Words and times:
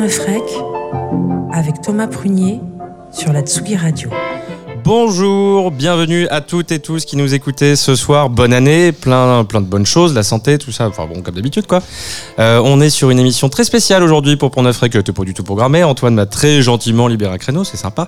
Neuf 0.00 0.18
Rec 0.20 0.42
avec 1.52 1.82
Thomas 1.82 2.06
Prunier 2.06 2.62
sur 3.10 3.34
la 3.34 3.42
Tsugi 3.42 3.76
Radio. 3.76 4.08
Bonjour, 4.82 5.70
bienvenue 5.70 6.26
à 6.28 6.40
toutes 6.40 6.72
et 6.72 6.78
tous 6.78 7.04
qui 7.04 7.16
nous 7.16 7.34
écoutez 7.34 7.76
ce 7.76 7.94
soir. 7.94 8.30
Bonne 8.30 8.52
année, 8.52 8.92
plein, 8.92 9.44
plein 9.44 9.60
de 9.60 9.66
bonnes 9.66 9.84
choses, 9.84 10.14
la 10.14 10.22
santé, 10.22 10.56
tout 10.58 10.72
ça. 10.72 10.88
Enfin 10.88 11.06
bon, 11.06 11.20
comme 11.22 11.34
d'habitude 11.34 11.66
quoi. 11.66 11.82
Euh, 12.38 12.60
on 12.64 12.80
est 12.80 12.88
sur 12.88 13.10
une 13.10 13.18
émission 13.18 13.48
très 13.48 13.64
spéciale 13.64 14.02
aujourd'hui 14.02 14.36
pour 14.36 14.50
Pont 14.50 14.62
Neuf 14.62 14.80
qui 14.80 14.96
n'était 14.96 15.12
pas 15.12 15.24
du 15.24 15.34
tout 15.34 15.42
programmé. 15.42 15.84
Antoine 15.84 16.14
m'a 16.14 16.26
très 16.26 16.62
gentiment 16.62 17.08
libéré 17.08 17.34
un 17.34 17.38
créneau, 17.38 17.64
c'est 17.64 17.76
sympa, 17.76 18.06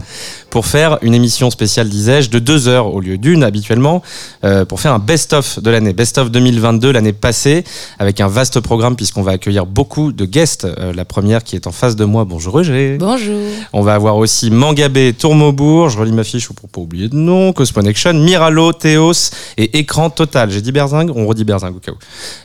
pour 0.50 0.66
faire 0.66 0.98
une 1.02 1.14
émission 1.14 1.50
spéciale, 1.50 1.88
disais-je, 1.88 2.30
de 2.30 2.38
deux 2.38 2.68
heures 2.68 2.94
au 2.94 3.00
lieu 3.00 3.18
d'une 3.18 3.42
habituellement, 3.42 4.02
euh, 4.44 4.64
pour 4.64 4.80
faire 4.80 4.92
un 4.92 4.98
best-of 4.98 5.58
de 5.60 5.70
l'année, 5.70 5.92
best-of 5.92 6.30
2022, 6.30 6.92
l'année 6.92 7.12
passée, 7.12 7.64
avec 7.98 8.20
un 8.20 8.28
vaste 8.28 8.60
programme 8.60 8.96
puisqu'on 8.96 9.22
va 9.22 9.32
accueillir 9.32 9.66
beaucoup 9.66 10.12
de 10.12 10.24
guests. 10.24 10.64
Euh, 10.64 10.92
la 10.94 11.04
première 11.04 11.44
qui 11.44 11.56
est 11.56 11.66
en 11.66 11.72
face 11.72 11.96
de 11.96 12.04
moi, 12.04 12.24
bonjour 12.24 12.54
Roger. 12.54 12.96
Bonjour. 12.98 13.40
On 13.72 13.82
va 13.82 13.94
avoir 13.94 14.16
aussi 14.16 14.50
Mangabé, 14.50 15.12
Tourmaubourg, 15.12 15.90
je 15.90 15.98
relis 15.98 16.12
ma 16.12 16.24
fiche 16.24 16.48
pour 16.62 16.68
pas 16.72 16.80
oublier 16.80 17.08
de 17.08 17.16
nom, 17.16 17.52
Cosmonection, 17.52 18.14
Miralo, 18.14 18.72
Théos 18.72 19.30
et 19.58 19.78
Écran 19.78 20.10
Total. 20.10 20.50
J'ai 20.50 20.62
dit 20.62 20.72
Berzingue, 20.72 21.12
on 21.14 21.26
redit 21.26 21.44
Berzingue 21.44 21.76
au 21.76 21.80
cas 21.80 21.92
où. 21.92 21.98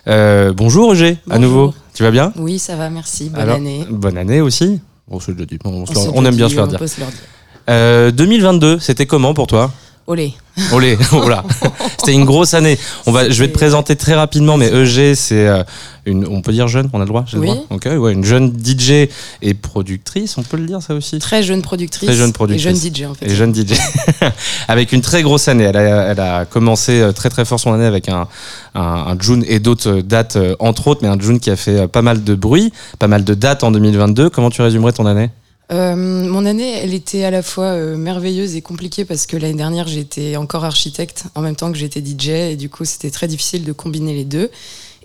Euh, 0.07 0.53
bonjour 0.53 0.87
Roger, 0.87 1.17
à 1.29 1.39
nouveau. 1.39 1.73
Tu 1.93 2.03
vas 2.03 2.11
bien? 2.11 2.33
Oui, 2.35 2.59
ça 2.59 2.75
va, 2.75 2.89
merci. 2.89 3.29
Bonne 3.29 3.41
Alors, 3.41 3.55
année. 3.55 3.85
Bonne 3.89 4.17
année 4.17 4.41
aussi. 4.41 4.81
Bon, 5.07 5.19
je 5.19 5.31
le 5.31 5.45
dis, 5.45 5.57
on, 5.63 6.25
aime 6.25 6.35
bien 6.35 6.49
se 6.49 6.55
faire 6.55 6.67
dire. 6.67 6.77
peut 6.77 6.87
se 6.87 6.99
leur 6.99 7.09
dire. 7.09 7.19
Euh, 7.69 8.11
2022, 8.11 8.79
c'était 8.79 9.05
comment 9.05 9.33
pour 9.33 9.47
toi? 9.47 9.71
Olé. 10.07 10.33
Olé, 10.71 10.95
voilà. 11.11 11.43
C'était 11.99 12.13
une 12.13 12.23
grosse 12.23 12.53
année. 12.53 12.79
On 13.07 13.11
va, 13.11 13.29
je 13.29 13.37
vais 13.41 13.49
te 13.49 13.53
présenter 13.53 13.97
très 13.97 14.15
rapidement, 14.15 14.55
mais 14.55 14.67
EG, 14.67 15.15
c'est 15.15 15.45
euh, 15.47 15.63
une, 16.05 16.25
on 16.25 16.41
peut 16.41 16.53
dire 16.53 16.69
jeune, 16.69 16.89
on 16.93 16.97
a 16.99 17.03
le 17.03 17.07
droit, 17.09 17.25
j'ai 17.27 17.35
le 17.35 17.41
Oui. 17.43 17.47
droit. 17.69 17.95
Ouais, 17.97 18.13
une 18.13 18.23
jeune 18.23 18.53
DJ 18.57 19.09
et 19.41 19.53
productrice, 19.53 20.37
on 20.37 20.43
peut 20.43 20.55
le 20.55 20.65
dire 20.65 20.81
ça 20.81 20.93
aussi. 20.95 21.19
Très 21.19 21.43
jeune 21.43 21.61
productrice. 21.61 22.07
Très 22.07 22.15
jeune 22.17 22.31
productrice. 22.31 22.65
Et 22.65 22.69
jeune 22.69 22.93
DJ, 22.93 23.01
en 23.03 23.13
fait. 23.15 23.25
Et 23.25 23.35
jeune 23.35 23.53
DJ. 23.53 23.73
avec 24.69 24.93
une 24.93 25.01
très 25.01 25.23
grosse 25.23 25.49
année. 25.49 25.65
Elle 25.65 25.75
a, 25.77 25.81
elle 26.11 26.19
a 26.21 26.45
commencé 26.45 27.01
euh, 27.01 27.11
très 27.11 27.29
très 27.29 27.43
fort 27.43 27.59
son 27.59 27.73
année 27.73 27.85
avec 27.85 28.07
un, 28.07 28.29
un, 28.75 28.81
un 28.81 29.19
June 29.19 29.43
et 29.45 29.59
d'autres 29.59 29.97
euh, 29.97 30.01
dates, 30.01 30.37
entre 30.59 30.87
autres, 30.87 31.01
mais 31.03 31.09
un 31.09 31.19
June 31.19 31.41
qui 31.41 31.49
a 31.49 31.57
fait 31.57 31.85
pas 31.89 32.01
mal 32.01 32.23
de 32.23 32.33
bruit, 32.33 32.71
pas 32.97 33.07
mal 33.07 33.25
de 33.25 33.33
dates 33.33 33.65
en 33.65 33.71
2022. 33.71 34.29
Comment 34.29 34.49
tu 34.51 34.61
résumerais 34.61 34.93
ton 34.93 35.05
année? 35.05 35.29
Euh, 35.71 35.95
mon 35.95 36.45
année, 36.45 36.77
elle 36.77 36.93
était 36.93 37.25
à 37.25 37.31
la 37.31 37.43
fois 37.43 37.65
euh, 37.65 37.97
merveilleuse 37.97 38.55
et 38.55 38.61
compliquée 38.61 39.03
parce 39.03 39.25
que 39.25 39.35
l'année 39.35 39.57
dernière, 39.57 39.87
j'étais 39.87 40.37
encore 40.37 40.63
architecte 40.63 41.25
en 41.35 41.41
même 41.41 41.55
temps 41.55 41.71
que 41.71 41.77
j'étais 41.77 42.01
DJ 42.03 42.29
et 42.29 42.55
du 42.55 42.69
coup, 42.69 42.85
c'était 42.85 43.11
très 43.11 43.27
difficile 43.27 43.65
de 43.65 43.73
combiner 43.73 44.13
les 44.13 44.25
deux. 44.25 44.49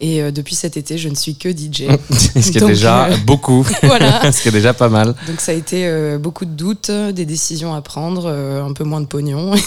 Et 0.04 0.20
euh, 0.20 0.32
depuis 0.32 0.56
cet 0.56 0.76
été, 0.76 0.98
je 0.98 1.08
ne 1.08 1.14
suis 1.14 1.36
que 1.36 1.48
DJ. 1.48 1.84
Ce 2.10 2.50
qui 2.50 2.58
est 2.58 2.66
déjà 2.66 3.04
euh, 3.04 3.16
beaucoup. 3.24 3.64
voilà. 3.84 4.32
Ce 4.32 4.42
qui 4.42 4.48
est 4.48 4.52
déjà 4.52 4.74
pas 4.74 4.88
mal. 4.88 5.14
Donc 5.28 5.40
ça 5.40 5.52
a 5.52 5.54
été 5.54 5.86
euh, 5.86 6.18
beaucoup 6.18 6.44
de 6.44 6.50
doutes, 6.50 6.90
des 6.90 7.24
décisions 7.24 7.72
à 7.72 7.80
prendre, 7.82 8.28
un 8.28 8.72
peu 8.72 8.82
moins 8.82 9.00
de 9.00 9.06
pognon. 9.06 9.52
Ouais, 9.52 9.58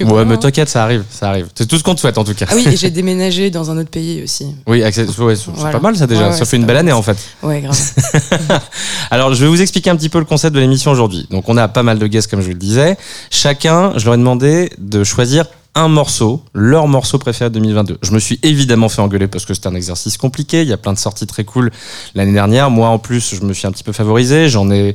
voilà. 0.00 0.24
mais 0.24 0.36
t'inquiète, 0.36 0.68
ça 0.68 0.82
arrive, 0.82 1.04
ça 1.08 1.28
arrive. 1.28 1.46
C'est 1.54 1.66
tout 1.66 1.78
ce 1.78 1.84
qu'on 1.84 1.94
te 1.94 2.00
souhaite 2.00 2.18
en 2.18 2.24
tout 2.24 2.34
cas. 2.34 2.46
Ah 2.50 2.54
oui, 2.56 2.66
et 2.66 2.76
j'ai 2.76 2.90
déménagé 2.90 3.50
dans 3.50 3.70
un 3.70 3.78
autre 3.78 3.90
pays 3.90 4.22
aussi. 4.24 4.46
Oui, 4.66 4.82
ouais, 4.82 4.90
c'est 4.90 5.06
Voilà. 5.06 5.70
pas 5.70 5.80
mal 5.80 5.96
ça 5.96 6.08
déjà. 6.08 6.22
Ouais, 6.22 6.28
ouais, 6.30 6.36
ça 6.36 6.44
fait 6.44 6.56
une 6.56 6.66
belle 6.66 6.78
année 6.78 6.92
en 6.92 7.02
fait. 7.02 7.16
Ouais, 7.42 7.60
grave. 7.60 7.78
Alors, 9.12 9.32
je 9.34 9.44
vais 9.44 9.48
vous 9.48 9.62
expliquer 9.62 9.90
un 9.90 9.96
petit 9.96 10.08
peu 10.08 10.18
le 10.18 10.24
concept 10.24 10.54
de 10.56 10.60
l'émission 10.60 10.90
aujourd'hui. 10.90 11.28
Donc, 11.30 11.48
on 11.48 11.56
a 11.56 11.68
pas 11.68 11.84
mal 11.84 12.00
de 12.00 12.06
guests, 12.08 12.28
comme 12.28 12.40
je 12.40 12.46
vous 12.46 12.52
le 12.52 12.58
disais. 12.58 12.96
Chacun, 13.30 13.92
je 13.96 14.04
leur 14.06 14.14
ai 14.14 14.18
demandé 14.18 14.70
de 14.78 15.04
choisir 15.04 15.44
un 15.74 15.88
morceau, 15.88 16.42
leur 16.52 16.86
morceau 16.86 17.18
préféré 17.18 17.48
de 17.48 17.54
2022. 17.54 17.98
Je 18.02 18.12
me 18.12 18.18
suis 18.18 18.38
évidemment 18.42 18.90
fait 18.90 19.00
engueuler 19.00 19.26
parce 19.26 19.46
que 19.46 19.54
c'était 19.54 19.68
un 19.68 19.74
exercice 19.74 20.18
compliqué. 20.18 20.60
Il 20.62 20.68
y 20.68 20.72
a 20.72 20.76
plein 20.76 20.92
de 20.92 20.98
sorties 20.98 21.26
très 21.26 21.44
cool 21.44 21.70
l'année 22.14 22.32
dernière. 22.34 22.70
Moi, 22.70 22.88
en 22.88 22.98
plus, 22.98 23.34
je 23.34 23.40
me 23.42 23.54
suis 23.54 23.66
un 23.66 23.72
petit 23.72 23.82
peu 23.82 23.92
favorisé. 23.92 24.50
J'en 24.50 24.70
ai 24.70 24.94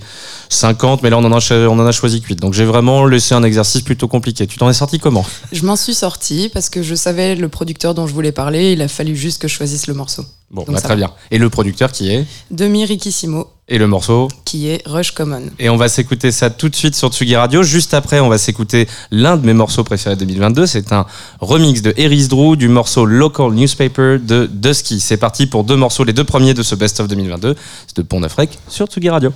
50, 0.50 1.02
mais 1.02 1.10
là, 1.10 1.18
on 1.18 1.24
en 1.24 1.32
a, 1.32 1.40
cho- 1.40 1.56
on 1.68 1.80
en 1.80 1.86
a 1.86 1.92
choisi 1.92 2.22
que 2.22 2.28
8. 2.28 2.36
Donc, 2.40 2.54
j'ai 2.54 2.66
vraiment 2.66 3.06
laissé 3.08 3.34
un 3.34 3.44
exercice 3.44 3.82
plutôt 3.82 4.08
compliqué. 4.08 4.46
Tu 4.46 4.58
t'en 4.60 4.70
es 4.70 4.74
sorti 4.74 5.00
comment? 5.00 5.26
Je 5.52 5.66
m'en 5.66 5.76
suis 5.76 5.96
sortie 5.96 6.50
parce 6.54 6.70
que 6.70 6.84
je 6.84 6.94
savais 6.94 7.36
le 7.36 7.50
producteur 7.50 7.96
dont 7.96 8.06
je 8.06 8.14
voulais 8.14 8.32
parler. 8.32 8.74
Il 8.74 8.82
a 8.84 8.88
fallu 8.88 9.16
juste 9.16 9.42
que 9.42 9.48
je 9.48 9.54
choisisse 9.56 9.88
le 9.88 9.96
morceau. 9.96 10.26
Bon, 10.52 10.64
bah, 10.68 10.80
très 10.80 10.90
va. 10.90 10.96
bien. 10.96 11.12
Et 11.32 11.40
le 11.40 11.50
producteur 11.50 11.92
qui 11.92 12.12
est? 12.12 12.26
Demi 12.52 12.86
Rikissimo, 12.86 13.48
Et 13.70 13.78
le 13.78 13.88
morceau 13.88 14.30
qui 14.46 14.70
est 14.70 14.82
Rush 14.86 15.12
Common. 15.12 15.44
Et 15.60 15.70
on 15.70 15.76
va 15.76 15.90
s'écouter 15.90 16.32
ça 16.32 16.50
tout 16.50 16.70
de 16.70 16.76
suite 16.76 16.96
sur 16.96 17.10
Tsugi 17.10 17.36
Radio. 17.36 17.64
Juste 17.64 17.94
après, 17.94 18.22
on 18.22 18.30
va 18.30 18.38
s'écouter 18.38 18.88
l'un 19.12 19.36
de 19.36 19.46
mes 19.46 19.54
morceaux 19.54 19.84
préférés 19.84 20.16
de 20.16 20.22
2022. 20.22 20.66
C'est 20.66 20.94
un 20.94 21.06
remix 21.42 21.82
de 21.82 21.94
Eris 21.98 22.30
Drew 22.30 22.56
du 22.56 22.70
morceau 22.70 23.04
Local 23.04 23.52
Newspaper 23.52 24.20
de 24.20 24.50
Dusky. 24.50 25.02
C'est 25.02 25.18
parti 25.18 25.48
pour 25.48 25.66
deux 25.66 25.76
morceaux, 25.76 26.06
les 26.06 26.14
deux 26.14 26.24
premiers 26.24 26.54
de 26.54 26.64
ce 26.64 26.76
Best 26.76 27.02
of 27.02 27.10
2022. 27.10 27.56
C'est 27.88 27.98
de 27.98 28.04
Pont 28.04 28.22
Neuf 28.22 28.38
sur 28.70 28.86
Tsugi 28.86 29.10
Radio. 29.10 29.34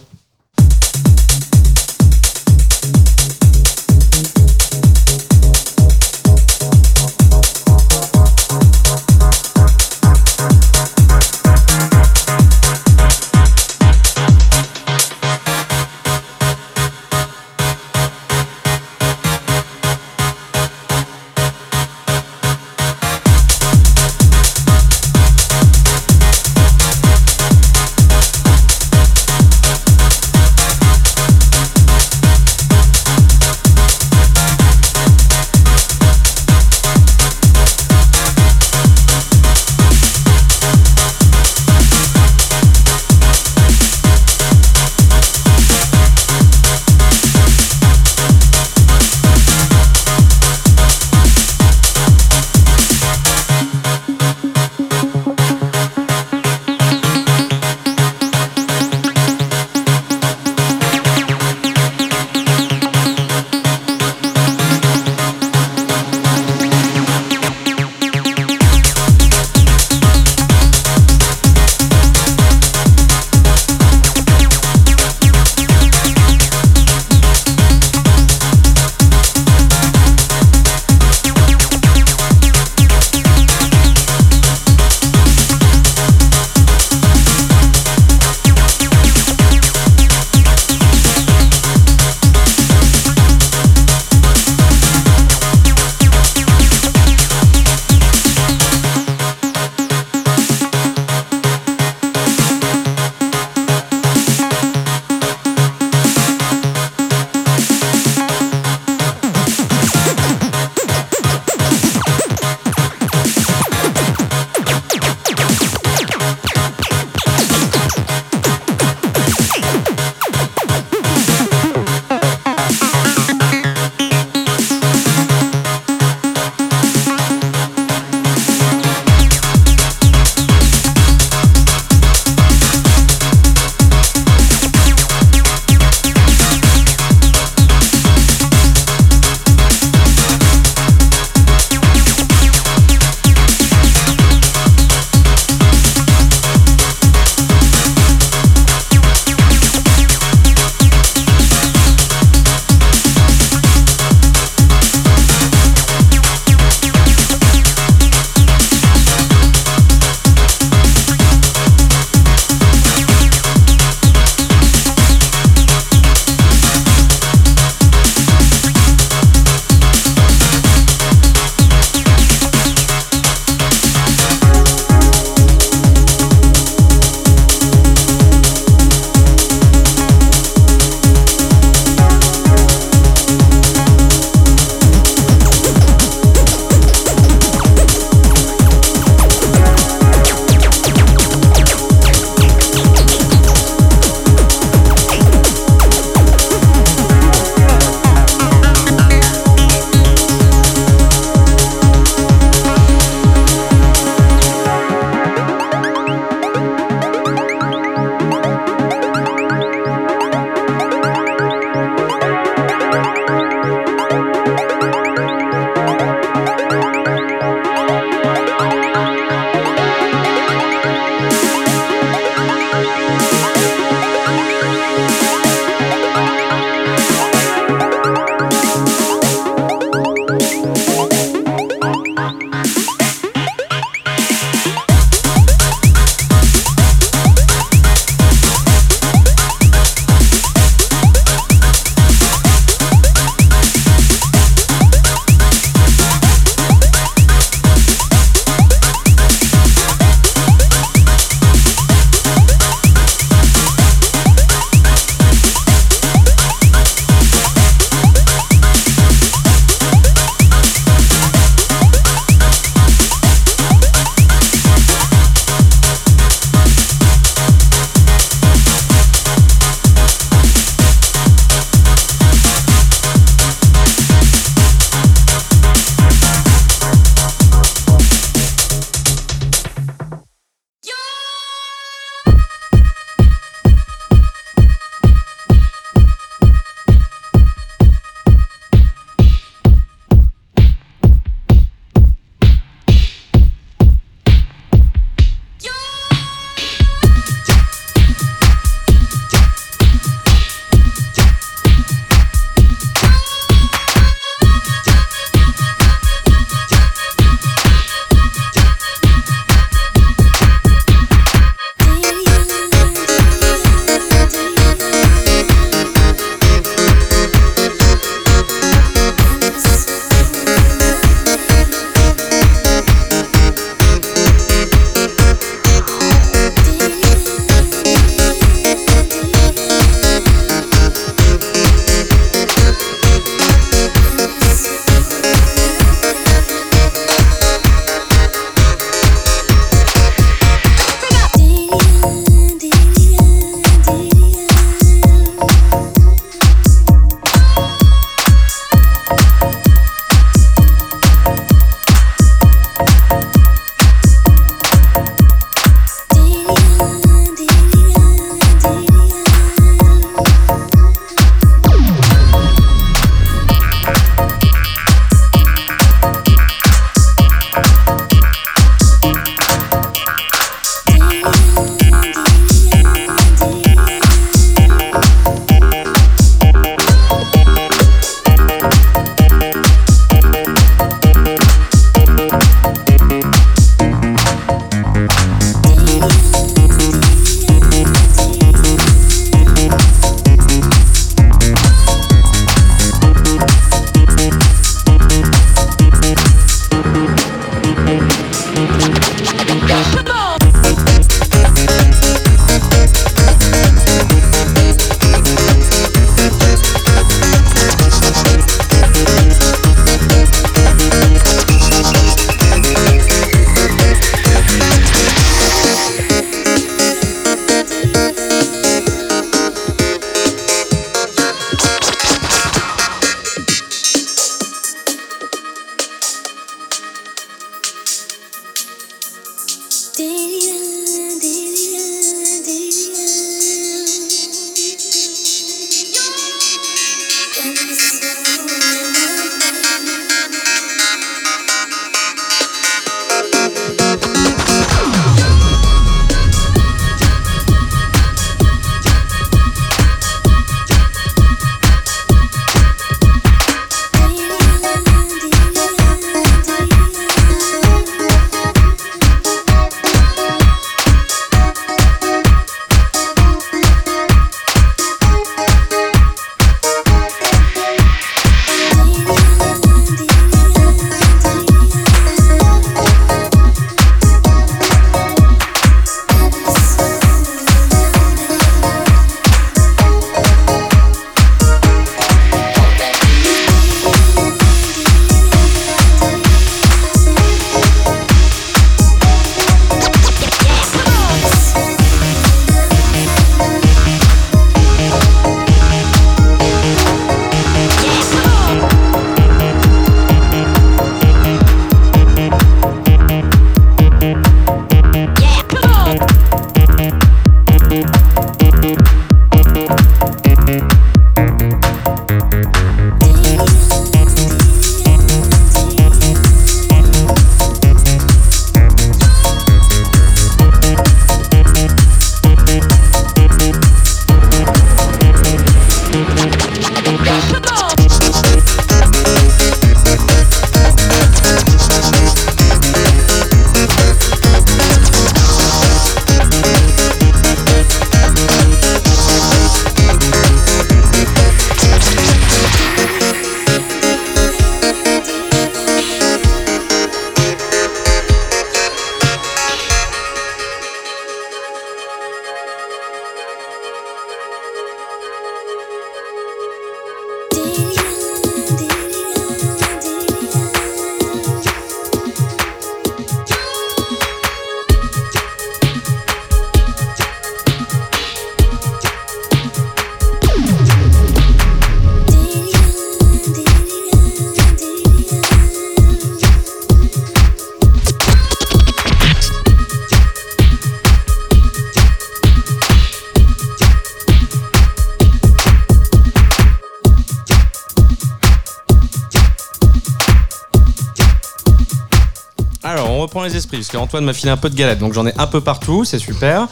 Parce 593.62 593.70
qu'Antoine 593.70 594.06
m'a 594.06 594.14
filé 594.14 594.32
un 594.32 594.38
peu 594.38 594.50
de 594.50 594.56
galette, 594.56 594.80
donc 594.80 594.94
j'en 594.94 595.06
ai 595.06 595.14
un 595.20 595.28
peu 595.28 595.40
partout, 595.40 595.86
c'est 595.86 596.00
super. 596.00 596.48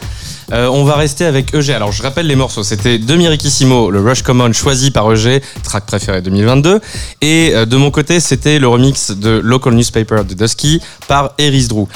Euh, 0.51 0.67
on 0.67 0.83
va 0.83 0.95
rester 0.95 1.25
avec 1.25 1.55
EG. 1.55 1.71
Alors 1.71 1.91
je 1.91 2.03
rappelle 2.03 2.27
les 2.27 2.35
morceaux, 2.35 2.61
c'était 2.61 2.99
de 2.99 3.15
Mirikissimo, 3.15 3.89
le 3.89 3.99
Rush 3.99 4.21
Common 4.21 4.53
choisi 4.53 4.91
par 4.91 5.11
EG, 5.11 5.41
track 5.63 5.87
préféré 5.87 6.21
2022. 6.21 6.79
Et 7.21 7.51
euh, 7.55 7.65
de 7.65 7.77
mon 7.77 7.89
côté, 7.89 8.19
c'était 8.19 8.59
le 8.59 8.67
remix 8.67 9.09
de 9.09 9.41
Local 9.43 9.73
Newspaper 9.73 10.23
de 10.23 10.35
Dusky 10.35 10.81
par 11.07 11.31
Eris 11.39 11.67
Drew. 11.67 11.87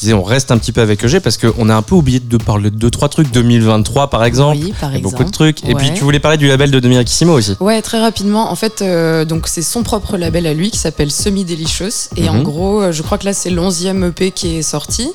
Disais, 0.00 0.14
on 0.14 0.22
reste 0.22 0.50
un 0.50 0.56
petit 0.58 0.72
peu 0.72 0.80
avec 0.80 1.04
EG 1.04 1.20
parce 1.20 1.36
qu'on 1.36 1.68
a 1.68 1.74
un 1.74 1.82
peu 1.82 1.94
oublié 1.94 2.20
de 2.20 2.36
parler 2.38 2.70
de 2.70 2.76
deux, 2.76 2.90
trois 2.90 3.08
trucs. 3.10 3.30
2023 3.30 4.08
par 4.08 4.24
exemple. 4.24 4.56
Oui, 4.58 4.72
par 4.80 4.94
exemple. 4.94 5.12
beaucoup 5.14 5.24
de 5.24 5.30
trucs. 5.30 5.62
Et 5.68 5.74
puis 5.74 5.92
tu 5.94 6.02
voulais 6.04 6.18
parler 6.20 6.38
du 6.38 6.48
label 6.48 6.70
de 6.70 6.88
Mirikissimo 6.88 7.34
aussi. 7.34 7.54
Ouais, 7.60 7.82
très 7.82 8.00
rapidement. 8.00 8.50
En 8.50 8.54
fait, 8.54 8.80
euh, 8.82 9.24
donc 9.26 9.46
c'est 9.46 9.60
son 9.62 9.82
propre 9.82 10.16
label 10.16 10.46
à 10.46 10.54
lui 10.54 10.70
qui 10.70 10.78
s'appelle 10.78 11.10
Semi 11.10 11.44
Delicious. 11.44 12.08
Et 12.16 12.28
en 12.30 12.34
Mhm. 12.36 12.42
gros, 12.44 12.80
euh, 12.82 12.92
je 12.92 13.02
crois 13.02 13.18
que 13.18 13.26
là, 13.26 13.34
c'est 13.34 13.50
l'onzième 13.50 14.04
EP 14.04 14.30
qui 14.30 14.56
est 14.56 14.62
sorti. 14.62 15.10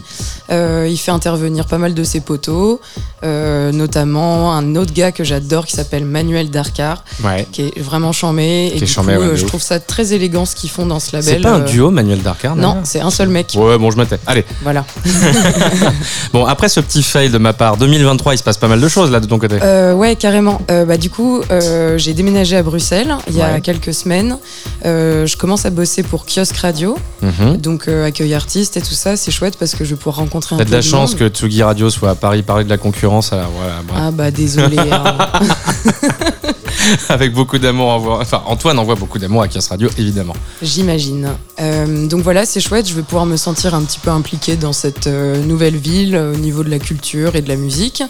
Euh, 0.51 0.87
il 0.89 0.97
fait 0.97 1.11
intervenir 1.11 1.65
pas 1.65 1.79
mal 1.79 1.93
de 1.95 2.03
ses 2.03 2.19
potos, 2.19 2.79
euh, 3.23 3.71
notamment 3.71 4.53
un 4.53 4.75
autre 4.75 4.93
gars 4.93 5.11
que 5.11 5.23
j'adore 5.23 5.65
qui 5.65 5.73
s'appelle 5.75 6.05
Manuel 6.05 6.51
Darkar, 6.51 7.03
Ouais. 7.23 7.47
qui 7.51 7.63
est 7.63 7.79
vraiment 7.79 8.11
charmé. 8.11 8.67
Qui 8.69 8.73
Et 8.73 8.77
est 8.77 8.85
du 8.85 8.87
charmé, 8.87 9.15
coup, 9.15 9.21
ouais, 9.21 9.29
de 9.31 9.35
je 9.35 9.45
trouve 9.45 9.61
ça 9.61 9.79
très 9.79 10.13
élégant 10.13 10.45
ce 10.45 10.55
qu'ils 10.55 10.69
font 10.69 10.85
dans 10.85 10.99
ce 10.99 11.15
label. 11.15 11.35
C'est 11.37 11.41
pas 11.41 11.53
un 11.53 11.59
duo, 11.61 11.89
Manuel 11.89 12.21
Darkar 12.21 12.55
Non, 12.55 12.77
c'est 12.83 12.99
un 13.01 13.09
seul 13.09 13.29
mec. 13.29 13.53
Ouais, 13.55 13.77
bon, 13.79 13.89
je 13.89 14.01
tais. 14.03 14.19
Allez. 14.27 14.45
Voilà. 14.61 14.74
Bon, 16.33 16.45
après 16.45 16.67
ce 16.69 16.79
petit 16.79 17.01
fail 17.03 17.29
de 17.29 17.37
ma 17.37 17.53
part, 17.53 17.77
2023, 17.77 18.33
il 18.33 18.37
se 18.37 18.43
passe 18.43 18.57
pas 18.57 18.67
mal 18.67 18.81
de 18.81 18.87
choses 18.89 19.09
là 19.11 19.19
de 19.19 19.25
ton 19.27 19.39
côté. 19.39 19.57
Euh, 19.61 19.93
ouais, 19.93 20.15
carrément. 20.15 20.61
Euh, 20.69 20.83
bah, 20.85 20.97
du 20.97 21.09
coup, 21.09 21.41
euh, 21.51 21.97
j'ai 21.97 22.13
déménagé 22.13 22.57
à 22.57 22.63
Bruxelles 22.63 23.15
il 23.29 23.35
y 23.37 23.41
a 23.41 23.53
Ouais. 23.53 23.61
quelques 23.61 23.93
semaines. 23.93 24.37
Euh, 24.85 25.25
je 25.25 25.37
commence 25.37 25.65
à 25.65 25.69
bosser 25.69 26.03
pour 26.03 26.25
Kiosque 26.25 26.57
Radio, 26.57 26.97
Mhm. 27.21 27.57
donc 27.57 27.87
euh, 27.87 28.05
accueil 28.05 28.33
artiste 28.33 28.75
et 28.77 28.81
tout 28.81 28.93
ça. 28.93 29.15
C'est 29.15 29.31
chouette 29.31 29.55
parce 29.57 29.75
que 29.75 29.85
je 29.85 29.91
vais 29.91 29.95
pouvoir 29.95 30.17
rencontrer 30.17 30.55
un 30.55 30.57
T'as 30.57 30.63
peu 30.65 30.69
de 30.71 30.75
la 30.75 30.81
de 30.81 30.85
chance 30.85 31.11
monde. 31.11 31.19
que 31.19 31.27
Tsugi 31.29 31.63
Radio 31.63 31.89
soit 31.89 32.09
à 32.11 32.15
Paris 32.15 32.41
parler 32.43 32.63
de 32.65 32.69
la 32.69 32.77
concurrence. 32.77 33.31
Alors 33.31 33.51
voilà, 33.55 33.75
bref. 33.87 33.99
Ah 34.03 34.11
bah 34.11 34.31
désolé. 34.31 34.77
hein. 34.79 35.03
Avec 37.09 37.33
beaucoup 37.33 37.57
d'amour, 37.57 38.19
enfin 38.21 38.43
Antoine 38.45 38.77
envoie 38.77 38.95
beaucoup 38.95 39.17
d'amour 39.17 39.41
à 39.41 39.47
Kios 39.47 39.61
Radio, 39.69 39.89
évidemment. 39.97 40.35
J'imagine. 40.61 41.29
Euh, 41.59 42.07
donc 42.07 42.21
voilà, 42.21 42.45
c'est 42.45 42.59
chouette. 42.59 42.87
Je 42.87 42.93
vais 42.93 43.01
pouvoir 43.01 43.25
me 43.25 43.37
sentir 43.37 43.73
un 43.73 43.81
petit 43.83 43.97
peu 43.99 44.11
impliquée 44.11 44.55
dans 44.65 44.73
cette 44.73 45.05
euh, 45.05 45.43
nouvelle 45.43 45.75
ville 45.75 46.15
euh, 46.15 46.33
au 46.33 46.37
niveau 46.37 46.63
de 46.63 46.71
la 46.71 46.79
culture 46.79 47.35
et 47.35 47.43
de 47.43 47.49
la 47.49 47.55
musique. 47.55 48.01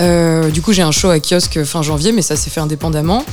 Euh, 0.00 0.50
du 0.50 0.60
coup, 0.60 0.72
j'ai 0.74 0.82
un 0.82 0.90
show 0.90 1.08
à 1.08 1.18
kiosque 1.18 1.64
fin 1.64 1.80
janvier, 1.80 2.12
mais 2.12 2.20
ça 2.20 2.36
s'est 2.36 2.50
fait 2.50 2.60
indépendamment. 2.60 3.24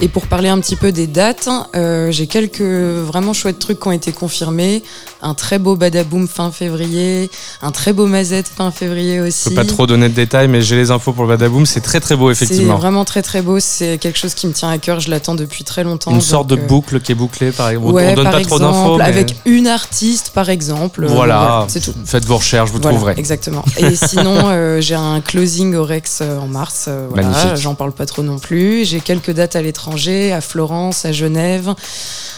Et 0.00 0.06
pour 0.06 0.26
parler 0.28 0.48
un 0.48 0.60
petit 0.60 0.76
peu 0.76 0.92
des 0.92 1.08
dates, 1.08 1.48
euh, 1.74 2.12
j'ai 2.12 2.28
quelques 2.28 2.60
vraiment 2.60 3.32
chouettes 3.32 3.58
trucs 3.58 3.80
qui 3.80 3.88
ont 3.88 3.92
été 3.92 4.12
confirmés. 4.12 4.84
Un 5.22 5.34
très 5.34 5.58
beau 5.58 5.76
Badaboom 5.76 6.28
fin 6.28 6.50
février, 6.52 7.30
un 7.62 7.72
très 7.72 7.92
beau 7.92 8.06
Mazette 8.06 8.48
fin 8.48 8.70
février 8.70 9.18
Je 9.18 9.22
aussi. 9.24 9.48
peux 9.50 9.56
pas 9.56 9.64
trop 9.64 9.86
donner 9.86 10.08
de 10.08 10.14
détails, 10.14 10.48
mais 10.48 10.62
j'ai 10.62 10.76
les 10.76 10.90
infos 10.90 11.12
pour 11.12 11.24
le 11.24 11.30
Badaboom. 11.30 11.66
C'est 11.66 11.80
très 11.82 12.00
très 12.00 12.16
beau, 12.16 12.32
C'est 12.32 12.44
effectivement. 12.44 12.76
vraiment 12.76 13.04
très 13.04 13.22
très 13.22 13.42
beau. 13.42 13.58
C'est 13.60 13.98
quelque 13.98 14.18
chose 14.18 14.34
qui 14.34 14.46
me 14.46 14.52
tient 14.52 14.70
à 14.70 14.78
cœur. 14.78 15.00
Je 15.00 15.10
l'attends 15.10 15.34
depuis 15.34 15.64
très 15.64 15.84
longtemps. 15.84 16.12
Une 16.12 16.20
sorte 16.20 16.46
de 16.46 16.54
euh, 16.56 16.66
boucle 16.66 17.00
qui 17.00 17.12
est 17.12 17.16
bouclée, 17.16 17.50
par 17.50 17.68
exemple. 17.70 17.92
Ouais, 17.92 18.12
on 18.12 18.14
donne 18.14 18.24
par 18.24 18.34
pas 18.34 18.40
trop 18.42 18.58
d'infos, 18.58 18.96
mais 18.98 19.04
avec 19.04 19.34
une 19.46 19.66
artiste 19.66 20.30
par 20.34 20.48
exemple. 20.48 21.06
Voilà, 21.06 21.66
c'est 21.68 21.80
tout. 21.80 21.92
Faites 22.04 22.19
vos 22.26 22.36
recherches, 22.38 22.70
vous 22.70 22.78
Voilà, 22.80 22.96
trouverez. 22.96 23.14
exactement. 23.18 23.64
Et 23.78 23.94
sinon, 24.08 24.36
euh, 24.48 24.80
j'ai 24.80 24.94
un 24.94 25.20
closing 25.20 25.74
au 25.74 25.84
Rex 25.84 26.18
euh, 26.22 26.38
en 26.38 26.46
mars. 26.46 26.86
euh, 26.88 27.06
voilà, 27.10 27.28
Magnifique. 27.28 27.56
J'en 27.56 27.74
parle 27.74 27.92
pas 27.92 28.06
trop 28.06 28.22
non 28.22 28.38
plus. 28.38 28.84
J'ai 28.84 29.00
quelques 29.00 29.30
dates 29.32 29.56
à 29.56 29.62
l'étranger, 29.62 30.32
à 30.32 30.40
Florence, 30.40 31.04
à 31.04 31.12
Genève. 31.12 31.74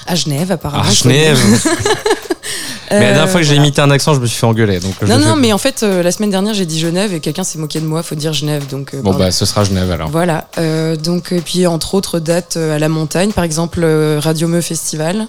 À 0.06 0.14
Genève, 0.14 0.50
apparemment. 0.52 0.84
Le 0.88 0.94
Genève. 0.94 1.36
dire. 1.36 1.72
mais 2.90 2.98
la 3.00 3.06
dernière 3.06 3.22
Euh, 3.22 3.26
fois 3.28 3.40
que 3.40 3.46
j'ai 3.46 3.54
voilà. 3.54 3.66
imité 3.66 3.80
un 3.80 3.90
accent, 3.90 4.14
je 4.14 4.20
me 4.20 4.26
suis 4.26 4.38
fait 4.38 4.46
engueuler. 4.46 4.80
Donc 4.80 5.00
Non, 5.02 5.18
non, 5.18 5.36
mais 5.36 5.52
en 5.52 5.58
fait, 5.58 5.82
euh, 5.82 6.02
la 6.02 6.10
semaine 6.12 6.30
dernière, 6.30 6.52
j'ai 6.54 6.66
dit 6.66 6.78
Genève 6.78 7.14
et 7.14 7.20
quelqu'un 7.20 7.44
s'est 7.44 7.58
moqué 7.58 7.80
de 7.80 7.86
moi. 7.86 8.02
Faut 8.02 8.14
dire 8.16 8.32
Genève. 8.32 8.66
Donc, 8.68 8.92
euh, 8.94 8.98
Bon, 8.98 9.10
pardon. 9.10 9.18
bah, 9.26 9.30
ce 9.30 9.46
sera 9.46 9.64
Genève 9.64 9.90
alors. 9.90 10.10
Voilà. 10.10 10.48
Euh, 10.58 10.96
donc, 10.96 11.32
et 11.32 11.40
puis, 11.40 11.66
entre 11.66 11.94
autres 11.94 12.18
dates 12.18 12.56
euh, 12.56 12.76
à 12.76 12.78
la 12.78 12.88
montagne, 12.88 13.30
par 13.32 13.44
exemple, 13.44 13.80
euh, 13.82 14.18
Radio 14.20 14.48
Meu 14.48 14.60
Festival. 14.60 15.28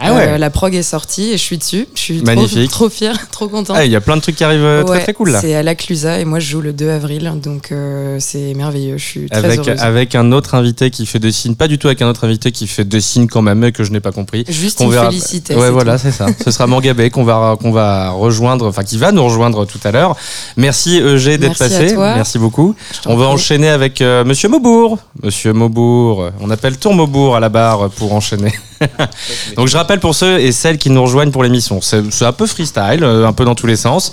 Ah 0.00 0.12
ouais. 0.14 0.28
Euh, 0.30 0.38
la 0.38 0.50
prog 0.50 0.74
est 0.74 0.82
sortie 0.82 1.30
et 1.30 1.38
je 1.38 1.42
suis 1.42 1.58
dessus. 1.58 1.88
Je 1.94 2.00
suis 2.00 2.16
trop, 2.22 2.26
Magnifique. 2.34 2.70
trop 2.70 2.88
fière, 2.90 3.16
trop 3.30 3.48
contente. 3.48 3.76
Ah, 3.78 3.84
il 3.88 3.92
y 3.92 3.96
a 3.96 4.00
plein 4.00 4.16
de 4.16 4.20
trucs 4.22 4.36
qui 4.36 4.44
arrivent 4.44 4.62
euh, 4.62 4.84
très 4.84 5.00
très 5.02 5.14
cool 5.14 5.30
là. 5.30 5.40
C'est 5.40 5.54
à 5.54 5.62
la 5.62 5.74
Clusa 5.74 6.20
et 6.20 6.24
moi 6.24 6.38
je 6.38 6.48
joue 6.50 6.60
le 6.60 6.72
2 6.72 6.90
avril, 6.90 7.32
donc 7.42 7.72
euh, 7.72 8.18
c'est 8.20 8.54
merveilleux. 8.54 8.98
Je 8.98 9.04
suis 9.04 9.26
très 9.28 9.38
Avec, 9.44 9.58
heureuse. 9.60 9.80
avec 9.80 10.14
un 10.14 10.30
autre 10.32 10.54
invité 10.54 10.90
qui 10.90 11.06
fait 11.06 11.18
des 11.18 11.32
signes, 11.32 11.54
pas 11.54 11.66
du 11.68 11.78
tout 11.78 11.88
avec 11.88 12.00
un 12.02 12.08
autre 12.08 12.24
invité 12.24 12.52
qui 12.52 12.66
fait 12.66 12.84
des 12.84 13.00
signes 13.00 13.26
quand 13.26 13.42
même, 13.42 13.72
que 13.72 13.82
je 13.84 13.90
n'ai 13.92 14.00
pas 14.00 14.12
compris. 14.12 14.44
Juste 14.48 14.78
qu'on 14.78 14.84
une 14.86 14.92
verra- 14.92 15.06
félicité. 15.10 15.54
Ouais, 15.56 15.70
voilà, 15.70 15.98
c'est 15.98 16.12
ça. 16.12 16.26
Ce 16.44 16.50
sera 16.50 16.66
Mangabé 16.66 17.10
qu'on 17.10 17.24
va, 17.24 17.56
qu'on 17.60 17.72
va 17.72 18.10
rejoindre, 18.10 18.66
enfin 18.68 18.84
qui 18.84 18.98
va 18.98 19.10
nous 19.12 19.24
rejoindre 19.24 19.64
tout 19.66 19.80
à 19.84 19.90
l'heure. 19.90 20.16
Merci 20.56 20.98
EG 20.98 21.38
d'être 21.38 21.60
à 21.62 21.68
passé. 21.68 21.94
toi. 21.94 22.14
Merci 22.14 22.38
beaucoup. 22.38 22.74
On 23.06 23.16
va 23.16 23.24
prie. 23.24 23.34
enchaîner 23.34 23.68
avec 23.68 24.00
euh, 24.00 24.24
Monsieur 24.24 24.48
Maubourg. 24.48 24.98
Monsieur 25.22 25.52
Maubourg, 25.52 26.30
on 26.40 26.50
appelle 26.50 26.76
Tour 26.78 26.94
Maubourg 26.94 27.36
à 27.36 27.40
la 27.40 27.48
barre 27.48 27.90
pour 27.90 28.12
enchaîner. 28.12 28.52
Donc 29.56 29.66
je 29.68 29.76
rappelle 29.76 29.98
pour 30.00 30.14
ceux 30.14 30.38
et 30.38 30.52
celles 30.52 30.78
qui 30.78 30.90
nous 30.90 31.02
rejoignent 31.02 31.30
pour 31.32 31.42
l'émission, 31.42 31.80
c'est 31.80 32.02
c'est 32.12 32.24
un 32.24 32.32
peu 32.32 32.46
freestyle, 32.46 33.02
euh, 33.02 33.26
un 33.26 33.32
peu 33.32 33.44
dans 33.44 33.54
tous 33.54 33.66
les 33.66 33.67
sens. 33.76 34.12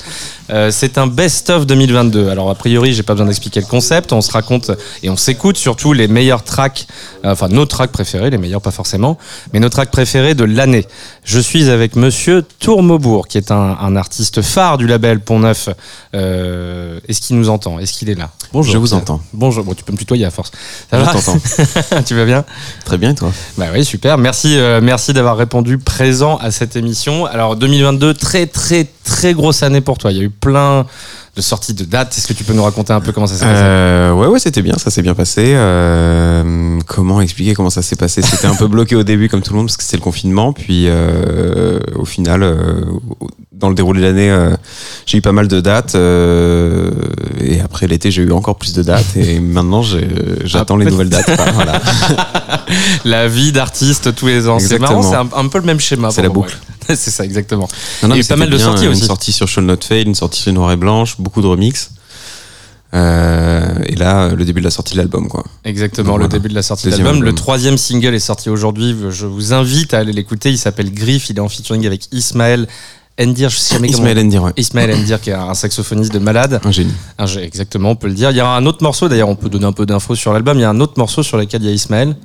Euh, 0.51 0.69
c'est 0.71 0.97
un 0.97 1.07
best-of 1.07 1.65
2022. 1.65 2.29
Alors 2.29 2.49
a 2.49 2.55
priori, 2.55 2.93
j'ai 2.93 3.01
pas 3.03 3.13
besoin 3.13 3.25
d'expliquer 3.27 3.61
le 3.61 3.65
concept. 3.65 4.13
On 4.13 4.21
se 4.21 4.31
raconte 4.31 4.71
et 5.01 5.09
on 5.09 5.17
s'écoute 5.17 5.57
surtout 5.57 5.93
les 5.93 6.07
meilleurs 6.07 6.43
tracks, 6.43 6.85
euh, 7.23 7.31
enfin 7.31 7.47
nos 7.47 7.65
tracks 7.65 7.91
préférés, 7.91 8.29
les 8.29 8.37
meilleurs 8.37 8.61
pas 8.61 8.71
forcément, 8.71 9.17
mais 9.53 9.59
nos 9.59 9.69
tracks 9.69 9.89
préférés 9.89 10.35
de 10.35 10.43
l'année. 10.43 10.85
Je 11.23 11.39
suis 11.39 11.69
avec 11.69 11.95
Monsieur 11.95 12.43
Tourmaubourg, 12.59 13.27
qui 13.27 13.37
est 13.39 13.51
un, 13.51 13.77
un 13.81 13.95
artiste 13.95 14.41
phare 14.43 14.77
du 14.77 14.85
label 14.85 15.19
Pont 15.19 15.39
Neuf. 15.39 15.69
Euh, 16.13 16.99
Est-ce 17.07 17.21
qu'il 17.21 17.37
nous 17.37 17.49
entend? 17.49 17.79
Est-ce 17.79 17.93
qu'il 17.93 18.09
est 18.09 18.15
là? 18.15 18.29
Bonjour. 18.53 18.71
Je 18.71 18.77
vous 18.77 18.93
entends. 18.93 19.21
Bonjour. 19.33 19.63
Bon, 19.63 19.73
tu 19.73 19.83
peux 19.83 19.91
me 19.93 19.97
tutoyer 19.97 20.25
à 20.25 20.31
force. 20.31 20.51
Ça 20.91 20.99
Je 20.99 21.05
t'entends. 21.11 21.39
Tu 22.05 22.13
vas 22.15 22.25
bien? 22.25 22.45
Très 22.83 22.97
bien, 22.97 23.11
et 23.11 23.15
toi? 23.15 23.31
Bah 23.57 23.67
oui, 23.73 23.83
super. 23.83 24.17
Merci, 24.17 24.57
euh, 24.57 24.79
merci 24.81 25.13
d'avoir 25.13 25.37
répondu 25.37 25.77
présent 25.77 26.37
à 26.37 26.51
cette 26.51 26.75
émission. 26.75 27.25
Alors 27.25 27.55
2022, 27.55 28.13
très 28.13 28.45
très 28.45 28.87
très 29.05 29.33
grosse 29.33 29.63
année 29.63 29.81
pour 29.81 29.97
toi. 29.97 30.11
Il 30.11 30.17
y 30.17 30.21
a 30.21 30.23
eu 30.23 30.29
plein 30.29 30.85
de 31.35 31.41
sorties 31.41 31.73
de 31.73 31.83
dates. 31.83 32.17
Est-ce 32.17 32.27
que 32.27 32.33
tu 32.33 32.43
peux 32.43 32.53
nous 32.53 32.63
raconter 32.63 32.93
un 32.93 33.01
peu 33.01 33.11
comment 33.11 33.27
ça 33.27 33.35
s'est 33.35 33.45
passé 33.45 33.61
euh, 33.61 34.13
Ouais, 34.13 34.27
ouais, 34.27 34.39
c'était 34.39 34.61
bien, 34.61 34.75
ça 34.77 34.89
s'est 34.89 35.01
bien 35.01 35.13
passé. 35.13 35.53
Euh, 35.55 36.79
comment 36.87 37.21
expliquer 37.21 37.53
comment 37.53 37.69
ça 37.69 37.81
s'est 37.81 37.95
passé? 37.95 38.21
C'était 38.21 38.47
un 38.47 38.55
peu 38.55 38.67
bloqué 38.67 38.95
au 38.95 39.03
début, 39.03 39.29
comme 39.29 39.41
tout 39.41 39.53
le 39.53 39.57
monde, 39.57 39.67
parce 39.67 39.77
que 39.77 39.83
c'était 39.83 39.97
le 39.97 40.03
confinement. 40.03 40.53
Puis 40.53 40.85
euh, 40.87 41.79
au 41.95 42.05
final, 42.05 42.45
dans 43.51 43.69
le 43.69 43.75
déroulé 43.75 44.01
de 44.01 44.05
l'année, 44.05 44.55
j'ai 45.05 45.17
eu 45.19 45.21
pas 45.21 45.33
mal 45.33 45.47
de 45.47 45.61
dates. 45.61 45.95
et 45.95 47.61
après 47.61 47.87
l'été, 47.87 48.11
j'ai 48.11 48.23
eu 48.23 48.31
encore 48.31 48.55
plus 48.55 48.73
de 48.73 48.81
dates. 48.81 49.17
Et 49.17 49.39
maintenant, 49.39 49.83
j'attends 50.43 50.77
les 50.77 50.85
nouvelles 50.85 51.09
dates. 51.09 51.29
voilà. 51.53 51.81
La 53.05 53.27
vie 53.27 53.51
d'artiste 53.51 54.15
tous 54.15 54.27
les 54.27 54.47
ans. 54.47 54.57
C'est 54.59 54.79
marrant, 54.79 55.01
c'est 55.01 55.15
un, 55.15 55.29
un 55.35 55.47
peu 55.47 55.59
le 55.59 55.65
même 55.65 55.79
schéma. 55.79 56.09
C'est 56.11 56.21
la 56.21 56.29
moi. 56.29 56.47
c'est 56.95 57.11
ça, 57.11 57.23
exactement. 57.25 57.67
Non, 58.03 58.09
non, 58.09 58.15
Il 58.15 58.19
y 58.19 58.21
a 58.21 58.25
eu 58.25 58.27
pas 58.27 58.35
mal 58.35 58.49
de 58.49 58.57
bien, 58.57 58.65
sorties 58.65 58.87
aussi. 58.87 59.01
Une 59.01 59.07
sortie 59.07 59.31
sur 59.31 59.47
Shall 59.47 59.65
Not 59.65 59.77
Fail, 59.87 60.03
une 60.05 60.15
sortie 60.15 60.41
sur 60.41 60.53
Noir 60.53 60.71
et 60.71 60.77
Blanche, 60.77 61.15
beaucoup 61.19 61.41
de 61.41 61.47
remix. 61.47 61.91
Euh, 62.93 63.73
et 63.87 63.95
là, 63.95 64.29
le 64.29 64.45
début 64.45 64.61
de 64.61 64.65
la 64.65 64.71
sortie 64.71 64.93
de 64.93 64.99
l'album, 64.99 65.27
quoi. 65.27 65.43
Exactement, 65.65 66.11
Donc 66.11 66.19
le 66.19 66.23
voilà. 66.25 66.37
début 66.39 66.49
de 66.49 66.53
la 66.55 66.61
sortie 66.61 66.87
de 66.87 66.91
l'album. 66.91 67.23
Le 67.23 67.33
troisième 67.33 67.77
single 67.77 68.13
est 68.15 68.19
sorti 68.19 68.49
aujourd'hui. 68.49 68.95
Je 69.09 69.25
vous 69.25 69.53
invite 69.53 69.93
à 69.93 69.99
aller 69.99 70.13
l'écouter. 70.13 70.49
Il 70.49 70.57
s'appelle 70.57 70.93
Griff. 70.93 71.29
Il 71.29 71.37
est 71.37 71.41
en 71.41 71.49
featuring 71.49 71.85
avec 71.85 72.07
Ismaël 72.13 72.67
Endir. 73.19 73.49
Je 73.49 73.57
sais 73.57 73.75
jamais 73.75 73.89
Ismaël 73.89 74.19
Endir, 74.19 74.43
ouais. 74.43 74.51
Ismaël 74.55 74.91
Endir, 74.95 75.19
qui 75.19 75.29
est 75.31 75.33
un 75.33 75.53
saxophoniste 75.53 76.13
de 76.13 76.19
malade. 76.19 76.61
Un 76.63 76.71
génie. 76.71 76.93
Un 77.17 77.25
jeu, 77.25 77.41
exactement, 77.41 77.89
on 77.91 77.95
peut 77.97 78.07
le 78.07 78.13
dire. 78.13 78.31
Il 78.31 78.37
y 78.37 78.41
aura 78.41 78.55
un 78.55 78.65
autre 78.65 78.83
morceau, 78.83 79.09
d'ailleurs, 79.09 79.29
on 79.29 79.35
peut 79.35 79.49
donner 79.49 79.65
un 79.65 79.73
peu 79.73 79.85
d'infos 79.85 80.15
sur 80.15 80.31
l'album. 80.31 80.57
Il 80.57 80.61
y 80.61 80.65
a 80.65 80.69
un 80.69 80.79
autre 80.79 80.93
morceau 80.97 81.21
sur 81.23 81.37
lequel 81.37 81.63
il 81.63 81.65
y 81.67 81.69
a 81.69 81.73
Ismaël. 81.73 82.15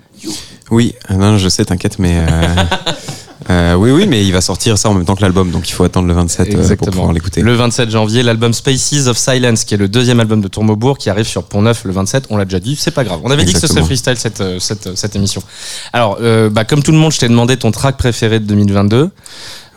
Oui, 0.71 0.95
euh, 1.11 1.14
non, 1.14 1.37
je 1.38 1.49
sais, 1.49 1.64
t'inquiète, 1.64 1.99
mais. 1.99 2.17
euh, 2.19 2.26
euh, 3.50 3.75
oui, 3.75 3.90
oui, 3.90 4.07
mais 4.07 4.25
il 4.25 4.33
va 4.33 4.40
sortir 4.40 4.78
ça 4.78 4.88
en 4.88 4.95
même 4.95 5.04
temps 5.04 5.16
que 5.16 5.23
l'album, 5.23 5.50
donc 5.50 5.69
il 5.69 5.73
faut 5.73 5.83
attendre 5.83 6.07
le 6.07 6.14
27 6.14 6.54
euh, 6.54 6.76
pour 6.76 6.88
pouvoir 6.90 7.12
l'écouter. 7.12 7.40
Le 7.42 7.54
27 7.54 7.90
janvier, 7.90 8.23
l'album 8.23 8.52
Spaces 8.52 9.09
of 9.09 9.19
Silence, 9.19 9.64
qui 9.64 9.75
est 9.75 9.76
le 9.76 9.88
deuxième 9.88 10.21
album 10.21 10.40
de 10.40 10.47
Tourmaubourg, 10.47 10.99
qui 10.99 11.11
arrive 11.11 11.26
sur 11.26 11.42
Pont 11.42 11.62
Neuf 11.62 11.85
le 11.85 11.92
27. 11.92 12.26
On 12.30 12.37
l'a 12.37 12.45
déjà 12.45 12.61
dit, 12.61 12.76
c'est 12.76 12.92
pas 12.92 13.02
grave. 13.02 13.21
On 13.25 13.30
avait 13.30 13.45
dit 13.45 13.52
que 13.52 13.59
ce 13.59 13.66
serait 13.66 13.83
freestyle 13.83 14.16
cette, 14.16 14.40
euh, 14.40 14.61
cette, 14.61 14.87
euh, 14.87 14.92
cette 14.95 15.16
émission. 15.16 15.42
Alors, 15.92 16.19
euh, 16.21 16.49
bah, 16.49 16.64
comme 16.64 16.83
tout 16.83 16.92
le 16.92 16.99
monde, 16.99 17.12
je 17.12 17.19
t'ai 17.19 17.28
demandé 17.28 17.57
ton 17.57 17.73
track 17.73 17.97
préféré 17.97 18.38
de 18.38 18.45
2022. 18.45 19.11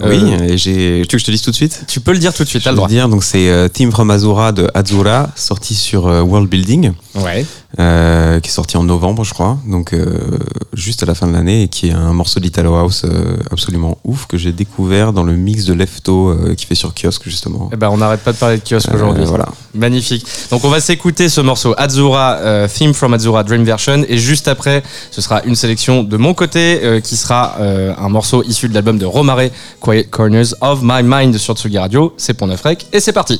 Oui, 0.09 0.19
Euh, 0.33 0.53
et 0.53 0.57
j'ai. 0.57 1.03
Tu 1.07 1.15
veux 1.15 1.17
que 1.17 1.17
je 1.19 1.25
te 1.25 1.31
dise 1.31 1.41
tout 1.41 1.51
de 1.51 1.55
suite? 1.55 1.85
Tu 1.87 1.99
peux 1.99 2.11
le 2.13 2.19
dire 2.19 2.33
tout 2.33 2.43
de 2.43 2.49
suite, 2.49 2.63
t'as 2.63 2.71
le 2.71 2.75
droit. 2.77 2.87
dire, 2.87 3.07
donc 3.09 3.23
c'est 3.23 3.49
euh, 3.49 3.67
Team 3.67 3.91
from 3.91 4.09
Azura 4.11 4.51
de 4.51 4.69
Azura, 4.73 5.29
sorti 5.35 5.75
sur 5.75 6.07
euh, 6.07 6.21
World 6.21 6.49
Building, 6.49 6.93
Ouais. 7.15 7.45
euh, 7.79 8.39
qui 8.39 8.49
est 8.49 8.51
sorti 8.51 8.75
en 8.77 8.83
novembre, 8.83 9.23
je 9.23 9.33
crois, 9.33 9.57
donc 9.67 9.95
juste 10.73 11.03
à 11.03 11.05
la 11.05 11.13
fin 11.15 11.27
de 11.27 11.33
l'année, 11.33 11.63
et 11.63 11.67
qui 11.67 11.89
est 11.89 11.91
un 11.93 12.11
morceau 12.13 12.39
d'Italo 12.39 12.73
House 12.75 13.05
absolument 13.51 13.97
ouf 14.03 14.25
que 14.25 14.37
j'ai 14.37 14.51
découvert 14.51 15.13
dans 15.13 15.23
le 15.23 15.35
mix 15.35 15.65
de 15.65 15.73
Lefto 15.73 16.35
qui 16.57 16.65
fait 16.65 16.75
sur 16.75 16.93
kiosque 16.93 17.23
justement. 17.25 17.69
Eh 17.71 17.75
ben, 17.77 17.89
on 17.91 17.97
n'arrête 17.97 18.21
pas 18.21 18.31
de 18.33 18.37
parler 18.37 18.57
de 18.57 18.63
kiosque 18.67 18.89
aujourd'hui. 18.93 19.25
voilà. 19.25 19.47
Magnifique. 19.75 20.25
Donc 20.51 20.63
on 20.65 20.69
va 20.69 20.79
s'écouter 20.79 21.29
ce 21.29 21.41
morceau 21.41 21.73
Azura, 21.77 22.39
Theme 22.67 22.93
from 22.93 23.13
Azura 23.13 23.43
Dream 23.43 23.63
Version, 23.63 24.03
et 24.07 24.17
juste 24.17 24.47
après, 24.47 24.81
ce 25.11 25.21
sera 25.21 25.43
une 25.43 25.55
sélection 25.55 26.03
de 26.03 26.17
mon 26.17 26.33
côté 26.33 26.99
qui 27.03 27.15
sera 27.15 27.57
un 27.59 28.09
morceau 28.09 28.43
issu 28.43 28.69
de 28.69 28.73
l'album 28.73 28.97
de 28.97 29.05
Romare, 29.05 29.49
Corners 30.01 30.55
of 30.61 30.79
My 30.81 31.01
Mind 31.03 31.37
sur 31.37 31.55
Tsugi 31.55 31.77
Radio. 31.77 32.13
C'est 32.17 32.33
Pont 32.33 32.55
Frec 32.57 32.87
et 32.91 32.99
c'est 32.99 33.13
parti. 33.13 33.39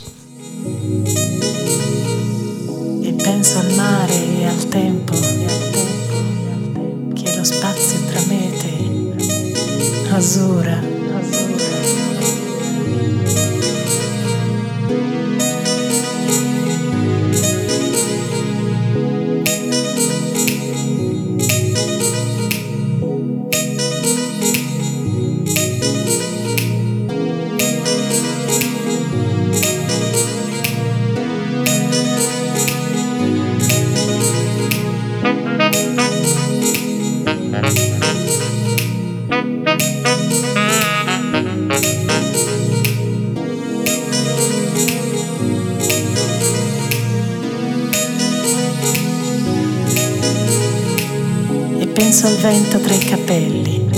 sorriso 52.24 52.28
al 52.28 52.38
vento 52.38 52.80
tra 52.80 52.94
i 52.94 53.00
capelli, 53.00 53.90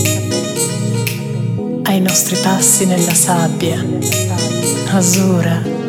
ai 1.83 2.01
nostri 2.01 2.35
passi 2.41 2.85
nella 2.85 3.13
sabbia, 3.13 3.83
azzurra. 4.91 5.85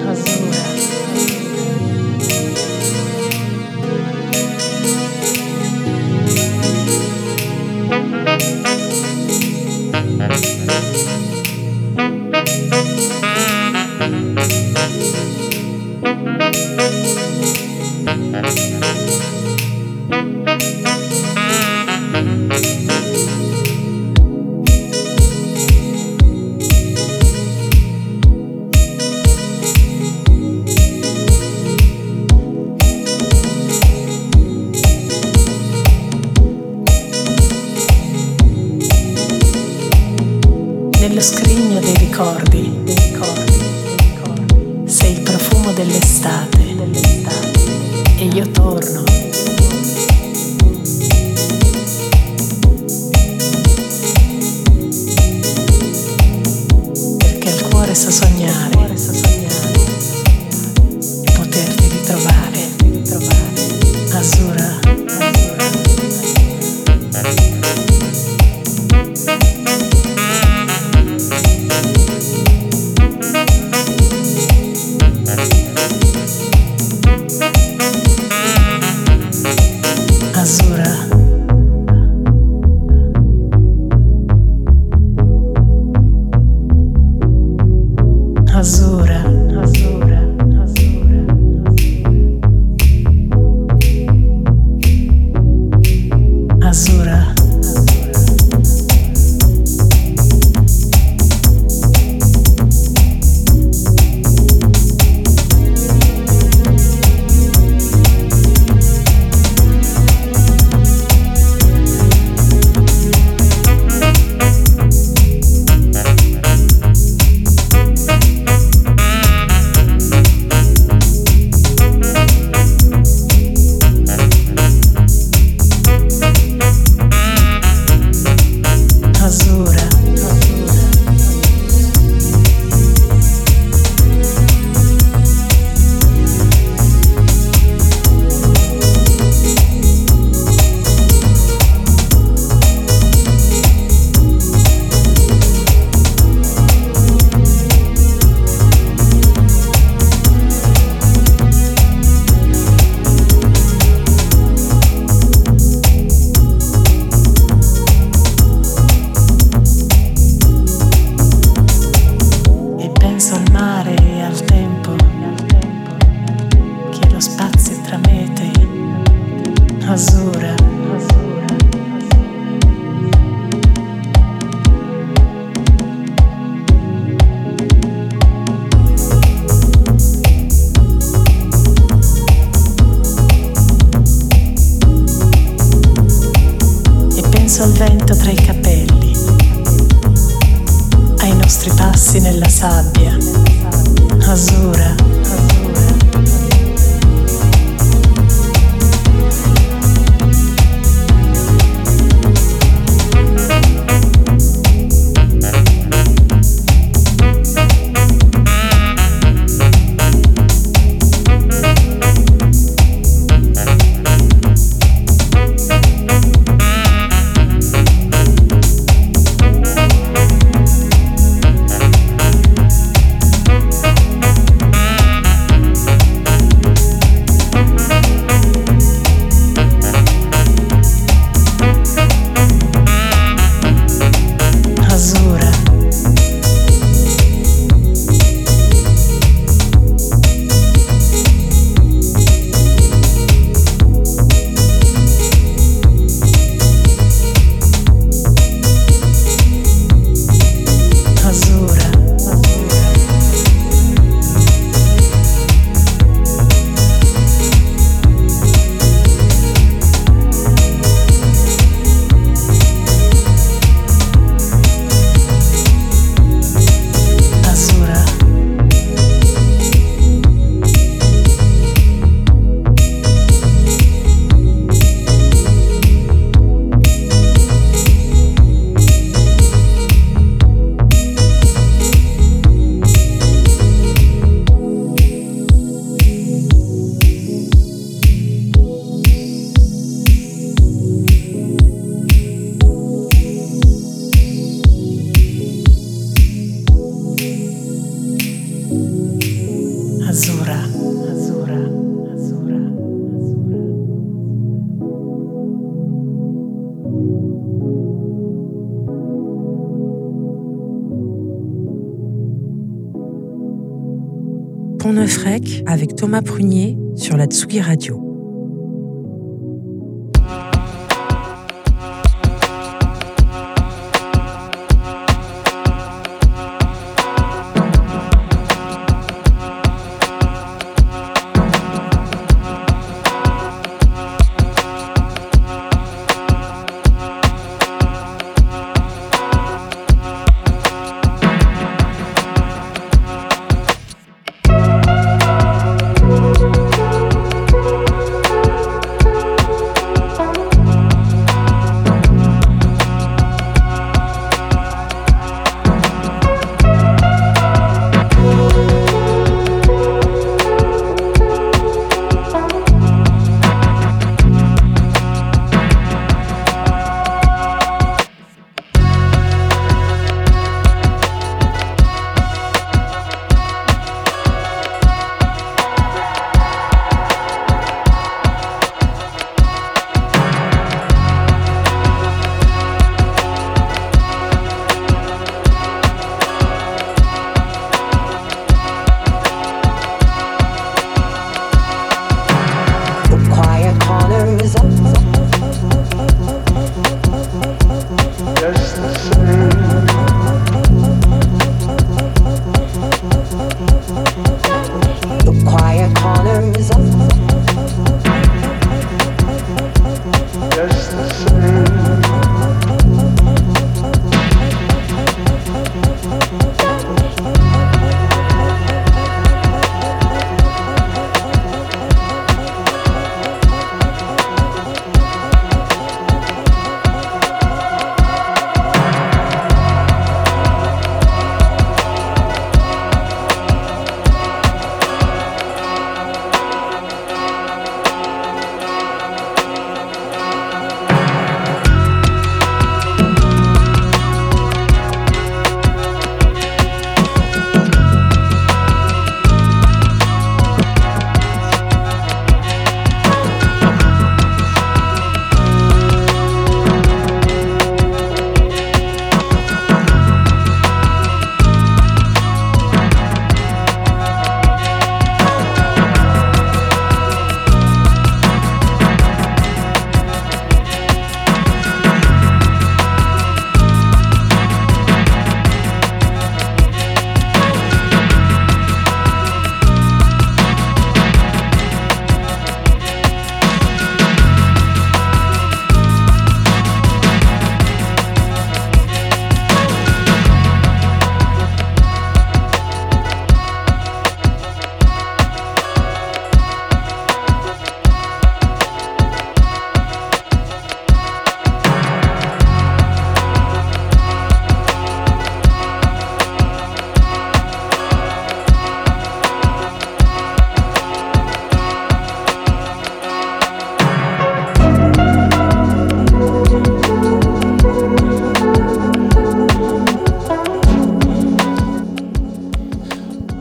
Sur 317.06 317.16
la 317.16 317.26
Tsugi 317.26 317.60
Radio. 317.60 318.05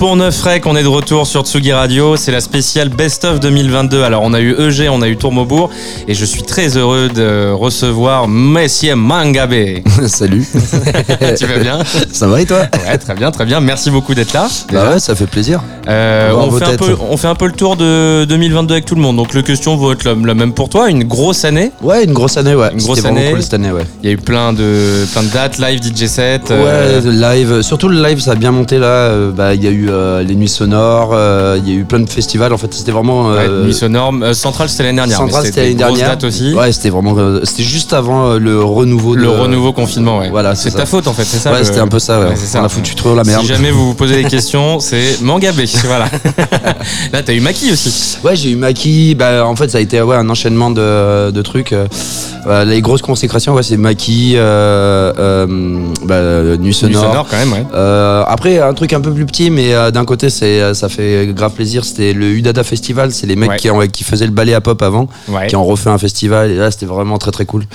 Pont 0.05 0.17
Neuf 0.17 0.43
Rec, 0.43 0.67
on 0.67 0.75
est 0.75 0.83
de 0.83 0.87
retour 0.87 1.25
sur 1.25 1.41
Tsugi 1.41 1.73
Radio. 1.73 2.15
C'est 2.15 2.31
la 2.31 2.39
spéciale 2.39 2.89
Best 2.89 3.25
of 3.25 3.39
2022. 3.39 4.03
Alors, 4.03 4.21
on 4.21 4.35
a 4.35 4.39
eu 4.39 4.53
EG, 4.53 4.87
on 4.87 5.01
a 5.01 5.07
eu 5.07 5.17
Tourmobourg. 5.17 5.71
Et 6.07 6.13
je 6.13 6.23
suis 6.25 6.43
très 6.43 6.77
heureux 6.77 7.09
de 7.09 7.49
recevoir 7.49 8.27
Messier 8.27 8.93
Mangabe. 8.93 9.81
Salut. 10.07 10.45
tu 11.39 11.47
vas 11.47 11.57
bien? 11.57 11.79
Ça 12.11 12.27
va 12.27 12.39
et 12.39 12.45
toi? 12.45 12.67
Ouais, 12.87 12.99
très 12.99 13.15
bien, 13.15 13.31
très 13.31 13.45
bien. 13.45 13.59
Merci 13.61 13.89
beaucoup 13.89 14.13
d'être 14.13 14.33
là. 14.33 14.47
Bah 14.71 14.91
ouais, 14.91 14.99
ça 14.99 15.15
fait 15.15 15.25
plaisir. 15.25 15.63
Euh, 15.87 16.31
On 16.35 16.47
va 16.49 16.59
fait 16.65 16.73
un 16.73 16.77
peu, 16.77 16.95
on 17.09 17.17
fait 17.17 17.27
un 17.27 17.35
peu 17.35 17.45
le 17.45 17.51
tour 17.53 17.75
de 17.75 18.25
2022 18.25 18.73
avec 18.73 18.85
tout 18.85 18.95
le 18.95 19.01
monde. 19.01 19.17
Donc, 19.17 19.33
les 19.33 19.43
questions 19.43 19.75
vont 19.75 19.91
être 19.91 20.03
la, 20.03 20.13
la 20.13 20.33
même 20.33 20.53
pour 20.53 20.69
toi. 20.69 20.89
Une 20.89 21.03
grosse 21.03 21.45
année. 21.45 21.71
Ouais, 21.81 22.03
une 22.03 22.13
grosse 22.13 22.37
année, 22.37 22.55
ouais. 22.55 22.69
Une 22.73 22.81
grosse 22.81 23.03
année. 23.05 23.31
cool 23.31 23.41
cette 23.41 23.53
année, 23.53 23.71
ouais. 23.71 23.83
Il 24.03 24.07
y 24.07 24.09
a 24.11 24.13
eu 24.13 24.17
plein 24.17 24.53
de, 24.53 25.05
plein 25.11 25.23
de 25.23 25.29
dates, 25.29 25.57
live, 25.59 25.79
DJ 25.81 26.05
set. 26.07 26.51
euh, 26.51 27.01
Ouais, 27.01 27.01
le 27.01 27.11
live, 27.11 27.61
surtout 27.61 27.87
le 27.89 28.01
live, 28.01 28.19
ça 28.19 28.31
a 28.31 28.35
bien 28.35 28.51
monté 28.51 28.77
là. 28.79 28.87
Euh, 28.87 29.31
bah, 29.31 29.53
il 29.55 29.63
y 29.63 29.67
a 29.67 29.71
eu 29.71 29.89
euh, 29.89 30.23
les 30.23 30.35
nuits 30.35 30.47
sonores, 30.49 31.13
il 31.57 31.69
y 31.69 31.71
a 31.75 31.79
eu 31.79 31.83
plein 31.85 31.99
de 31.99 32.09
festivals. 32.09 32.53
En 32.53 32.57
fait, 32.57 32.73
c'était 32.73 32.91
vraiment. 32.91 33.29
ouais, 33.29 33.45
euh, 33.47 33.65
Nuit 33.65 33.73
sonore. 33.73 34.13
Euh, 34.21 34.33
Central, 34.33 34.69
c'était 34.69 34.83
l'année 34.83 34.97
dernière. 34.97 35.17
Central, 35.17 35.45
c'était 35.45 35.61
l'année 35.63 35.75
dernière. 35.75 36.09
dates 36.09 36.23
aussi. 36.23 36.53
Ouais, 36.53 36.71
c'était 36.71 36.89
vraiment. 36.89 37.15
c'était 37.43 37.63
juste 37.63 37.93
avant 37.93 38.33
le 38.33 38.63
renouveau. 38.63 39.15
Le 39.15 39.23
de- 39.23 39.27
renouveau 39.27 39.73
confinement, 39.73 40.19
ouais. 40.19 40.29
Voilà, 40.29 40.55
c'est 40.55 40.71
ta 40.71 40.85
faute 40.85 41.07
en 41.07 41.13
fait, 41.13 41.23
c'est 41.25 41.37
ça 41.37 41.51
Ouais, 41.51 41.59
le- 41.59 41.63
c'était 41.65 41.79
un 41.79 41.87
peu 41.87 41.99
ça, 41.99 42.19
ouais. 42.19 42.35
Ça. 42.35 42.61
On 42.61 42.65
a 42.65 42.69
foutu 42.69 42.95
trop 42.95 43.15
la 43.15 43.23
merde. 43.23 43.41
Si 43.41 43.47
jamais 43.47 43.71
vous 43.71 43.87
vous 43.87 43.93
posez 43.93 44.15
des 44.21 44.29
questions, 44.29 44.79
c'est 44.79 45.19
Mangabé. 45.21 45.65
Voilà. 45.85 46.05
Là, 47.13 47.21
t'as 47.23 47.33
eu 47.33 47.39
Maki 47.41 47.71
aussi. 47.71 48.17
Ouais, 48.23 48.35
j'ai 48.35 48.51
eu 48.51 48.55
Maki. 48.55 49.15
Bah, 49.15 49.45
en 49.45 49.55
fait, 49.55 49.69
ça 49.69 49.77
a 49.77 49.81
été 49.81 50.01
ouais, 50.01 50.15
un 50.15 50.29
enchaînement 50.29 50.71
de, 50.71 51.31
de 51.31 51.41
trucs. 51.41 51.73
euh, 51.73 51.87
euh, 52.47 52.63
les 52.65 52.81
grosses 52.81 53.01
consécrations, 53.01 53.53
ouais, 53.53 53.63
c'est 53.63 53.77
Maki, 53.77 54.33
euh, 54.35 55.11
euh, 55.17 55.45
bah, 56.03 56.57
Nuit 56.57 56.73
Sonore. 56.73 57.03
sonore 57.03 57.27
quand 57.29 57.37
même, 57.37 57.51
ouais. 57.53 57.65
Après, 58.27 58.59
un 58.59 58.73
truc 58.73 58.93
un 58.93 59.01
peu 59.01 59.11
plus 59.11 59.25
petit, 59.25 59.49
mais 59.49 59.73
d'un 59.91 60.05
côté, 60.05 60.29
c'est, 60.29 60.73
ça 60.73 60.89
fait 60.89 61.27
grave 61.33 61.51
plaisir. 61.53 61.85
C'était 61.85 62.13
le 62.13 62.27
Udada 62.31 62.63
Festival. 62.63 63.11
C'est 63.11 63.27
les 63.27 63.35
mecs 63.35 63.49
Ouais. 63.51 63.57
qui, 63.57 63.69
ont- 63.69 63.85
qui 63.87 64.03
faisaient 64.03 64.25
le 64.25 64.31
ballet 64.31 64.53
à 64.53 64.61
pop 64.61 64.81
avant, 64.81 65.07
ouais. 65.29 65.47
qui 65.47 65.55
ont 65.55 65.65
refait 65.65 65.89
un 65.89 65.97
festival. 65.97 66.51
Et 66.51 66.55
là, 66.55 66.71
c'était 66.71 66.85
vraiment 66.87 67.17
très 67.17 67.31
très 67.31 67.45
cool. 67.45 67.65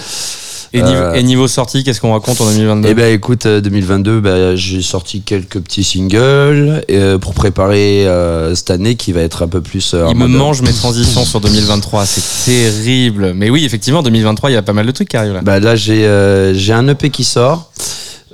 Et, 0.73 0.83
niveau, 0.83 0.93
Euh, 1.01 1.15
et 1.15 1.23
niveau 1.25 1.49
sortie, 1.49 1.83
qu'est-ce 1.83 2.01
qu'on 2.01 2.13
raconte 2.13 2.41
en 2.41 2.47
2022 2.47 2.89
Et 2.89 2.95
ben 2.95 3.13
écoute, 3.13 3.47
euh, 3.47 3.61
2022, 3.61 4.21
bah, 4.21 4.55
j'ai 4.57 4.83
sorti 4.83 5.21
quelques 5.23 5.59
petits 5.61 5.83
singles 5.83 6.85
euh, 6.91 7.19
pour 7.19 7.35
préparer 7.35 8.07
euh, 8.07 8.55
cette 8.55 8.71
année 8.71 8.95
qui 8.95 9.13
va 9.13 9.21
être 9.23 9.43
un 9.43 9.49
peu 9.49 9.61
plus. 9.61 9.95
euh, 9.95 10.07
Il 10.11 10.17
me 10.17 10.27
mange 10.29 10.63
mes 10.63 10.73
transitions 10.73 11.25
sur 11.25 11.41
2023, 11.41 12.07
c'est 12.07 12.45
terrible. 12.45 13.33
Mais 13.35 13.51
oui, 13.51 13.65
effectivement, 13.65 14.03
2023, 14.03 14.51
il 14.51 14.55
y 14.55 14.57
a 14.57 14.63
pas 14.63 14.73
mal 14.73 14.87
de 14.87 14.93
trucs 14.93 15.09
qui 15.09 15.17
arrivent 15.17 15.33
là. 15.35 15.41
Bah 15.43 15.59
là, 15.59 15.75
j'ai 15.77 16.07
euh, 16.07 16.55
j'ai 16.55 16.73
un 16.73 16.87
EP 16.89 17.11
qui 17.11 17.25
sort. 17.25 17.71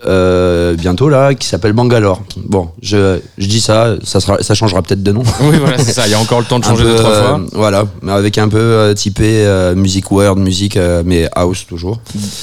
Euh, 0.04 0.74
bientôt 0.74 1.08
là, 1.08 1.34
qui 1.34 1.46
s'appelle 1.46 1.72
Bangalore. 1.72 2.22
Bon, 2.36 2.68
je, 2.82 3.18
je 3.38 3.46
dis 3.46 3.60
ça, 3.60 3.94
ça, 4.04 4.20
sera, 4.20 4.42
ça 4.42 4.54
changera 4.54 4.82
peut-être 4.82 5.02
de 5.02 5.12
nom. 5.12 5.22
Oui, 5.40 5.56
voilà, 5.58 5.78
c'est 5.78 5.92
ça. 5.92 6.06
Il 6.06 6.10
y 6.10 6.14
a 6.14 6.18
encore 6.20 6.40
le 6.40 6.46
temps 6.46 6.58
de 6.58 6.64
changer 6.64 6.82
peu, 6.84 6.90
deux, 6.90 6.96
trois 6.96 7.10
euh, 7.10 7.22
fois. 7.22 7.40
Voilà, 7.52 7.84
mais 8.02 8.12
avec 8.12 8.36
un 8.38 8.48
peu 8.48 8.58
euh, 8.58 8.94
typé 8.94 9.44
euh, 9.46 9.74
musique 9.74 10.10
world, 10.10 10.38
musique, 10.38 10.76
euh, 10.76 11.02
mais 11.04 11.28
house 11.34 11.66
toujours. 11.66 11.98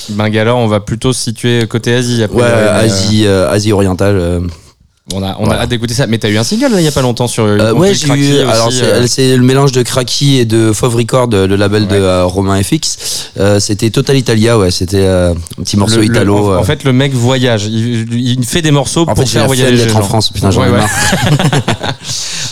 Bangalore, 0.09 0.57
on 0.57 0.67
va 0.67 0.79
plutôt 0.79 1.13
se 1.13 1.21
situer 1.21 1.67
côté 1.67 1.93
Asie. 1.93 2.23
Après, 2.23 2.37
Ouais, 2.37 2.43
euh, 2.45 2.83
Asie, 2.83 3.25
euh, 3.25 3.49
Asie 3.49 3.71
orientale. 3.71 4.41
Euh. 5.11 5.15
euh, 5.15 5.19
on 5.19 5.23
a, 5.23 5.35
on 5.39 5.43
a 5.43 5.45
Voilà. 5.45 5.61
hâte 5.61 5.69
d'écouter 5.69 5.93
ça. 5.93 6.07
Mais 6.07 6.17
t'as 6.17 6.29
eu 6.29 6.37
un 6.37 6.43
single 6.43 6.71
là, 6.71 6.79
il 6.79 6.83
y 6.83 6.87
a 6.87 6.91
pas 6.91 7.01
longtemps 7.01 7.27
sur. 7.27 7.43
Euh, 7.43 7.57
contre 7.57 7.81
ouais, 7.81 7.89
le 7.89 7.93
j'ai 7.93 8.07
eu. 8.07 8.37
Alors, 8.39 8.71
c'est 8.71 8.83
euh, 8.83 9.07
c'est 9.07 9.35
le 9.35 9.43
mélange 9.43 9.71
de 9.71 9.81
Cracky 9.81 10.37
et 10.37 10.45
de 10.45 10.71
Fauve 10.73 10.95
Record, 10.95 11.27
le 11.31 11.55
label 11.55 11.87
de 11.87 11.95
euh, 11.95 12.25
Romain 12.25 12.61
FX. 12.63 13.29
Euh, 13.39 13.59
c'était 13.59 13.89
Total 13.89 14.15
Italia, 14.17 14.57
ouais. 14.57 14.71
C'était 14.71 14.97
euh, 15.01 15.33
un 15.59 15.63
petit 15.63 15.77
morceau 15.77 15.97
le- 15.97 16.03
le- 16.03 16.07
italo. 16.13 16.37
en, 16.37 16.51
euh. 16.53 16.57
en 16.57 16.63
fait, 16.63 16.83
le 16.83 16.93
mec 16.93 17.13
voyage. 17.13 17.65
Il, 17.65 18.13
il 18.13 18.43
fait 18.45 18.61
des 18.61 18.71
morceaux 18.71 19.01
En 19.01 19.05
pour 19.13 19.17
fait, 19.17 19.25
faire 19.25 19.45
voyager 19.45 19.71
les 19.75 19.85
d'être 19.85 19.97
en. 19.97 20.01
France. 20.03 20.29
Putain, 20.31 20.51
j'en 20.51 20.61
Ouais, 20.61 20.67
ai 20.67 20.71
ouais. 20.71 20.77
marre. 20.77 20.89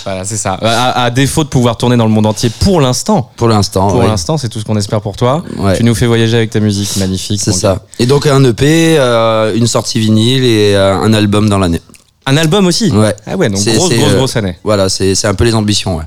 Voilà, 0.03 0.25
c'est 0.25 0.37
ça. 0.37 0.53
À, 0.63 1.03
à 1.03 1.11
défaut 1.11 1.43
de 1.43 1.49
pouvoir 1.49 1.77
tourner 1.77 1.95
dans 1.95 2.05
le 2.05 2.11
monde 2.11 2.25
entier 2.25 2.49
pour 2.61 2.81
l'instant. 2.81 3.29
Pour 3.35 3.47
l'instant. 3.47 3.87
Pour 3.87 4.01
l'instant, 4.01 4.35
c'est 4.35 4.49
tout 4.49 4.59
ce 4.59 4.65
qu'on 4.65 4.75
espère 4.75 4.99
pour 4.99 5.15
toi. 5.15 5.43
Tu 5.77 5.83
nous 5.83 5.93
fais 5.93 6.07
voyager 6.07 6.37
avec 6.37 6.49
ta 6.49 6.59
musique 6.59 6.97
magnifique. 6.97 7.39
C'est 7.39 7.51
ça. 7.51 7.73
gars. 7.75 7.81
Et 7.99 8.07
donc 8.07 8.25
un 8.25 8.43
EP, 8.43 8.95
euh, 8.97 9.53
une 9.55 9.67
sortie 9.67 9.99
vinyle 9.99 10.43
et 10.43 10.73
euh, 10.75 10.95
un 10.95 11.13
album 11.13 11.49
dans 11.49 11.59
l'année. 11.59 11.81
Un 12.25 12.37
album 12.37 12.67
aussi. 12.67 12.91
Ouais. 12.91 13.15
Ah 13.25 13.35
ouais, 13.35 13.49
donc 13.49 13.63
grosse, 13.63 13.89
grosse, 13.89 13.91
euh, 13.91 14.17
grosse 14.17 14.35
année. 14.35 14.57
Voilà, 14.63 14.89
c'est 14.89 15.15
c'est 15.15 15.27
un 15.27 15.33
peu 15.33 15.43
les 15.43 15.55
ambitions, 15.55 15.97
ouais. 15.97 16.03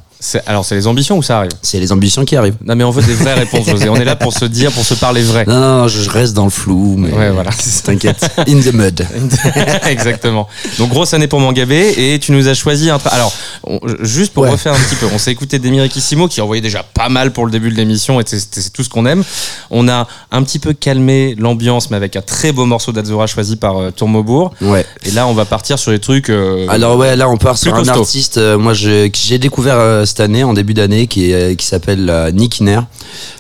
Alors, 0.46 0.64
c'est 0.64 0.74
les 0.74 0.86
ambitions 0.86 1.16
ou 1.18 1.22
ça 1.22 1.38
arrive? 1.38 1.50
C'est 1.62 1.78
les 1.80 1.92
ambitions 1.92 2.24
qui 2.24 2.36
arrivent. 2.36 2.56
Non, 2.64 2.74
mais 2.76 2.84
on 2.84 2.90
veut 2.90 3.02
des 3.02 3.14
vraies 3.14 3.34
réponses, 3.34 3.66
José. 3.70 3.88
On 3.88 3.96
est 3.96 4.04
là 4.04 4.16
pour 4.16 4.32
se 4.32 4.44
dire, 4.44 4.72
pour 4.72 4.84
se 4.84 4.94
parler 4.94 5.22
vrai. 5.22 5.44
Non, 5.46 5.54
non, 5.60 5.78
non, 5.82 5.88
je 5.88 6.08
reste 6.10 6.34
dans 6.34 6.44
le 6.44 6.50
flou, 6.50 6.96
mais 6.98 7.10
Ouais, 7.12 7.30
voilà. 7.30 7.50
t'inquiète. 7.84 8.26
In 8.48 8.60
the 8.60 8.72
mud. 8.72 9.06
Exactement. 9.86 10.48
Donc 10.78 10.90
grosse 10.90 11.14
année 11.14 11.26
pour 11.26 11.40
Mangabé 11.40 11.94
et 11.96 12.18
tu 12.18 12.32
nous 12.32 12.48
as 12.48 12.54
choisi 12.54 12.90
un. 12.90 12.96
tra- 12.96 13.08
Alors 13.10 13.32
on- 13.64 13.80
juste 14.00 14.32
pour 14.32 14.44
Ouais. 14.44 14.50
refaire 14.50 14.72
un 14.74 14.78
petit 14.78 14.96
peu, 14.96 15.06
on 15.12 15.18
s'est 15.18 15.32
écouté 15.32 15.58
Demirikissimo 15.58 16.28
qui 16.28 16.40
envoyait 16.40 16.62
déjà 16.62 16.82
pas 16.82 17.08
mal 17.08 17.32
pour 17.32 17.46
le 17.46 17.52
début 17.52 17.70
de 17.70 17.74
l'émission 17.76 18.20
et 18.20 18.24
c'est- 18.26 18.72
tout 18.72 18.82
ce 18.82 18.88
qu'on 18.88 19.06
aime. 19.06 19.22
On 19.70 19.88
a 19.88 20.06
un 20.32 20.42
petit 20.42 20.58
peu 20.58 20.72
calmé 20.72 21.34
l'ambiance 21.38 21.90
mais 21.90 21.96
avec 21.96 22.16
un 22.16 22.22
très 22.22 22.52
beau 22.52 22.64
morceau 22.66 22.92
d'Azura 22.92 23.26
choisi 23.26 23.56
par 23.56 23.76
euh, 23.78 23.90
Tourmobourg. 23.90 24.52
Ouais. 24.60 24.84
Et 25.04 25.10
là 25.10 25.26
on 25.26 25.34
va 25.34 25.44
partir 25.44 25.78
sur 25.78 25.90
les 25.90 25.98
trucs. 25.98 26.30
euh, 26.30 26.66
Alors 26.68 26.96
ouais, 26.96 27.16
là 27.16 27.28
on 27.28 27.36
part 27.36 27.58
sur 27.58 27.74
un 27.74 27.78
costaud. 27.78 28.00
artiste, 28.00 28.38
euh, 28.38 28.58
moi 28.58 28.72
j'ai 28.74 29.10
découvert 29.38 29.76
euh, 29.78 30.04
cette 30.14 30.20
année, 30.20 30.44
en 30.44 30.52
début 30.52 30.74
d'année, 30.74 31.08
qui, 31.08 31.32
est, 31.32 31.56
qui 31.56 31.66
s'appelle 31.66 32.08
euh, 32.08 32.30
Nick 32.30 32.60
Iner. 32.60 32.80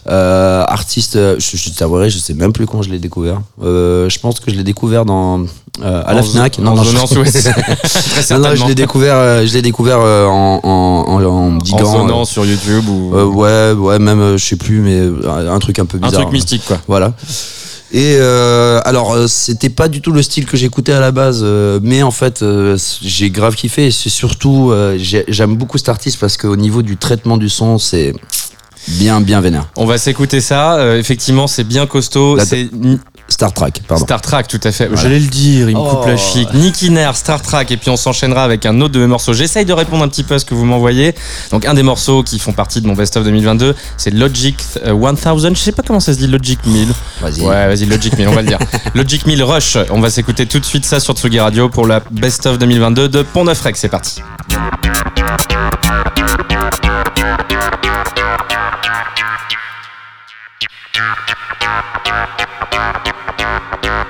Euh, 0.08 0.64
artiste, 0.66 1.14
euh, 1.14 1.36
je, 1.38 1.56
je 1.56 1.70
t'avouerai, 1.70 2.10
je 2.10 2.18
sais 2.18 2.34
même 2.34 2.52
plus 2.52 2.66
quand 2.66 2.82
je 2.82 2.90
l'ai 2.90 2.98
découvert. 2.98 3.40
Euh, 3.62 4.08
je 4.08 4.18
pense 4.18 4.40
que 4.40 4.50
je 4.50 4.56
l'ai 4.56 4.64
découvert 4.64 5.04
dans 5.04 5.44
à 5.82 6.12
la 6.14 6.22
Fnac. 6.24 6.58
je- 6.82 6.90
zonant 6.90 7.06
sous- 7.06 7.22
Très 7.22 8.34
Non, 8.34 8.40
non, 8.40 8.54
je 8.56 8.66
l'ai 8.66 8.74
découvert, 8.74 9.46
je 9.46 9.52
l'ai 9.54 9.62
découvert 9.62 9.98
en, 10.00 10.60
en, 10.64 11.24
en, 11.24 11.52
diguant, 11.58 12.24
sur 12.24 12.44
YouTube 12.44 12.88
ou 12.88 13.14
ouais, 13.40 13.70
ouais, 13.72 13.98
même 14.00 14.36
je 14.36 14.44
sais 14.44 14.56
plus, 14.56 14.80
mais 14.80 15.00
un 15.28 15.58
truc 15.60 15.78
un 15.78 15.86
peu 15.86 15.98
un 15.98 16.06
bizarre. 16.06 16.22
truc 16.22 16.32
mystique 16.32 16.64
quoi. 16.66 16.78
Voilà. 16.88 17.12
Et 17.92 18.16
euh, 18.18 18.80
alors, 18.84 19.12
euh, 19.12 19.26
c'était 19.28 19.68
pas 19.68 19.88
du 19.88 20.00
tout 20.00 20.10
le 20.10 20.22
style 20.22 20.46
que 20.46 20.56
j'écoutais 20.56 20.92
à 20.92 21.00
la 21.00 21.12
base, 21.12 21.40
euh, 21.42 21.78
mais 21.82 22.02
en 22.02 22.10
fait, 22.10 22.42
euh, 22.42 22.76
j'ai 23.02 23.30
grave 23.30 23.54
kiffé. 23.54 23.86
Et 23.86 23.90
c'est 23.92 24.08
surtout, 24.10 24.70
euh, 24.72 24.96
j'ai- 24.98 25.24
j'aime 25.28 25.54
beaucoup 25.56 25.78
cet 25.78 25.88
artiste 25.88 26.18
parce 26.18 26.36
qu'au 26.36 26.56
niveau 26.56 26.82
du 26.82 26.96
traitement 26.96 27.36
du 27.36 27.48
son, 27.48 27.78
c'est 27.78 28.12
bien, 28.88 29.20
bien 29.20 29.40
vénère. 29.40 29.68
On 29.76 29.84
va 29.86 29.98
s'écouter 29.98 30.40
ça. 30.40 30.76
Euh, 30.76 30.98
effectivement 30.98 31.46
c'est 31.46 31.64
bien 31.64 31.86
costaud. 31.86 32.38
C'est 32.40 32.68
Star 33.28 33.52
Trek, 33.52 33.72
pardon. 33.88 34.04
Star 34.04 34.20
Trek, 34.20 34.44
tout 34.48 34.60
à 34.62 34.70
fait. 34.70 34.86
Voilà. 34.86 35.02
J'allais 35.02 35.18
le 35.18 35.26
dire, 35.26 35.68
il 35.70 35.74
me 35.74 35.80
Oh. 35.80 35.96
coupe 35.96 36.06
la 36.06 36.16
chic. 36.16 36.52
Nicky 36.54 36.90
Nair, 36.90 37.16
Star 37.16 37.40
Trek, 37.42 37.66
et 37.70 37.76
puis 37.76 37.88
on 37.90 37.96
s'enchaînera 37.96 38.44
avec 38.44 38.64
un 38.66 38.80
autre 38.80 38.92
de 38.94 39.00
mes 39.00 39.06
morceaux. 39.06 39.32
J'essaye 39.32 39.64
de 39.64 39.72
répondre 39.72 40.04
un 40.04 40.08
petit 40.08 40.22
peu 40.22 40.34
à 40.34 40.38
ce 40.38 40.44
que 40.44 40.54
vous 40.54 40.64
m'envoyez. 40.66 41.14
Donc 41.50 41.64
un 41.66 41.74
des 41.74 41.82
morceaux 41.82 42.22
qui 42.22 42.38
font 42.38 42.52
partie 42.52 42.80
de 42.80 42.86
mon 42.86 42.92
Best 42.94 43.16
of 43.16 43.24
2022, 43.24 43.74
c'est 43.96 44.10
Logic 44.12 44.56
euh, 44.86 44.94
1000. 44.94 45.54
Je 45.54 45.58
sais 45.58 45.72
pas 45.72 45.82
comment 45.82 46.00
ça 46.00 46.12
se 46.12 46.18
dit, 46.18 46.26
Logic 46.26 46.58
1000. 46.66 46.88
Vas-y. 47.22 47.40
Ouais, 47.40 47.66
vas-y, 47.66 47.86
Logic 47.86 48.16
1000, 48.16 48.28
on 48.28 48.32
va 48.34 48.42
le 48.42 48.48
dire. 48.48 48.58
Logic 48.94 49.26
1000 49.26 49.42
Rush. 49.42 49.78
On 49.90 50.00
va 50.00 50.10
s'écouter 50.10 50.46
tout 50.46 50.60
de 50.60 50.64
suite 50.64 50.84
ça 50.84 51.00
sur 51.00 51.14
Tsugi 51.14 51.40
Radio 51.40 51.68
pour 51.68 51.86
la 51.86 52.00
Best 52.10 52.46
of 52.46 52.58
2022 52.58 53.08
de 53.08 53.22
Pont 53.22 53.44
Neuf 53.44 53.60
Rec. 53.62 53.76
C'est 53.76 53.88
parti. 53.88 54.20
Thank 60.94 61.18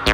you. 0.09 0.14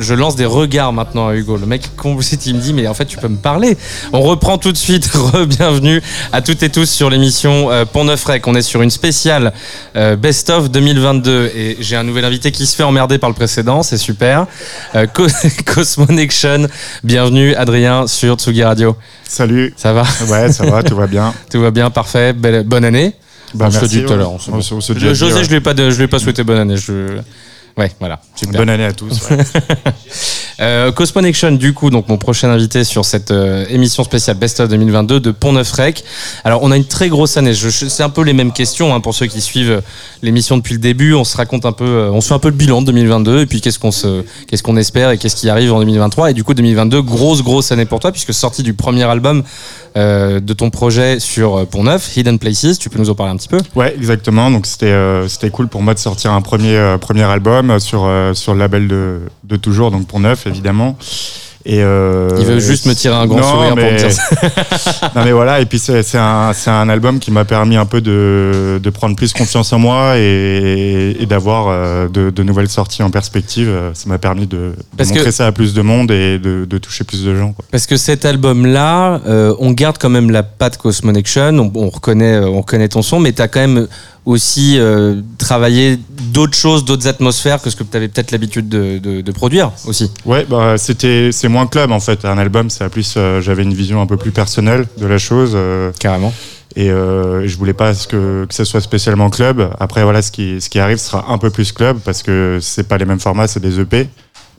Je, 0.00 0.14
lance 0.14 0.36
des 0.36 0.44
regards 0.46 0.92
maintenant 0.92 1.28
à 1.28 1.34
Hugo. 1.34 1.56
Le 1.56 1.66
mec 1.66 1.94
composite, 1.96 2.46
il 2.46 2.54
me 2.56 2.60
dit, 2.60 2.72
mais 2.72 2.86
en 2.86 2.94
fait, 2.94 3.06
tu 3.06 3.16
peux 3.18 3.28
me 3.28 3.36
parler. 3.36 3.76
On 4.12 4.20
reprend 4.20 4.58
tout 4.58 4.72
de 4.72 4.76
suite. 4.76 5.06
Re-bienvenue 5.14 6.00
à 6.32 6.40
toutes 6.42 6.62
et 6.62 6.68
tous 6.70 6.88
sur 6.88 7.10
l'émission 7.10 7.70
euh, 7.70 7.84
Pont 7.84 8.04
Neuf 8.04 8.24
Rec. 8.24 8.46
On 8.46 8.54
est 8.54 8.62
sur 8.62 8.82
une 8.82 8.90
spéciale 8.90 9.52
euh, 9.96 10.16
Best 10.16 10.50
of 10.50 10.70
2022 10.70 11.50
et 11.54 11.76
j'ai 11.80 11.96
un 11.96 12.04
nouvel 12.04 12.24
invité 12.24 12.52
qui 12.52 12.66
se 12.66 12.76
fait 12.76 12.82
emmerder 12.82 13.18
par 13.18 13.30
le 13.30 13.34
précédent. 13.34 13.82
C'est 13.82 13.96
super. 13.98 14.46
Euh, 14.94 15.06
Co- 15.06 15.26
Cosmonection. 15.66 16.66
Bienvenue, 17.04 17.54
Adrien, 17.54 18.06
sur 18.06 18.36
Tsugi 18.36 18.62
Radio. 18.64 18.96
Salut. 19.24 19.72
Ça 19.76 19.92
va? 19.92 20.04
Ouais, 20.28 20.52
ça 20.52 20.64
va, 20.66 20.82
tout 20.82 20.96
va 20.96 21.06
bien. 21.06 21.32
Tout 21.50 21.60
va 21.60 21.70
bien, 21.70 21.90
parfait. 21.90 22.32
Belle- 22.32 22.64
bonne 22.64 22.84
année. 22.84 23.14
Bah, 23.54 23.66
On 23.68 23.70
se 23.70 23.80
merci, 23.80 24.02
tout 24.02 24.08
à 24.08 24.12
ouais. 24.12 24.16
l'heure. 24.18 24.32
on 24.32 24.38
se- 24.38 24.60
se- 24.62 24.80
se 24.80 24.92
dit 24.94 25.00
Je- 25.00 25.08
à 25.08 25.14
José, 25.14 25.32
dire, 25.34 25.38
je 25.42 25.90
je 25.90 25.96
lui 25.98 26.04
ai 26.04 26.08
pas 26.08 26.18
souhaité 26.18 26.42
bonne 26.42 26.58
année. 26.58 26.76
Je... 26.78 27.18
Super. 28.42 28.60
Bonne 28.60 28.70
année 28.70 28.84
à 28.84 28.92
tous. 28.92 29.30
ouais. 29.30 29.38
Euh, 30.60 30.92
du 31.52 31.72
coup, 31.74 31.90
donc 31.90 32.08
mon 32.08 32.18
prochain 32.18 32.50
invité 32.50 32.84
sur 32.84 33.04
cette 33.04 33.30
euh, 33.30 33.64
émission 33.68 34.04
spéciale 34.04 34.36
Best 34.36 34.60
of 34.60 34.68
2022 34.68 35.18
de 35.18 35.30
Pont 35.32 35.52
Neuf 35.52 35.72
Rec. 35.72 36.04
Alors, 36.44 36.62
on 36.62 36.70
a 36.70 36.76
une 36.76 36.84
très 36.84 37.08
grosse 37.08 37.36
année. 37.36 37.52
C'est 37.54 38.02
un 38.02 38.10
peu 38.10 38.22
les 38.22 38.32
mêmes 38.32 38.52
questions 38.52 38.94
hein, 38.94 39.00
pour 39.00 39.14
ceux 39.14 39.26
qui 39.26 39.40
suivent 39.40 39.70
euh, 39.70 39.80
l'émission 40.22 40.56
depuis 40.56 40.74
le 40.74 40.80
début. 40.80 41.14
On 41.14 41.24
se 41.24 41.36
raconte 41.36 41.66
un 41.66 41.72
peu, 41.72 41.84
euh, 41.84 42.10
on 42.12 42.20
se 42.20 42.28
fait 42.28 42.34
un 42.34 42.38
peu 42.38 42.48
le 42.48 42.54
bilan 42.54 42.82
de 42.82 42.86
2022 42.86 43.40
et 43.40 43.46
puis 43.46 43.60
qu'est-ce 43.60 43.78
qu'on 43.78 43.90
se, 43.90 44.24
qu'est-ce 44.46 44.62
qu'on 44.62 44.76
espère 44.76 45.10
et 45.10 45.18
qu'est-ce 45.18 45.36
qui 45.36 45.48
arrive 45.48 45.72
en 45.72 45.80
2023. 45.80 46.30
Et 46.30 46.34
du 46.34 46.44
coup, 46.44 46.54
2022, 46.54 47.02
grosse 47.02 47.42
grosse 47.42 47.72
année 47.72 47.86
pour 47.86 47.98
toi 47.98 48.12
puisque 48.12 48.34
sortie 48.34 48.62
du 48.62 48.74
premier 48.74 49.04
album 49.04 49.42
euh, 49.96 50.40
de 50.40 50.52
ton 50.52 50.70
projet 50.70 51.20
sur 51.20 51.56
euh, 51.56 51.64
Pont 51.64 51.84
Neuf, 51.84 52.16
Hidden 52.16 52.40
Places. 52.40 52.78
Tu 52.80 52.90
peux 52.90 52.98
nous 52.98 53.10
en 53.10 53.14
parler 53.14 53.32
un 53.32 53.36
petit 53.36 53.48
peu? 53.48 53.58
Ouais, 53.76 53.94
exactement. 53.96 54.50
Donc 54.50 54.66
c'était 54.66 54.86
euh, 54.86 55.28
c'était 55.28 55.50
cool 55.50 55.68
pour 55.68 55.82
moi 55.82 55.94
de 55.94 56.00
sortir 56.00 56.32
un 56.32 56.42
premier 56.42 56.96
premier 57.00 57.22
album 57.22 57.78
sur 57.78 58.10
sur 58.34 58.54
le 58.54 58.58
label 58.58 58.88
de, 58.88 59.20
de 59.44 59.56
toujours 59.56 59.92
donc 59.92 60.08
pour 60.08 60.18
neuf. 60.18 60.32
Neuf, 60.32 60.46
évidemment. 60.46 60.96
Et 61.64 61.82
euh, 61.82 62.28
Il 62.40 62.44
veut 62.44 62.58
juste 62.58 62.86
me 62.86 62.94
tirer 62.94 63.14
un 63.14 63.26
grand 63.26 63.38
non, 63.38 63.50
sourire 63.50 63.74
pour 63.76 63.84
me 63.84 63.96
dire 63.98 64.10
ça. 64.10 65.10
non 65.14 65.24
mais 65.24 65.32
voilà, 65.32 65.60
et 65.60 65.66
puis 65.66 65.78
c'est 65.78 66.02
un, 66.18 66.88
album 66.88 67.20
qui 67.20 67.30
m'a 67.30 67.44
permis 67.44 67.76
un 67.76 67.86
peu 67.86 68.00
de, 68.00 68.80
de 68.82 68.90
prendre 68.90 69.14
plus 69.14 69.32
confiance 69.32 69.72
en 69.72 69.78
moi 69.78 70.14
et, 70.18 71.16
et 71.20 71.26
d'avoir 71.26 71.68
euh, 71.68 72.08
de, 72.08 72.30
de 72.30 72.42
nouvelles 72.42 72.68
sorties 72.68 73.02
en 73.02 73.10
perspective. 73.10 73.70
Ça 73.94 74.08
m'a 74.08 74.18
permis 74.18 74.46
de, 74.46 74.56
de 74.56 74.74
Parce 74.96 75.10
que- 75.10 75.16
montrer 75.16 75.32
ça 75.32 75.46
à 75.46 75.52
plus 75.52 75.72
de 75.74 75.82
monde 75.82 76.10
et 76.10 76.38
de, 76.38 76.78
toucher 76.78 77.04
plus 77.04 77.24
de 77.24 77.36
gens. 77.36 77.52
quoi. 77.52 77.64
Parce 77.70 77.86
que 77.86 77.96
cet 77.96 78.24
album-là, 78.24 79.20
euh, 79.26 79.54
on 79.60 79.70
garde 79.70 79.98
quand 80.00 80.10
même 80.10 80.30
la 80.30 80.42
patte 80.42 80.78
Cosmonection, 80.78 81.58
on, 81.58 81.70
on 81.74 81.88
reconnaît, 81.90 82.38
on 82.38 82.58
reconnaît 82.58 82.88
ton 82.88 83.02
son, 83.02 83.20
mais 83.20 83.32
tu 83.32 83.40
as 83.42 83.48
quand 83.48 83.60
même 83.60 83.86
aussi 84.24 84.78
euh, 84.78 85.20
travaillé 85.38 85.98
d'autres 86.32 86.56
choses, 86.56 86.84
d'autres 86.84 87.08
atmosphères 87.08 87.60
que 87.60 87.70
ce 87.70 87.76
que 87.76 87.82
tu 87.82 87.96
avais 87.96 88.08
peut-être 88.08 88.30
l'habitude 88.30 88.68
de, 88.68 88.98
de- 88.98 89.20
de 89.20 89.32
produire 89.32 89.72
aussi. 89.86 90.10
Ouais, 90.24 90.46
bah 90.48 90.78
c'était 90.78 91.30
c'est 91.32 91.48
moins 91.48 91.66
club 91.66 91.90
en 91.90 92.00
fait. 92.00 92.24
Un 92.24 92.38
album, 92.38 92.70
c'est 92.70 92.88
plus 92.88 93.14
euh, 93.16 93.40
j'avais 93.40 93.62
une 93.64 93.74
vision 93.74 94.00
un 94.00 94.06
peu 94.06 94.16
plus 94.16 94.30
personnelle 94.30 94.86
de 94.98 95.06
la 95.06 95.18
chose. 95.18 95.52
euh, 95.54 95.90
Carrément. 95.98 96.32
et 96.76 96.90
euh, 96.90 97.46
je 97.48 97.56
voulais 97.56 97.72
pas 97.74 97.92
que, 97.94 98.44
que 98.46 98.54
ce 98.54 98.64
soit 98.64 98.80
spécialement 98.80 99.28
club. 99.28 99.68
Après 99.80 100.04
voilà, 100.04 100.22
ce 100.22 100.30
qui 100.30 100.60
ce 100.60 100.70
qui 100.70 100.78
arrive 100.78 100.98
sera 100.98 101.26
un 101.28 101.38
peu 101.38 101.50
plus 101.50 101.72
club 101.72 101.98
parce 102.04 102.22
que 102.22 102.58
c'est 102.62 102.86
pas 102.86 102.98
les 102.98 103.04
mêmes 103.04 103.20
formats, 103.20 103.48
c'est 103.48 103.60
des 103.60 103.80
EP. 103.80 104.08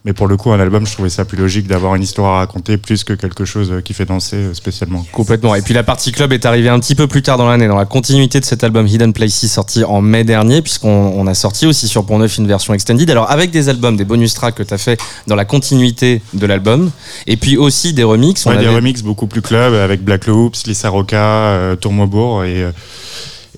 Mais 0.05 0.11
pour 0.11 0.27
le 0.27 0.35
coup, 0.35 0.51
un 0.51 0.59
album, 0.59 0.85
je 0.85 0.91
trouvais 0.91 1.07
ça 1.09 1.23
plus 1.23 1.37
logique 1.37 1.65
d'avoir 1.65 1.95
une 1.95 2.03
histoire 2.03 2.33
à 2.35 2.37
raconter 2.39 2.75
plus 2.77 3.05
que 3.05 3.13
quelque 3.13 3.45
chose 3.45 3.71
euh, 3.71 3.79
qui 3.79 3.93
fait 3.93 4.03
danser 4.03 4.35
euh, 4.35 4.53
spécialement. 4.53 5.05
Complètement. 5.13 5.55
Et 5.55 5.61
puis 5.61 5.73
la 5.73 5.83
partie 5.83 6.11
club 6.11 6.33
est 6.33 6.45
arrivée 6.45 6.67
un 6.67 6.77
petit 6.81 6.93
peu 6.93 7.07
plus 7.07 7.21
tard 7.21 7.37
dans 7.37 7.47
l'année, 7.47 7.69
dans 7.69 7.77
la 7.77 7.85
continuité 7.85 8.41
de 8.41 8.45
cet 8.45 8.65
album 8.65 8.85
Hidden 8.85 9.13
Places 9.13 9.45
sorti 9.47 9.85
en 9.85 10.01
mai 10.01 10.25
dernier, 10.25 10.61
puisqu'on 10.61 10.89
on 11.15 11.25
a 11.25 11.33
sorti 11.33 11.65
aussi 11.67 11.87
sur 11.87 12.05
Pont 12.05 12.19
Neuf 12.19 12.37
une 12.37 12.47
version 12.47 12.73
extended. 12.73 13.09
Alors 13.09 13.31
avec 13.31 13.51
des 13.51 13.69
albums, 13.69 13.95
des 13.95 14.03
bonus 14.03 14.33
tracks 14.33 14.55
que 14.55 14.63
tu 14.63 14.73
as 14.73 14.77
fait 14.77 14.99
dans 15.27 15.35
la 15.37 15.45
continuité 15.45 16.21
de 16.33 16.45
l'album, 16.45 16.91
et 17.25 17.37
puis 17.37 17.55
aussi 17.55 17.93
des 17.93 18.03
remixes. 18.03 18.45
On 18.45 18.49
Ouais, 18.49 18.57
des 18.57 18.65
avait- 18.65 18.75
remixes 18.75 19.03
beaucoup 19.03 19.27
plus 19.27 19.41
club 19.41 19.73
avec 19.73 20.03
Black 20.03 20.27
Loops, 20.27 20.67
Lisa 20.67 20.89
Roca, 20.89 21.15
euh, 21.17 21.75
Tourmaubourg 21.77 22.43
et 22.43 22.63
euh, 22.63 22.71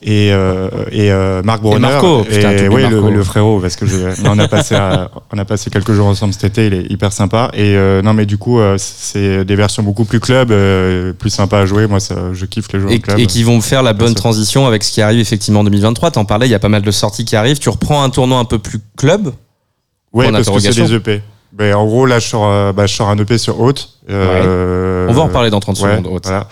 et 0.07 0.31
euh, 0.31 0.69
et 0.91 1.11
euh, 1.11 1.41
Marc 1.43 1.63
Marco, 1.63 2.23
putain, 2.23 2.51
et 2.51 2.69
oui 2.69 2.83
le, 2.83 3.01
Marco. 3.01 3.09
le 3.09 3.23
frérot 3.23 3.59
parce 3.59 3.75
que 3.75 3.87
je, 3.87 3.97
on 4.25 4.37
a 4.37 4.47
passé 4.47 4.75
à- 4.75 5.09
on 5.33 5.37
a 5.39 5.45
passé 5.45 5.71
quelques 5.71 5.93
jours 5.93 6.05
ensemble 6.05 6.31
cet 6.31 6.43
été 6.43 6.67
il 6.67 6.73
est 6.75 6.91
hyper 6.91 7.11
sympa 7.11 7.49
et 7.53 7.75
euh, 7.75 8.03
non 8.03 8.13
mais 8.13 8.27
du 8.27 8.37
coup 8.37 8.59
euh, 8.59 8.75
c'est 8.77 9.43
des 9.43 9.55
versions 9.55 9.81
beaucoup 9.81 10.05
plus 10.05 10.19
club 10.19 10.51
euh, 10.51 11.11
plus 11.11 11.31
sympa 11.31 11.57
à 11.57 11.65
jouer 11.65 11.87
moi 11.87 11.99
ça, 11.99 12.15
je 12.33 12.45
kiffe 12.45 12.71
les 12.71 12.79
jeux 12.81 12.91
et, 12.91 12.99
club 12.99 13.19
et 13.19 13.25
qui 13.25 13.41
vont 13.41 13.61
faire 13.61 13.81
la 13.81 13.93
bonne 13.93 14.13
transition 14.13 14.67
avec 14.67 14.83
ce 14.83 14.91
qui 14.91 15.01
arrive 15.01 15.19
effectivement 15.19 15.61
en 15.61 15.63
2023. 15.63 16.11
T'en 16.11 16.25
parlais, 16.25 16.47
il 16.47 16.51
y 16.51 16.55
a 16.55 16.59
pas 16.59 16.69
mal 16.69 16.83
de 16.83 16.91
sorties 16.91 17.25
qui 17.25 17.35
arrivent. 17.35 17.57
Tu 17.57 17.69
reprends 17.69 18.03
un 18.03 18.09
tournoi 18.11 18.37
un 18.37 18.45
peu 18.45 18.59
plus 18.59 18.79
club? 18.97 19.33
point 20.11 20.31
parce 20.31 20.49
que 20.49 20.59
c'est 20.59 20.73
des 20.73 20.93
EP 20.93 21.21
Ben, 21.51 21.73
en 21.75 21.85
gros 21.85 22.05
là 22.05 22.19
je 22.19 22.27
sors 22.27 22.47
euh, 22.47 22.71
bah, 22.71 22.85
je 22.85 22.93
sors 22.93 23.09
un 23.09 23.17
EP 23.17 23.37
sur 23.37 23.59
Haute 23.59 23.94
euh, 24.09 25.07
On 25.09 25.13
va 25.13 25.21
en 25.21 25.25
reparler 25.27 25.49
dans 25.49 25.59
30 25.59 25.79
Ouais, 25.81 25.97
secondes. 25.97 26.19
Voilà. 26.23 26.47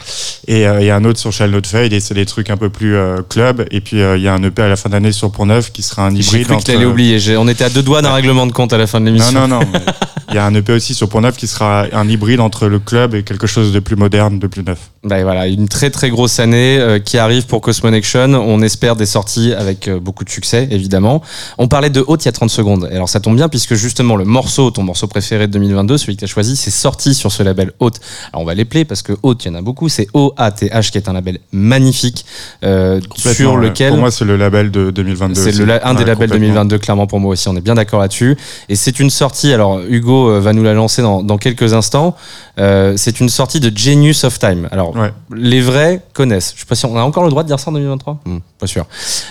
Et 0.48 0.68
euh, 0.68 0.82
il 0.82 0.86
y 0.88 0.90
a 0.90 0.96
un 0.96 1.06
autre 1.06 1.20
sur 1.20 1.32
Shall 1.32 1.52
Not 1.52 1.62
Fade 1.66 1.94
et 1.94 2.00
c'est 2.00 2.14
des 2.14 2.26
trucs 2.26 2.50
un 2.50 2.58
peu 2.58 2.70
plus 2.70 2.96
euh, 2.96 3.22
club. 3.28 3.66
Et 3.72 3.82
puis 3.82 3.98
il 3.98 4.22
y 4.22 4.28
a 4.28 4.34
un 4.34 4.44
EP 4.44 4.62
à 4.62 4.68
la 4.70 4.76
fin 4.76 4.90
d'année 4.90 5.12
sur 5.12 5.32
Pont 5.32 5.46
Neuf 5.46 5.72
qui 5.72 5.82
sera 5.84 6.08
un 6.08 6.16
J'ai 6.16 6.22
hybride. 6.22 6.48
cru 6.48 6.58
que 6.58 6.64
t'allais 6.64 6.86
oublier. 6.86 7.20
J'ai- 7.20 7.38
On 7.38 7.48
était 7.48 7.64
à 7.64 7.70
deux 7.70 7.84
doigts 7.84 8.02
d'un 8.02 8.14
règlement 8.14 8.46
de 8.48 8.52
compte 8.52 8.74
à 8.74 8.78
la 8.78 8.88
fin 8.88 9.00
de 9.00 9.06
l'émission. 9.06 9.32
Non, 9.32 9.48
non, 9.48 9.60
non. 9.60 9.66
Il 10.30 10.36
y 10.36 10.40
a 10.40 10.46
un 10.46 10.56
EP 10.56 10.74
aussi 10.74 10.96
sur 10.96 11.10
Pont 11.10 11.22
Neuf 11.22 11.38
qui 11.38 11.46
sera 11.46 11.86
un 11.92 12.08
hybride 12.10 12.40
entre 12.40 12.68
le 12.68 12.80
club 12.80 13.14
et 13.14 13.22
quelque 13.24 13.46
chose 13.46 13.72
de 13.72 13.80
plus 13.80 13.96
moderne, 13.96 14.40
de 14.40 14.48
plus 14.48 14.64
neuf. 14.64 14.80
Bah, 15.04 15.22
voilà, 15.22 15.46
une 15.48 15.68
très 15.68 15.92
très 15.92 16.10
grosse 16.10 16.40
année 16.40 16.98
qui 17.06 17.20
arrive 17.20 17.46
pour 17.46 17.62
Cosmonection. 17.62 18.34
On 18.34 18.62
espère 18.64 18.96
des 18.96 19.06
sorties 19.06 19.54
avec 19.54 19.92
beaucoup 19.92 20.24
de 20.24 20.30
succès, 20.30 20.68
évidemment. 20.72 21.22
On 21.60 21.68
parlait 21.68 21.92
de 21.92 22.04
Haute 22.08 22.24
il 22.24 22.28
y 22.28 22.30
a 22.30 22.32
30 22.32 22.50
secondes. 22.50 22.90
Et 22.92 22.96
alors 22.96 23.10
ça 23.10 23.20
tombe 23.20 23.36
bien 23.36 23.48
puisque 23.48 23.76
justement 23.76 24.16
le 24.16 24.26
morceau, 24.26 24.72
ton 24.72 24.82
morceau 24.82 25.06
préféré 25.06 25.46
de 25.46 25.52
2022, 25.54 25.98
celui 26.00 26.16
que 26.16 26.20
tu 26.22 26.26
as 26.26 26.28
choisi, 26.28 26.56
c'est 26.56 26.72
sorti 26.72 27.14
sur 27.14 27.32
ce 27.32 27.43
label 27.44 27.72
Haute. 27.80 28.00
Alors 28.32 28.42
on 28.44 28.46
va 28.46 28.54
les 28.54 28.66
player 28.66 28.86
parce 28.86 29.02
que 29.02 29.14
Haute, 29.24 29.46
il 29.46 29.50
y 29.50 29.52
en 29.52 29.56
a 29.56 29.62
beaucoup. 29.62 29.90
C'est 29.90 30.08
O-A-T-H 30.14 30.92
qui 30.92 30.98
est 30.98 31.10
un 31.10 31.14
label 31.14 31.40
magnifique 31.52 32.26
euh, 32.64 33.00
sur 33.16 33.58
lequel... 33.58 33.90
Pour 33.92 34.00
moi, 34.00 34.12
c'est 34.12 34.26
le 34.26 34.36
label 34.38 34.72
de 34.72 34.92
2022. 34.92 35.36
C'est 35.42 35.52
le 35.58 35.66
la- 35.66 35.88
un 35.88 35.94
des 35.94 36.00
labels 36.06 36.30
complètement. 36.30 36.40
2022, 36.48 36.78
clairement 36.80 37.08
pour 37.08 37.20
moi 37.20 37.32
aussi. 37.32 37.48
On 37.48 37.56
est 37.56 37.62
bien 37.62 37.76
d'accord 37.76 38.00
là-dessus. 38.00 38.38
Et 38.70 38.76
c'est 38.76 39.00
une 39.00 39.10
sortie. 39.10 39.54
Alors 39.54 39.80
Hugo 39.88 40.30
euh, 40.30 40.40
va 40.40 40.54
nous 40.54 40.64
la 40.64 40.74
lancer 40.74 41.02
dans, 41.02 41.24
dans 41.24 41.38
quelques 41.38 41.74
instants. 41.74 42.16
Euh, 42.60 42.94
c'est 42.98 43.20
une 43.20 43.30
sortie 43.30 43.60
de 43.60 43.76
Genius 43.76 44.24
of 44.24 44.40
Time. 44.40 44.68
Alors 44.72 44.96
Ouais. 44.96 45.12
les 45.36 45.62
vrais 45.62 46.02
connaissent. 46.14 46.54
Je 46.56 46.62
sais 46.62 46.66
pas 46.68 46.76
si 46.76 46.86
on 46.86 46.96
a 46.98 47.02
encore 47.02 47.24
le 47.24 47.30
droit 47.30 47.44
de 47.44 47.48
dire 47.48 47.60
ça 47.60 47.70
en 47.70 47.74
2023. 47.74 48.20
Hmm, 48.26 48.38
pas 48.60 48.68
sûr. 48.68 48.86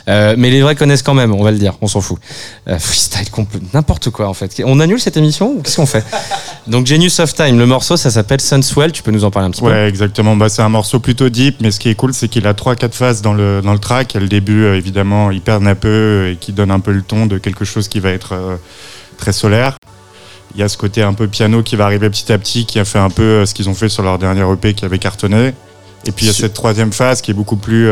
Euh, 0.09 0.35
mais 0.37 0.51
les 0.51 0.61
vrais 0.63 0.75
connaissent 0.75 1.03
quand 1.03 1.15
même. 1.15 1.33
On 1.35 1.43
va 1.45 1.51
le 1.53 1.59
dire. 1.59 1.75
On 1.81 1.87
s'en 1.87 2.01
fout. 2.01 2.19
Euh, 2.69 2.79
freestyle 2.79 3.31
complet, 3.31 3.61
n'importe 3.75 4.11
quoi 4.11 4.29
en 4.29 4.35
fait. 4.35 4.61
On 4.65 4.81
annule 4.81 5.01
cette 5.01 5.17
émission 5.17 5.53
ou 5.57 5.63
qu'est-ce 5.63 5.77
qu'on 5.77 5.87
fait? 5.87 6.05
Donc 6.67 6.87
Genius 6.87 7.21
of 7.21 7.33
Time. 7.35 7.59
Le 7.59 7.67
morceau, 7.67 7.97
ça 8.03 8.11
s'appelle 8.11 8.41
Sunswell. 8.41 8.93
Tu 8.93 9.03
peux 9.03 9.11
nous 9.11 9.25
en 9.25 9.31
parler 9.31 9.49
un 9.49 9.51
petit 9.51 9.63
peu? 9.63 9.69
Ouais, 9.69 9.89
exactement. 9.89 10.37
Bah, 10.37 10.49
c'est 10.49 10.63
un 10.63 10.69
morceau 10.69 10.99
plutôt 10.99 11.29
deep, 11.29 11.57
mais 11.61 11.71
ce 11.71 11.81
qui 11.81 11.89
est 11.89 11.95
cool, 11.95 12.13
c'est 12.13 12.29
qu'il 12.29 12.47
a 12.47 12.55
trois, 12.55 12.75
quatre 12.75 12.95
phases 12.95 13.23
dans 13.23 13.33
le, 13.33 13.61
dans 13.63 13.73
le 13.73 13.79
track. 13.79 14.13
Il 14.13 14.17
y 14.17 14.19
a 14.19 14.21
le 14.21 14.29
début, 14.29 14.65
euh, 14.65 14.77
évidemment, 14.77 15.31
hyper 15.31 15.61
nappeux 15.61 16.31
et 16.33 16.37
qui 16.37 16.53
donne 16.53 16.71
un 16.71 16.81
peu 16.81 16.93
le 16.93 17.03
ton 17.03 17.27
de 17.27 17.39
quelque 17.39 17.65
chose 17.65 17.89
qui 17.89 18.01
va 18.01 18.11
être 18.11 18.35
euh, 18.35 18.57
très 19.17 19.33
solaire. 19.33 19.77
Il 20.55 20.61
y 20.61 20.65
a 20.65 20.69
ce 20.69 20.77
côté 20.77 21.03
un 21.03 21.15
peu 21.15 21.29
piano 21.29 21.63
qui 21.63 21.77
va 21.77 21.87
arriver 21.87 22.11
petit 22.11 22.31
à 22.33 22.39
petit, 22.39 22.67
qui 22.67 22.79
a 22.79 22.85
fait 22.85 22.99
un 22.99 23.09
peu 23.09 23.23
euh, 23.23 23.47
ce 23.47 23.55
qu'ils 23.55 23.69
ont 23.69 23.75
fait 23.75 23.89
sur 23.89 24.03
leur 24.03 24.19
dernier 24.19 24.45
EP 24.53 24.75
qui 24.75 24.85
avait 24.85 24.99
cartonné. 24.99 25.55
Et 26.05 26.11
puis 26.11 26.27
il 26.27 26.29
y 26.29 26.31
a 26.31 26.35
cette 26.35 26.55
troisième 26.55 26.93
phase 26.93 27.23
qui 27.23 27.31
est 27.31 27.35
beaucoup 27.35 27.57
plus 27.57 27.89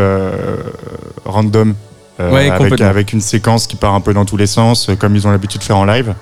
random, 1.24 1.76
Ouais, 2.18 2.50
avec, 2.50 3.12
une 3.12 3.20
séquence 3.20 3.68
qui 3.68 3.76
part 3.76 3.94
un 3.94 4.00
peu 4.00 4.12
dans 4.12 4.24
tous 4.24 4.36
les 4.36 4.48
sens, 4.48 4.90
comme 4.98 5.14
ils 5.14 5.28
ont 5.28 5.30
l'habitude 5.30 5.60
de 5.60 5.64
faire 5.64 5.78
en 5.78 5.84
live. 5.84 6.12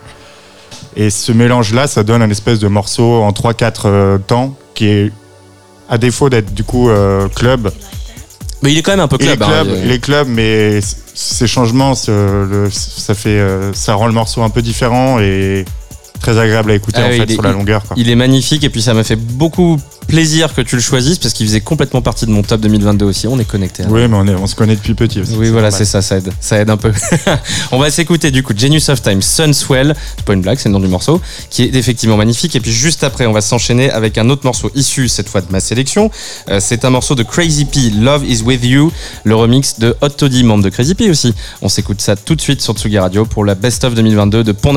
Et 1.01 1.11
ce 1.11 1.31
mélange-là, 1.33 1.87
ça 1.87 2.03
donne 2.03 2.23
un 2.23 2.29
espèce 2.31 2.59
de 2.59 2.67
morceau 2.69 3.23
en 3.23 3.31
3-4 3.31 3.73
euh, 3.87 4.19
temps 4.19 4.55
qui 4.75 4.87
est, 4.89 5.13
à 5.89 5.97
défaut 5.97 6.29
d'être 6.29 6.53
du 6.53 6.65
coup 6.65 6.91
euh, 6.91 7.29
club, 7.29 7.71
Mais 8.63 8.73
il 8.73 8.79
est 8.79 8.83
quand 8.83 8.91
même 8.91 9.01
un 9.01 9.09
peu 9.09 9.17
club. 9.17 9.41
hein. 9.43 9.47
club, 9.47 9.69
Il 9.71 9.75
est- 9.75 9.85
il 9.87 9.91
est 9.93 9.99
club, 10.01 10.27
mais 10.29 10.81
ces 11.15 11.47
changements, 11.47 11.95
ça 11.95 12.13
fait, 13.15 13.29
euh, 13.39 13.73
ça 13.73 13.95
rend 13.95 14.07
le 14.09 14.13
morceau 14.13 14.43
un 14.43 14.51
peu 14.51 14.61
différent 14.61 15.19
et 15.21 15.65
très 16.21 16.39
agréable 16.39 16.71
à 16.71 16.75
écouter 16.75 16.99
Ah 17.03 17.07
en 17.07 17.11
oui, 17.11 17.17
fait 17.19 17.31
est- 17.31 17.35
sur 17.35 17.43
la 17.43 17.53
longueur. 17.53 17.83
Quoi. 17.85 17.97
Il 17.99 18.11
est 18.11 18.15
magnifique 18.17 18.65
et 18.65 18.71
puis 18.71 18.83
ça 18.83 18.95
m'a 18.95 19.05
fait 19.05 19.17
beaucoup 19.17 19.79
plaisir 20.07 20.55
que 20.55 20.63
tu 20.63 20.75
le 20.75 20.81
choisisses 20.81 21.19
parce 21.19 21.35
qu'il 21.35 21.47
faisait 21.47 21.61
complètement 21.61 22.01
partie 22.01 22.25
de 22.25 22.31
mon 22.31 22.43
top 22.43 22.63
2022 22.63 23.05
aussi. 23.05 23.27
On 23.27 23.39
est 23.39 23.45
connecté. 23.45 23.85
Oui, 23.91 24.09
mais 24.09 24.17
on, 24.17 24.27
est, 24.27 24.35
on 24.35 24.47
se 24.47 24.55
connaît 24.55 24.75
depuis 24.75 24.95
petit 24.95 25.21
aussi. 25.21 25.35
Oui, 25.37 25.51
voilà, 25.51 25.71
c'est 25.71 25.85
ça, 25.85 26.01
ça 26.01 26.17
aide. 26.17 26.31
Ça 26.41 26.59
aide 26.59 26.71
un 26.71 26.79
peu. 26.79 26.93
On 27.73 27.79
va 27.79 27.91
s'écouter 27.91 28.31
du 28.31 28.43
coup 28.43 28.55
Genius 28.57 28.89
of 28.89 29.03
Time, 29.03 29.21
Sunswell. 29.21 29.95
C'est 30.17 30.25
pas 30.25 30.33
une 30.33 30.41
blague, 30.41 30.59
c'est 30.59 30.71
le 30.71 30.73
nom 30.73 30.81
du 30.81 30.87
morceau, 30.89 31.21
qui 31.51 31.65
est 31.65 31.75
effectivement 31.75 32.17
magnifique. 32.17 32.57
Et 32.57 32.61
puis 32.61 32.73
juste 32.73 33.05
après, 33.05 33.27
on 33.27 33.33
va 33.33 33.43
s'enchaîner 33.43 33.91
avec 33.91 34.17
un 34.17 34.31
autre 34.31 34.43
morceau 34.45 34.71
issu 34.75 35.09
cette 35.09 35.29
fois 35.29 35.43
de 35.43 35.53
ma 35.53 35.61
sélection. 35.61 36.11
Euh, 36.49 36.59
c'est 36.59 36.87
un 36.87 36.91
morceau 36.91 37.15
de 37.15 37.23
Crazy 37.23 37.67
P, 37.67 37.91
Love 37.91 38.25
is 38.27 38.41
with 38.43 38.65
you, 38.65 38.91
le 39.25 39.35
remix 39.37 39.79
de 39.79 39.95
Hot 40.01 40.09
Toddy, 40.09 40.43
membre 40.43 40.65
de 40.65 40.71
Crazy 40.71 40.95
P 40.95 41.11
aussi. 41.11 41.35
On 41.61 41.69
s'écoute 41.69 42.01
ça 42.01 42.17
tout 42.17 42.35
de 42.35 42.41
suite 42.41 42.63
sur 42.63 42.73
Tsugi 42.75 42.99
Radio 42.99 43.27
pour 43.27 43.45
la 43.45 43.55
Best 43.55 43.85
of 43.85 43.95
2022 43.95 44.43
de 44.43 44.53
Pont 44.53 44.73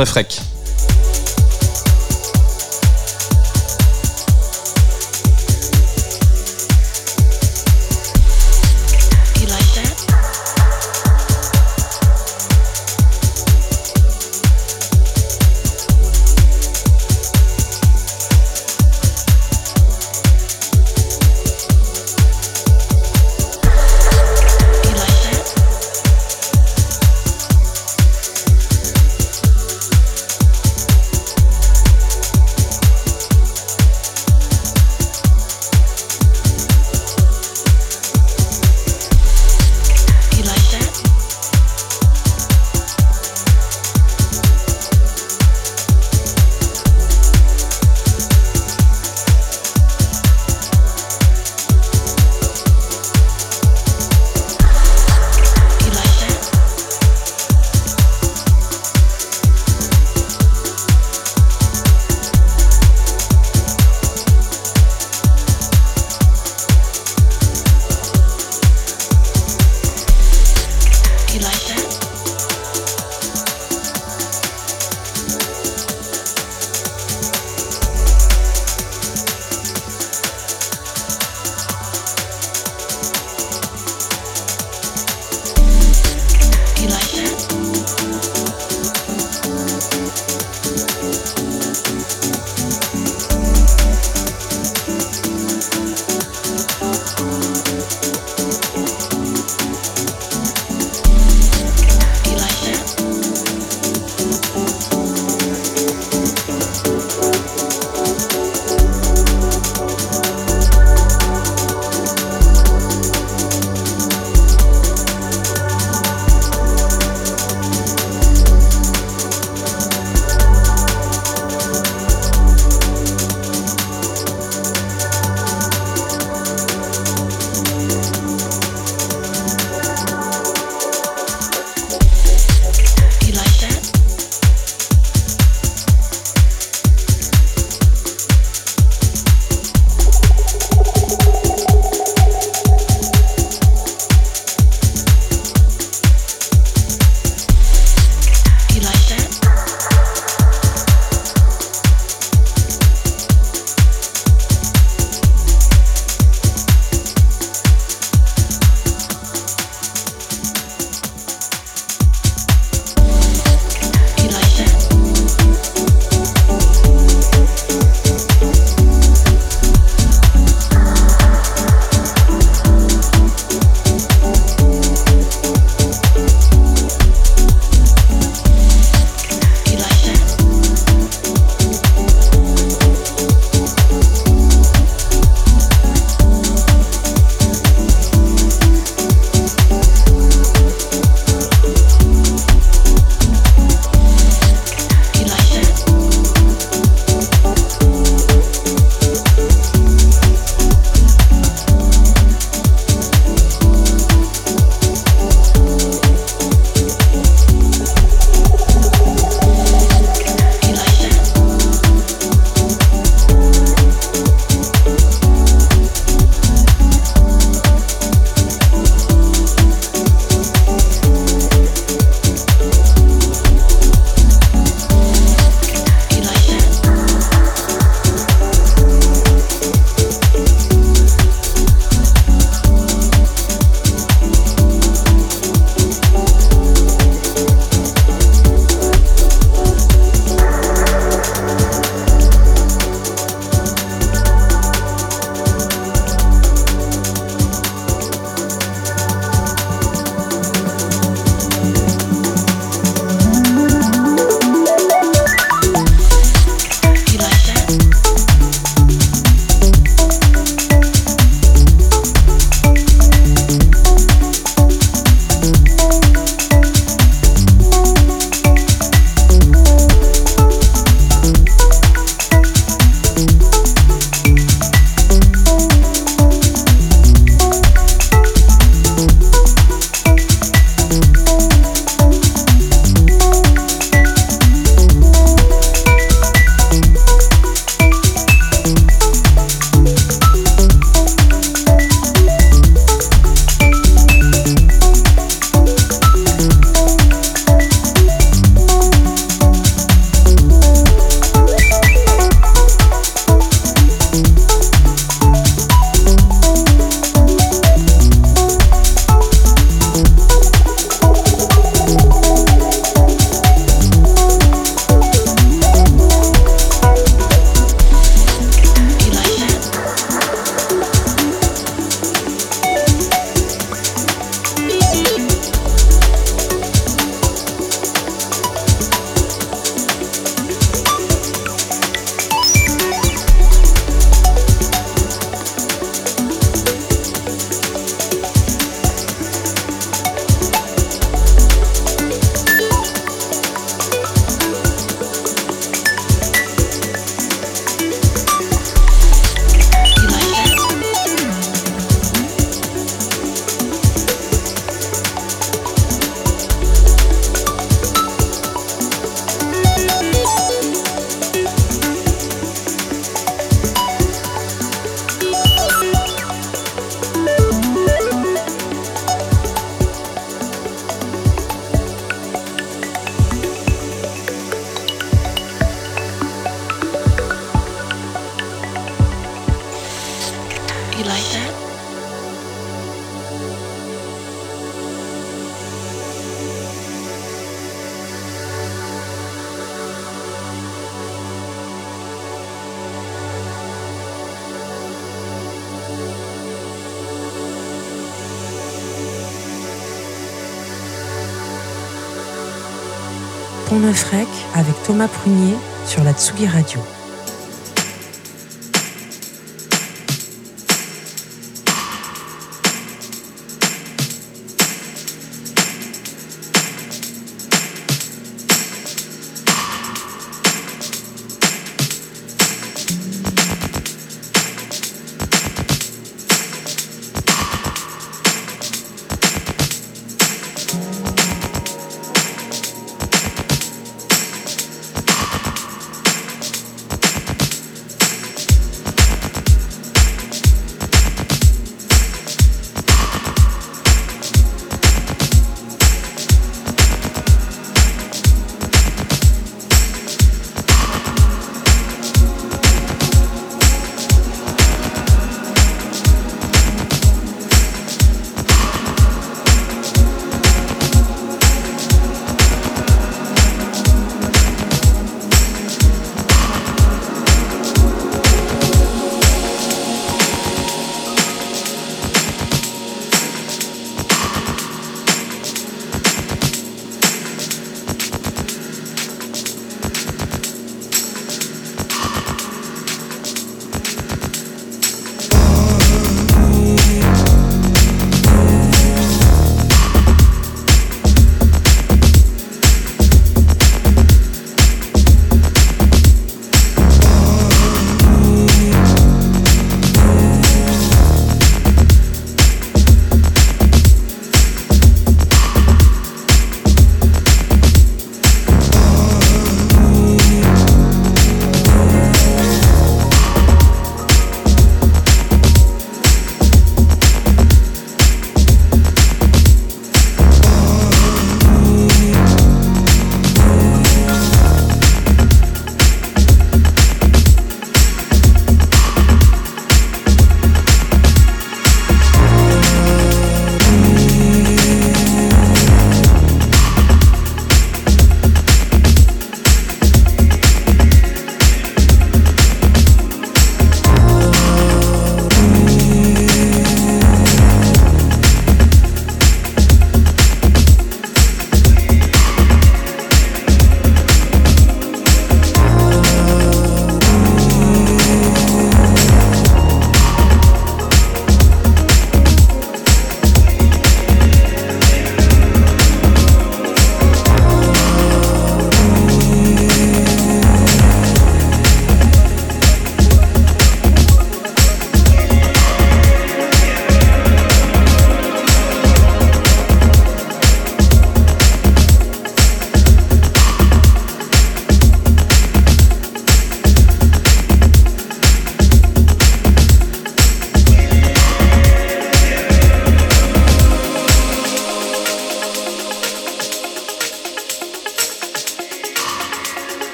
Prunier 405.22 405.71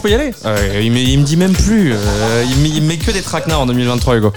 je 0.00 0.08
peux 0.08 0.10
y 0.10 0.14
aller 0.14 0.32
il, 0.82 0.90
me, 0.90 1.16
me 1.18 1.24
dit 1.24 1.36
même 1.36 1.52
plus. 1.52 1.92
euh, 1.92 2.44
il, 2.48 2.56
me, 2.56 2.66
il 2.68 2.82
me 2.82 2.88
met 2.88 2.96
que 2.96 3.10
des 3.10 3.20
traquenards 3.20 3.60
en 3.60 3.66
2023, 3.66 4.16
Hugo. 4.16 4.32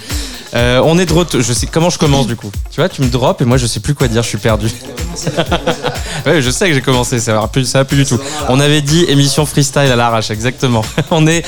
Euh, 0.56 0.82
on 0.84 1.00
est 1.00 1.06
de 1.06 1.14
retour. 1.14 1.42
Je 1.42 1.54
sais 1.54 1.68
comment 1.68 1.90
je 1.90 1.98
commence 1.98 2.28
du 2.28 2.36
coup? 2.36 2.52
Tu 2.70 2.80
vois, 2.80 2.90
tu 2.90 3.02
me 3.02 3.08
drops 3.08 3.42
et 3.42 3.46
moi 3.46 3.58
je 3.58 3.66
sais 3.66 3.80
plus 3.80 3.96
quoi 3.96 4.08
dire. 4.08 4.22
Je 4.22 4.28
suis 4.28 4.38
perdu. 4.38 4.68
ouais, 6.26 6.42
je 6.42 6.50
sais 6.52 6.68
que 6.68 6.74
j'ai 6.74 6.82
commencé. 6.82 7.20
Ça 7.20 7.34
va 7.34 7.48
plus, 7.48 7.66
ça 7.66 7.80
va 7.80 7.86
plus 7.86 7.98
du 7.98 8.06
tout. 8.06 8.20
On 8.50 8.60
avait 8.60 8.82
dit 8.82 9.06
émission 9.08 9.46
freestyle 9.46 9.92
à 9.92 9.96
l'arrache, 9.96 10.30
exactement. 10.30 10.84
on 11.12 11.26
est 11.26 11.44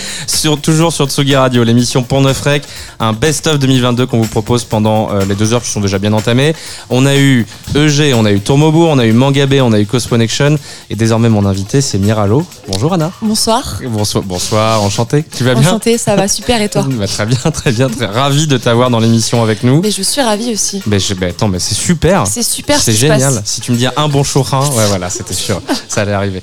toujours 0.62 0.92
sur 0.92 1.08
Tsugi 1.08 1.36
Radio, 1.36 1.64
l'émission 1.64 2.04
Pont 2.04 2.22
Neuf 2.22 2.42
Rec, 2.42 2.64
un 3.00 3.14
best-of 3.14 3.60
2022 3.60 4.06
qu'on 4.08 4.20
vous 4.22 4.28
propose 4.28 4.64
pendant 4.64 5.12
euh, 5.12 5.26
les 5.26 5.36
deux 5.36 5.54
heures 5.54 5.62
qui 5.62 5.70
sont 5.70 5.82
déjà 5.82 6.00
bien 6.00 6.14
entamées. 6.14 6.56
On 6.90 7.06
a 7.06 7.16
eu 7.16 7.46
EG, 7.76 8.14
on 8.16 8.26
a 8.26 8.32
eu 8.32 8.40
Tourmobo, 8.40 8.88
on 8.88 8.98
a 8.98 9.06
eu 9.06 9.14
Mangabé, 9.14 9.62
on 9.62 9.74
a 9.74 9.80
eu 9.80 9.86
Cosponection 9.86 10.58
et 10.90 10.96
désormais 10.96 11.30
mon 11.30 11.46
invité 11.46 11.82
c'est 11.82 11.98
Miralo. 12.00 12.46
Bonjour 12.68 12.94
Anna. 12.94 13.12
Bonsoir. 13.22 13.80
Bonsoir, 13.88 14.24
bonsoir, 14.24 14.82
enchanté. 14.82 15.24
Tu 15.24 15.44
vas 15.44 15.54
bien 15.54 15.62
Enchantée, 15.70 16.00
ça 16.00 16.16
va 16.16 16.28
super 16.28 16.60
et 16.64 16.68
toi 16.68 16.84
Bah, 16.90 17.06
Très 17.08 17.26
bien, 17.28 17.38
très 17.52 17.72
bien, 17.72 17.88
très 17.90 18.08
ravi 18.08 18.48
de 18.48 18.58
t'avoir 18.58 18.90
dans 18.90 19.00
l'émission 19.00 19.44
avec 19.44 19.64
nous. 19.64 19.82
Mais 19.82 19.92
je 19.92 20.02
suis 20.02 20.22
ravie 20.22 20.52
aussi. 20.52 20.82
Mais 20.88 21.00
je- 21.00 21.14
bah, 21.14 21.28
attends, 21.30 21.48
mais 21.48 21.60
c'est 21.60 21.76
super. 21.76 22.26
C'est 22.26 22.42
super 22.42 22.78
ce 22.80 22.86
C'est 22.86 22.94
génial. 22.94 23.20
passe. 23.36 23.42
Si 23.46 23.62
tu 23.62 23.72
me 23.72 23.78
dis 23.78 23.86
un 23.96 24.08
bon 24.10 24.24
chaurin, 24.24 24.68
ouais, 24.72 24.88
voilà, 24.88 25.12
c'était 25.12 25.36
sûr. 25.36 25.62
ça 25.88 26.02
allait 26.02 26.14
arriver. 26.14 26.42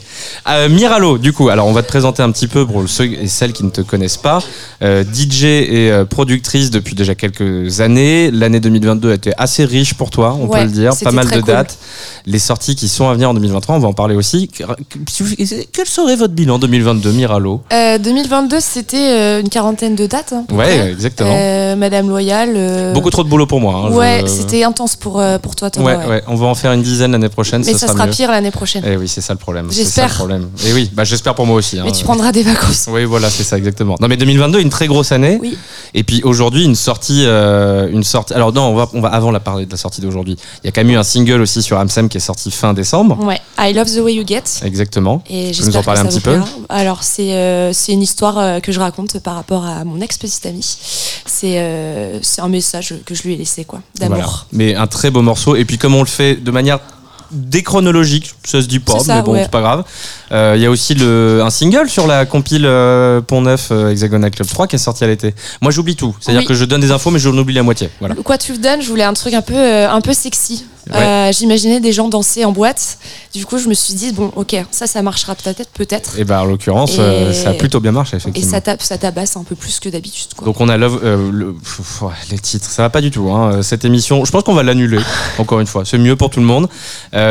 Euh, 0.49 0.69
Miralo, 0.69 1.19
du 1.19 1.33
coup, 1.33 1.49
alors 1.49 1.67
on 1.67 1.73
va 1.73 1.83
te 1.83 1.89
présenter 1.89 2.23
un 2.23 2.31
petit 2.31 2.47
peu 2.47 2.65
pour 2.67 2.89
ceux 2.89 3.07
et 3.07 3.27
celles 3.27 3.53
qui 3.53 3.65
ne 3.65 3.71
te 3.71 3.81
connaissent 3.81 4.17
pas. 4.17 4.41
Euh, 4.83 5.03
DJ 5.03 5.45
et 5.45 5.91
euh, 5.91 6.05
productrice 6.05 6.71
depuis 6.71 6.95
déjà 6.95 7.17
quelques 7.17 7.81
années. 7.81 8.31
L'année 8.31 8.61
2022 8.61 9.11
a 9.11 9.15
été 9.15 9.33
assez 9.39 9.65
riche 9.65 9.95
pour 9.95 10.11
toi, 10.11 10.37
on 10.41 10.47
Ouais, 10.47 10.61
peut 10.61 10.65
le 10.67 10.71
dire. 10.71 10.93
Pas 11.03 11.11
mal 11.11 11.27
de 11.29 11.33
cool. 11.41 11.43
dates. 11.43 11.79
Les 12.27 12.39
sorties 12.39 12.77
qui 12.77 12.89
sont 12.89 13.09
à 13.09 13.15
venir 13.15 13.29
en 13.31 13.35
2023, 13.35 13.75
on 13.75 13.79
va 13.81 13.89
en 13.89 13.93
parler 13.93 14.15
aussi. 14.15 14.49
Quel 15.73 15.87
serait 15.87 16.12
votre 16.17 16.35
bilan 16.35 16.59
2022, 16.59 17.13
Miralo 17.13 17.63
Euh, 17.73 17.99
2022, 17.99 18.57
c'était 18.61 18.97
euh, 18.97 19.41
une 19.41 19.49
quarantaine 19.49 19.95
de 19.95 20.07
dates. 20.07 20.33
hein, 20.33 20.45
Ouais, 20.53 20.65
près. 20.79 20.91
exactement. 20.93 21.31
Euh, 21.35 21.77
Madame 21.77 22.09
Loyal. 22.09 22.51
euh, 22.55 22.93
Beaucoup 22.93 23.11
trop 23.11 23.25
de 23.25 23.29
boulot 23.29 23.47
pour 23.47 23.61
moi. 23.61 23.75
hein, 23.87 23.93
Ouais, 23.93 24.21
je- 24.23 24.27
c'était 24.29 24.65
intense 24.65 24.97
pour, 24.97 25.21
euh, 25.21 25.39
pour 25.39 25.55
toi, 25.57 25.71
Thomas. 25.71 25.87
Ouais, 25.87 25.97
ouais. 25.97 26.07
ouais, 26.11 26.23
on 26.29 26.35
va 26.37 26.47
en 26.47 26.55
faire 26.55 26.73
une 26.73 26.83
dizaine 26.83 27.13
l'année 27.13 27.29
prochaine. 27.29 27.63
Mais 27.65 27.73
ça, 27.73 27.87
ça 27.87 27.89
sera, 27.93 28.07
pire 28.07 28.31
l'année 28.31 28.51
prochaine. 28.51 28.83
Eh 28.87 28.97
oui, 28.97 29.09
c'est 29.09 29.21
ça 29.21 29.33
le 29.33 29.39
problème. 29.39 29.69
J'espère. 29.71 30.09
le 30.09 30.15
problème. 30.15 30.49
Et 30.67 30.73
oui, 30.73 30.91
bah 30.93 31.05
j'espère 31.05 31.35
pour 31.35 31.47
moi 31.47 31.57
aussi. 31.57 31.79
hein. 31.79 31.83
Mais 31.85 31.93
tu 31.93 32.05
prendras 32.05 32.33
des 32.33 32.43
vacances. 32.43 32.87
Oui, 32.91 33.05
voilà, 33.05 33.31
c'est 33.31 33.45
ça 33.45 33.57
exactement. 33.59 33.97
Non, 34.01 34.09
mais 34.09 34.17
2022, 34.17 34.61
une 34.61 34.71
très 34.71 34.87
grosse 34.87 35.13
année. 35.13 35.39
Oui. 35.41 35.57
Et 35.95 36.03
puis 36.05 36.23
aujourd'hui, 36.25 36.65
une 36.65 36.75
sortie, 36.75 37.25
euh, 37.27 37.89
une 37.91 38.05
sortie. 38.05 38.33
Alors 38.35 38.53
non, 38.53 38.63
on 38.63 38.75
va, 38.75 38.89
on 38.95 39.01
va 39.01 39.09
avant 39.09 39.31
la 39.31 39.41
parler 39.41 39.67
de 39.67 39.71
la 39.71 39.77
sortie 39.77 40.01
d'aujourd'hui. 40.01 40.37
Il 40.63 40.67
y 40.67 40.69
a 40.69 40.73
quand 40.73 40.81
même 40.83 40.91
eu 40.91 40.97
un 40.97 41.03
single 41.03 41.41
aussi 41.41 41.63
sur 41.63 41.79
Amsem 41.79 42.09
qui 42.09 42.17
est 42.17 42.21
sorti 42.21 42.51
fin 42.51 42.73
décembre. 42.75 43.19
Ouais, 43.25 43.41
I 43.59 43.73
Love 43.75 43.91
the 43.95 43.99
Way 44.01 44.15
You 44.15 44.25
Get. 44.27 44.43
Exactement. 44.65 45.23
Et 45.29 45.53
j'espère 45.53 45.85
que 45.85 45.97
ça 45.97 46.02
un 46.03 46.09
petit 46.09 46.19
vous 46.19 46.25
peu 46.25 46.31
plaira. 46.33 46.47
Alors, 46.69 47.03
c'est 47.03 47.35
euh, 47.35 47.73
c'est 47.73 47.93
une 47.93 48.03
histoire 48.03 48.39
euh, 48.39 48.61
que 48.61 48.73
je 48.73 48.81
raconte 48.81 49.19
par 49.21 49.35
rapport 49.35 49.65
à 49.65 49.85
mon 49.85 50.01
ex-petite 50.01 50.45
amie. 50.47 50.77
C'est 51.27 51.59
euh, 51.59 52.19
c'est 52.23 52.41
un 52.41 52.49
message 52.49 52.95
que 53.07 53.15
je 53.15 53.23
lui 53.23 53.35
ai 53.35 53.37
laissé, 53.37 53.65
quoi, 53.65 53.81
d'amour. 53.99 54.17
Voilà. 54.17 54.33
Mais 54.53 54.75
un 54.75 54.87
très 54.87 55.11
beau 55.11 55.23
morceau. 55.23 55.57
Et 55.57 55.65
puis 55.65 55.79
comme 55.79 55.95
on 55.95 56.01
le 56.03 56.07
fait 56.09 56.37
de 56.37 56.51
manière 56.51 56.81
déchronologique, 57.31 58.35
ça 58.45 58.61
se 58.61 58.67
dit 58.67 58.79
pas, 58.79 58.99
ça, 58.99 59.17
mais 59.17 59.23
bon, 59.23 59.33
ouais. 59.33 59.43
c'est 59.43 59.51
pas 59.51 59.63
grave. 59.63 59.85
Il 60.31 60.61
y 60.61 60.67
a 60.67 60.71
aussi 60.71 60.95
le, 60.95 61.41
un 61.43 61.49
single 61.49 61.89
sur 61.89 62.07
la 62.07 62.27
compile 62.27 62.69
Pont 63.27 63.41
Neuf 63.41 63.71
Hexagonal 63.71 64.31
Club 64.31 64.49
3 64.49 64.67
qui 64.67 64.77
est 64.77 64.79
sorti 64.79 65.03
à 65.05 65.07
l'été. 65.07 65.35
Moi 65.63 65.71
j'oublie 65.71 65.97
tout, 65.97 66.15
c'est-à-dire 66.21 66.43
Oui. 66.43 66.47
que 66.47 66.53
je 66.55 66.67
donne 66.67 66.83
des 66.83 66.91
infos 66.91 67.11
mais 67.11 67.19
je 67.19 67.31
oublie 67.31 67.55
la 67.55 67.63
moitié. 67.63 67.89
Voilà. 68.01 68.17
Quoi 68.17 68.37
tu 68.37 68.53
donnes, 68.59 68.83
je 68.83 68.89
voulais 68.89 69.05
un 69.05 69.15
truc 69.15 69.33
un 69.33 69.41
peu, 69.41 69.57
un 69.57 70.01
peu 70.03 70.13
sexy. 70.13 70.67
Ouais. 70.95 71.03
Euh, 71.03 71.33
J'imaginais 71.33 71.81
des 71.81 71.93
gens 71.93 72.09
danser 72.09 72.45
en 72.45 72.53
boîte. 72.53 72.99
Du 73.35 73.47
coup, 73.47 73.59
je 73.59 73.69
me 73.69 73.75
suis 73.75 73.95
dit, 73.95 74.13
bon, 74.13 74.31
ok, 74.37 74.55
ça, 74.71 74.87
ça 74.87 75.01
marchera 75.03 75.35
peut-être, 75.35 75.71
peut-être. 75.71 76.19
Et 76.19 76.25
bah 76.25 76.43
en 76.43 76.45
l'occurrence, 76.45 76.97
Et- 76.97 77.01
euh, 77.01 77.33
ça 77.33 77.51
a 77.51 77.55
plutôt 77.55 77.81
bien 77.81 77.93
marché 77.93 78.17
Et 78.17 78.19
effectivement. 78.19 78.51
ça, 78.51 78.61
tape, 78.61 78.83
ça 78.83 78.99
tabasse 78.99 79.37
un 79.37 79.45
peu 79.45 79.55
plus 79.55 79.81
que 79.81 79.89
d'habitude. 79.89 80.29
Donc 80.45 80.61
on 80.61 80.69
a 80.69 80.77
Love, 80.77 81.01
euh, 81.05 81.31
le- 81.33 81.53
pff, 81.55 82.03
les 82.31 82.39
titres, 82.39 82.69
ça 82.69 82.83
va 82.83 82.91
pas 82.91 83.01
du 83.01 83.11
tout. 83.11 83.31
Hein, 83.31 83.63
cette 83.63 83.85
émission, 83.85 84.25
je 84.25 84.31
pense 84.31 84.43
qu'on 84.43 84.55
va 84.55 84.63
l'annuler. 84.63 84.99
encore 85.39 85.61
une 85.61 85.67
fois, 85.67 85.85
c'est 85.85 85.99
mieux 85.99 86.17
pour 86.17 86.31
tout 86.31 86.41
le 86.41 86.47
monde. 86.47 86.69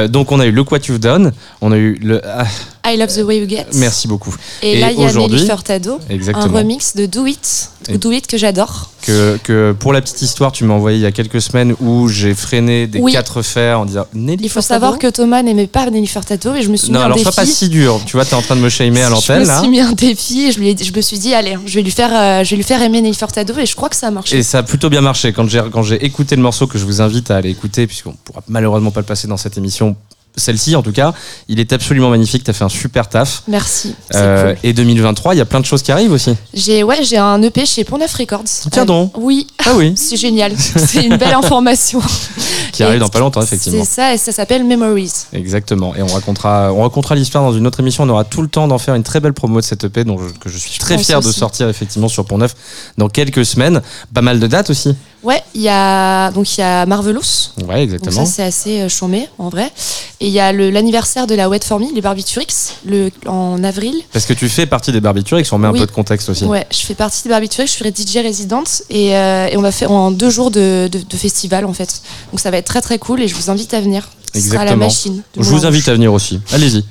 Donc 0.09 0.32
on 0.32 0.39
a 0.39 0.45
eu 0.45 0.51
Look 0.51 0.72
What 0.72 0.80
You've 0.88 0.99
Done, 0.99 1.32
on 1.62 1.72
a 1.72 1.78
eu 1.78 1.95
le. 2.01 2.22
ah, 2.26 2.45
I 2.86 2.98
Love 2.98 3.14
the 3.14 3.24
Way 3.24 3.38
You 3.40 3.48
Get. 3.50 3.66
merci 3.76 4.08
beaucoup. 4.08 4.36
Et, 4.64 4.74
Et 4.74 4.80
là, 4.80 4.92
il 4.92 5.00
y 5.00 5.06
a 5.06 5.14
Nelly 5.14 5.46
Furtado, 5.46 6.00
un 6.34 6.48
remix 6.48 6.96
de 6.96 7.06
Do 7.06 7.26
It, 7.28 7.70
Do 8.00 8.12
It 8.12 8.28
que 8.28 8.38
j'adore. 8.38 8.90
Que, 9.04 9.38
que 9.44 9.76
pour 9.80 9.94
la 9.94 10.02
petite 10.02 10.22
histoire, 10.22 10.52
tu 10.52 10.64
m'as 10.64 10.76
envoyé 10.76 10.98
il 10.98 11.02
y 11.02 11.06
a 11.08 11.12
quelques 11.12 11.42
semaines 11.42 11.76
où 11.80 12.08
j'ai 12.08 12.36
freiné 12.36 12.86
des 12.88 13.00
Oui. 13.00 13.12
quatre 13.14 13.42
fers 13.42 13.80
en 13.80 13.86
disant 13.86 14.06
Nelly 14.14 14.44
Il 14.44 14.50
faut 14.50 14.62
Furtado 14.62 14.80
savoir 14.82 15.00
que 15.00 15.08
Thomas 15.08 15.42
n'aimait 15.42 15.66
pas 15.68 15.90
Nelly 15.90 16.06
Furtado 16.08 16.54
et 16.56 16.62
je 16.62 16.70
me 16.70 16.78
suis 16.78 16.92
Non, 16.92 17.00
mis 17.00 17.02
un 17.02 17.06
alors 17.06 17.18
défi. 17.18 17.24
sois 17.24 17.32
pas 17.36 17.46
si 17.48 17.68
dur. 17.70 18.00
Tu 18.06 18.14
vois, 18.16 18.26
t'es 18.26 18.36
en 18.36 18.42
train 18.44 18.56
de 18.56 18.62
me 18.62 18.70
shamer 18.70 19.02
à 19.02 19.08
je 19.08 19.12
l'antenne 19.12 19.42
me 19.42 19.48
là. 19.48 19.60
suis 19.60 19.70
mis 19.70 19.80
un 19.80 19.92
défi 19.94 20.44
et 20.46 20.52
je, 20.52 20.60
lui 20.60 20.70
ai 20.70 20.74
dit- 20.76 20.84
je 20.84 20.94
me 20.94 21.02
suis 21.02 21.18
dit, 21.18 21.34
allez, 21.34 21.58
je 21.66 21.74
vais 21.76 21.82
lui 21.82 21.90
faire, 21.92 22.12
euh, 22.14 22.44
je 22.44 22.52
vais 22.52 22.58
lui 22.58 22.64
faire 22.64 22.82
aimer 22.84 23.02
Nelly 23.02 23.16
Furtado 23.16 23.56
et 23.58 23.66
je 23.66 23.76
crois 23.76 23.90
que 23.90 23.96
ça 23.96 24.08
a 24.08 24.12
marché. 24.12 24.38
Et 24.38 24.44
ça 24.44 24.60
a 24.60 24.64
plutôt 24.64 24.90
bien 24.92 25.02
marché. 25.02 25.34
Quand 25.34 25.48
j'ai 25.50 25.62
quand 25.72 25.82
j'ai 25.84 26.04
écouté 26.06 26.36
le 26.36 26.42
morceau 26.44 26.68
que 26.68 26.78
je 26.78 26.86
vous 26.86 27.02
invite 27.02 27.32
à 27.32 27.38
aller 27.38 27.50
écouter, 27.50 27.88
puisqu'on 27.88 28.14
pourra 28.24 28.42
malheureusement 28.48 28.92
pas 28.92 29.00
le 29.02 29.06
passer 29.08 29.28
dans 29.28 29.38
cette 29.38 29.58
émission, 29.58 29.96
celle-ci 30.36 30.76
en 30.76 30.82
tout 30.82 30.92
cas, 30.94 31.14
il 31.48 31.60
est 31.60 31.74
absolument 31.74 32.10
magnifique. 32.10 32.44
T'as 32.44 32.54
fait 32.54 32.64
un 32.64 32.70
super 32.70 33.10
taf. 33.10 33.44
Merci. 33.48 33.96
Euh, 34.16 34.54
cool. 34.54 34.58
Et 34.64 34.74
2023, 34.74 35.36
il 35.36 35.38
y 35.38 35.42
a 35.42 35.46
plein 35.46 35.60
de 35.60 35.66
choses 35.66 35.82
qui 35.84 35.92
arrivent 35.92 36.12
aussi. 36.12 36.36
J'ai 36.54 36.84
ouais, 36.84 37.04
j'ai 37.04 37.18
un 37.18 37.42
EP 37.42 37.66
chez 37.66 37.84
Pont 37.84 37.98
Neuf 37.98 38.14
Records. 38.14 38.44
Tiens 38.72 38.84
Euh, 38.84 38.86
donc. 38.86 39.14
Oui. 39.18 39.48
Ah 39.66 39.72
oui. 39.76 39.94
C'est 39.98 40.18
génial. 40.18 40.54
C'est 40.58 41.04
une 41.06 41.18
belle 41.18 41.34
information. 41.34 42.02
Qui 42.72 42.84
Et 42.84 42.86
arrive 42.86 43.00
dans 43.02 43.10
pas 43.10 43.20
longtemps, 43.20 43.42
effectivement. 43.42 43.84
C'est 43.84 43.90
ça 43.96 44.14
et 44.14 44.18
ça 44.18 44.32
s'appelle 44.32 44.64
Memories. 44.64 45.12
Exactement. 45.34 45.94
Et 45.96 46.02
on 46.02 46.08
racontera, 46.08 46.72
on 46.74 46.84
racontera 46.84 47.16
l'histoire 47.16 47.44
dans 47.44 47.54
une 47.54 47.68
autre 47.68 47.82
émission. 47.82 48.04
On 48.06 48.10
aura 48.10 48.24
tout 48.24 48.42
le 48.42 48.48
temps 48.48 48.68
d'en 48.70 48.78
faire 48.78 48.96
une 48.96 49.04
très 49.04 49.20
belle 49.20 49.34
promo 49.34 49.60
de 49.60 49.66
cette 49.66 49.84
EP, 49.84 50.06
dont 50.06 50.18
je- 50.18 50.34
que 50.40 50.48
je 50.50 50.58
suis 50.58 50.80
très 50.80 50.98
fier 50.98 51.20
de 51.20 51.32
sortir 51.32 51.68
effectivement 51.68 52.08
sur 52.08 52.24
Pont 52.26 52.38
Neuf 52.38 52.56
dans 52.98 53.10
quelques 53.10 53.46
semaines. 53.46 53.82
Pas 54.14 54.22
mal 54.22 54.40
de 54.40 54.48
dates 54.48 54.70
aussi. 54.70 54.96
Ouais, 55.24 55.41
il 55.53 55.61
y 55.61 55.69
a 55.69 56.32
donc 56.32 56.57
il 56.57 56.61
y 56.61 56.63
a 56.63 56.86
Marvelous. 56.88 57.19
Ouais, 57.59 57.65
Donc 57.65 57.78
exactement. 57.78 58.26
ça 58.26 58.32
c'est 58.32 58.43
assez 58.43 58.82
euh, 58.82 58.89
chômé 58.89 59.28
en 59.38 59.49
vrai. 59.49 59.72
Et 60.19 60.28
il 60.28 60.34
y 60.34 60.39
a 60.39 60.51
l'anniversaire 60.51 61.28
de 61.28 61.36
la 61.36 61.47
Wet 61.49 61.59
For 61.63 61.80
Me, 61.80 61.93
les 61.93 62.01
Barbiturix, 62.01 62.47
le 62.86 63.09
en 63.28 63.63
avril. 63.63 63.95
Parce 64.13 64.26
que 64.26 64.34
tu 64.34 64.49
fais 64.49 64.65
partie 64.65 64.91
des 64.91 64.99
Barbiturix, 65.01 65.45
on 65.51 65.57
met 65.59 65.67
un 65.67 65.74
peu 65.74 65.86
de 65.86 65.91
contexte 65.91 66.30
aussi. 66.30 66.45
Ouais, 66.45 66.65
je 66.72 66.80
fais 66.80 66.95
partie 66.95 67.24
des 67.24 67.30
Barbiturix, 67.30 67.67
je 67.67 67.72
suis 67.74 67.86
DJ 67.93 68.17
résidente 68.24 68.82
et, 68.89 69.15
euh, 69.15 69.47
et 69.47 69.57
on 69.57 69.61
va 69.61 69.72
faire 69.72 69.91
en 69.91 70.09
deux 70.11 70.30
jours 70.30 70.49
de, 70.51 70.89
de- 70.91 70.99
de 71.07 71.17
festival 71.17 71.65
en 71.65 71.74
fait. 71.74 72.01
Donc 72.32 72.39
ça 72.39 72.49
va 72.51 72.57
être 72.57 72.65
très 72.65 72.82
très 72.82 72.97
cool 72.97 73.22
et 73.22 73.28
je 73.28 73.36
vous 73.36 73.49
invite 73.51 73.74
à 73.74 73.82
venir. 73.82 74.09
Ce 74.34 74.39
sera 74.39 74.55
la 74.57 74.61
Exactement. 74.72 74.86
machine. 74.86 75.22
Je 75.38 75.43
vous 75.43 75.65
invite 75.65 75.88
à 75.89 75.93
venir 75.93 76.13
aussi. 76.13 76.39
Allez-y. 76.53 76.86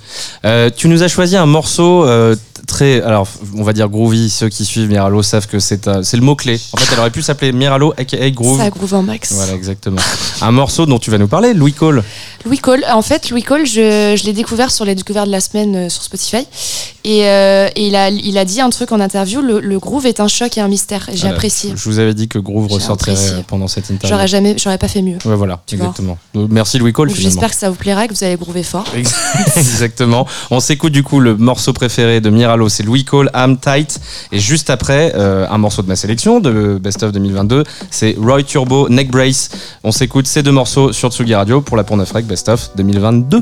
Euh, 0.44 0.68
tu 0.76 0.88
nous 0.88 1.02
as 1.02 1.08
choisi 1.08 1.36
un 1.38 1.46
morceau 1.46 2.04
euh, 2.04 2.36
très, 2.70 3.02
alors 3.02 3.26
on 3.56 3.62
va 3.62 3.72
dire 3.74 3.88
groovy. 3.88 4.30
Ceux 4.30 4.48
qui 4.48 4.64
suivent 4.64 4.88
Miralo 4.88 5.22
savent 5.22 5.46
que 5.46 5.58
c'est 5.58 5.86
un- 5.88 6.02
c'est 6.02 6.16
le 6.16 6.22
mot 6.22 6.34
clé. 6.36 6.58
En 6.72 6.78
fait, 6.78 6.92
elle 6.94 7.00
aurait 7.00 7.10
pu 7.10 7.20
s'appeler 7.22 7.52
Miralo 7.52 7.92
aka 7.98 8.30
Groove. 8.30 8.58
Ça 8.58 8.70
groove 8.70 8.94
en 8.94 9.02
max. 9.02 9.32
Voilà, 9.32 9.52
exactement. 9.52 10.00
Un 10.40 10.52
morceau 10.52 10.86
dont 10.86 10.98
tu 10.98 11.10
vas 11.10 11.18
nous 11.18 11.28
parler, 11.28 11.52
Louis 11.52 11.72
Cole. 11.74 12.02
Louis 12.46 12.58
Cole, 12.58 12.84
en 12.90 13.02
fait, 13.02 13.28
Louis 13.30 13.42
Cole, 13.42 13.66
je, 13.66 14.14
je 14.18 14.24
l'ai 14.24 14.32
découvert 14.32 14.70
sur 14.70 14.84
les 14.86 14.94
découvertes 14.94 15.26
de 15.26 15.32
la 15.32 15.40
semaine 15.40 15.76
euh, 15.76 15.88
sur 15.90 16.02
Spotify. 16.02 16.46
Et, 17.04 17.26
euh, 17.28 17.68
et 17.76 17.86
il, 17.86 17.96
a, 17.96 18.10
il 18.10 18.36
a 18.38 18.44
dit 18.44 18.60
un 18.60 18.68
truc 18.70 18.92
en 18.92 19.00
interview 19.00 19.40
le, 19.40 19.60
le 19.60 19.78
groove 19.78 20.04
est 20.06 20.20
un 20.20 20.28
choc 20.28 20.56
et 20.56 20.60
un 20.60 20.68
mystère. 20.68 21.08
Et 21.08 21.12
j'ai 21.12 21.20
Voilà. 21.22 21.34
apprécié. 21.36 21.72
Je 21.74 21.84
vous 21.88 21.98
avais 21.98 22.14
dit 22.14 22.28
que 22.28 22.38
Groove 22.38 22.68
J'ai 22.68 22.74
ressortirait 22.76 23.12
apprécié. 23.16 23.44
pendant 23.46 23.68
cette 23.68 23.88
interview. 23.90 24.08
J'aurais 24.08 24.28
jamais, 24.28 24.54
j'aurais 24.58 24.78
pas 24.78 24.88
fait 24.88 25.02
mieux. 25.02 25.18
Ouais, 25.24 25.34
voilà, 25.34 25.62
Tu 25.66 25.76
vois. 25.76 25.86
exactement. 25.86 26.18
Donc, 26.34 26.48
Merci 26.50 26.78
Louis 26.78 26.92
Cole 26.92 27.08
Donc, 27.08 27.16
finalement. 27.16 27.32
J'espère 27.32 27.50
que 27.50 27.56
ça 27.56 27.68
vous 27.70 27.74
plaira, 27.76 28.06
que 28.06 28.14
vous 28.14 28.24
allez 28.24 28.36
groover 28.36 28.62
fort. 28.62 28.84
Ex- 28.94 29.14
Exactement. 29.56 30.26
On 30.50 30.60
s'écoute 30.60 30.92
du 30.92 31.02
coup 31.02 31.20
le 31.20 31.36
morceau 31.36 31.72
préféré 31.72 32.20
de 32.20 32.30
Miralo, 32.30 32.59
c'est 32.68 32.82
Louis 32.82 33.04
Cole, 33.04 33.30
I'm 33.34 33.56
Tight. 33.58 34.00
Et 34.32 34.38
juste 34.38 34.70
après, 34.70 35.12
euh, 35.14 35.46
un 35.48 35.58
morceau 35.58 35.82
de 35.82 35.88
ma 35.88 35.96
sélection 35.96 36.40
de 36.40 36.78
Best 36.82 37.02
of 37.02 37.12
2022, 37.12 37.64
c'est 37.90 38.16
Roy 38.18 38.42
Turbo, 38.42 38.88
Neck 38.88 39.10
Brace. 39.10 39.50
On 39.84 39.92
s'écoute 39.92 40.26
ces 40.26 40.42
deux 40.42 40.52
morceaux 40.52 40.92
sur 40.92 41.10
Tsugi 41.10 41.34
Radio 41.34 41.60
pour 41.60 41.76
la 41.76 41.84
Pont 41.84 41.96
Neuf 41.96 42.12
Rec 42.12 42.26
Best 42.26 42.48
of 42.48 42.70
2022. 42.76 43.40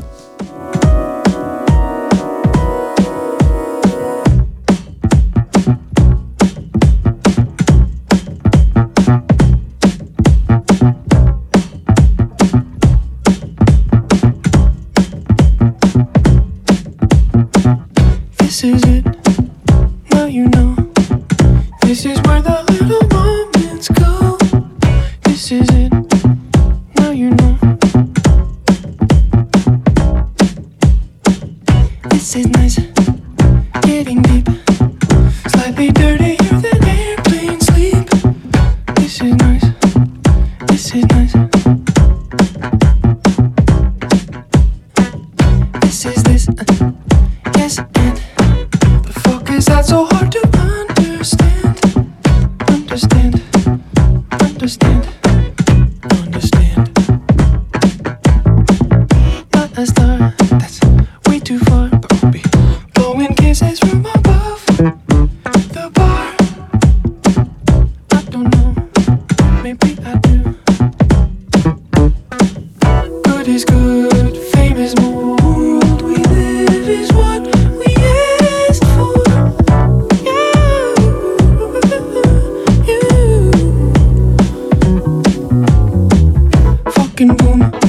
fucking 87.19 87.35
boom. 87.35 87.88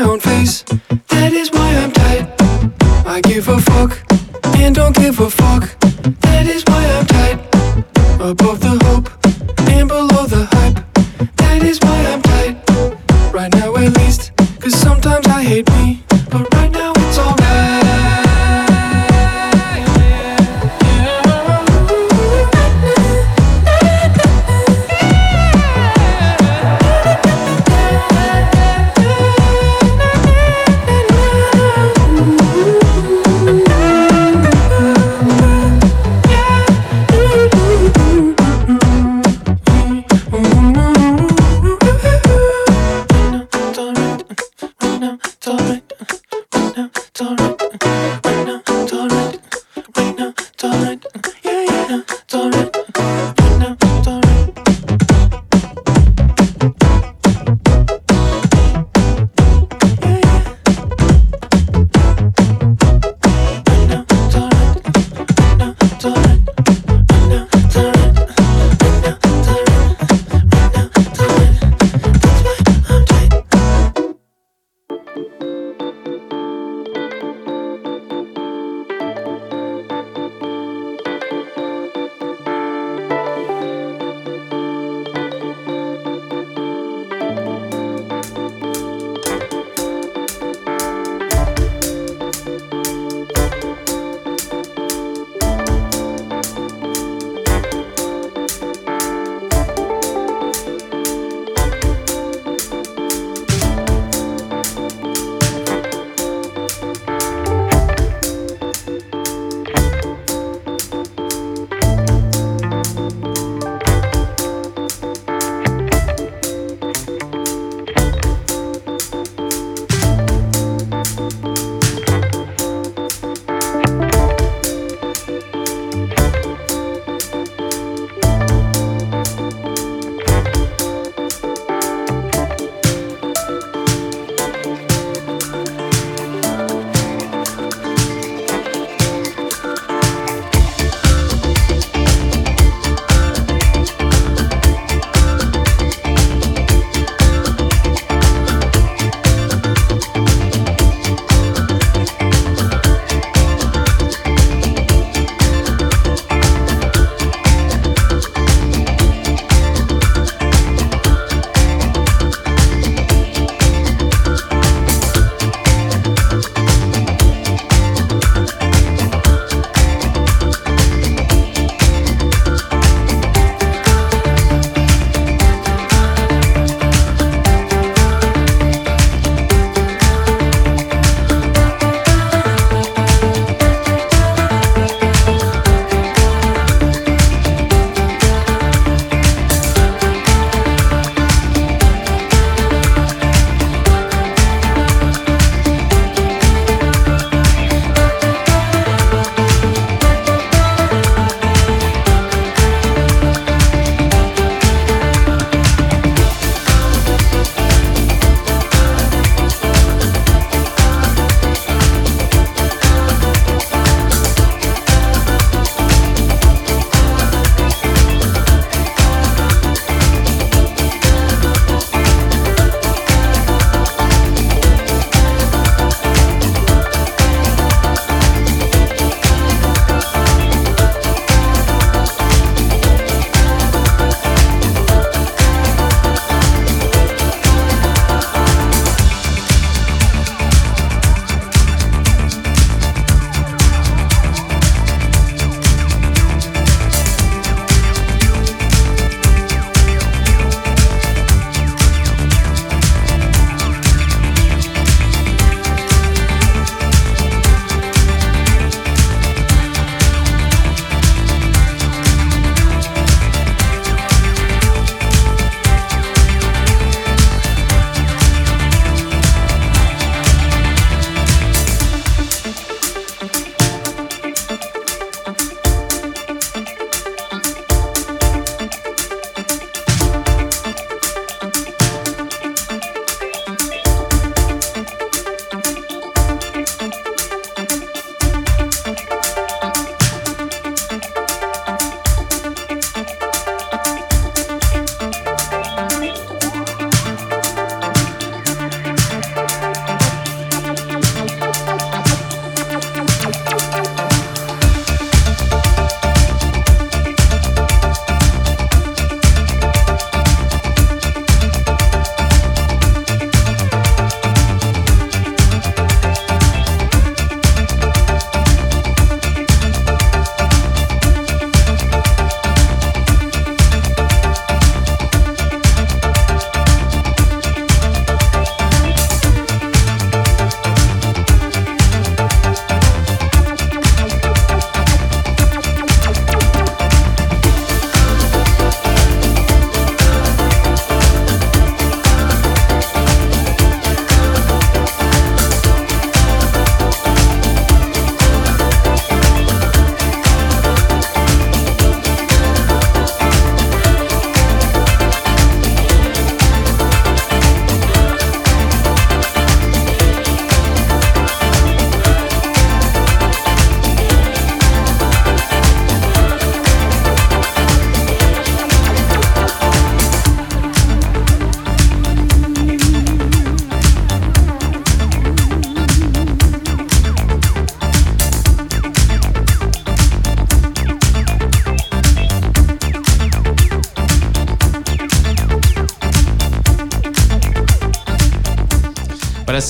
my 0.00 0.08
own 0.08 0.20
face. 0.20 0.62
That 1.08 1.32
is 1.32 1.50
why 1.50 1.74
I'm 1.76 1.92
tight. 1.92 2.26
I 3.06 3.20
give 3.20 3.48
a 3.48 3.60
fuck 3.60 3.98
and 4.56 4.74
don't 4.74 4.94
give 4.96 5.20
a 5.20 5.30
fuck. 5.30 5.39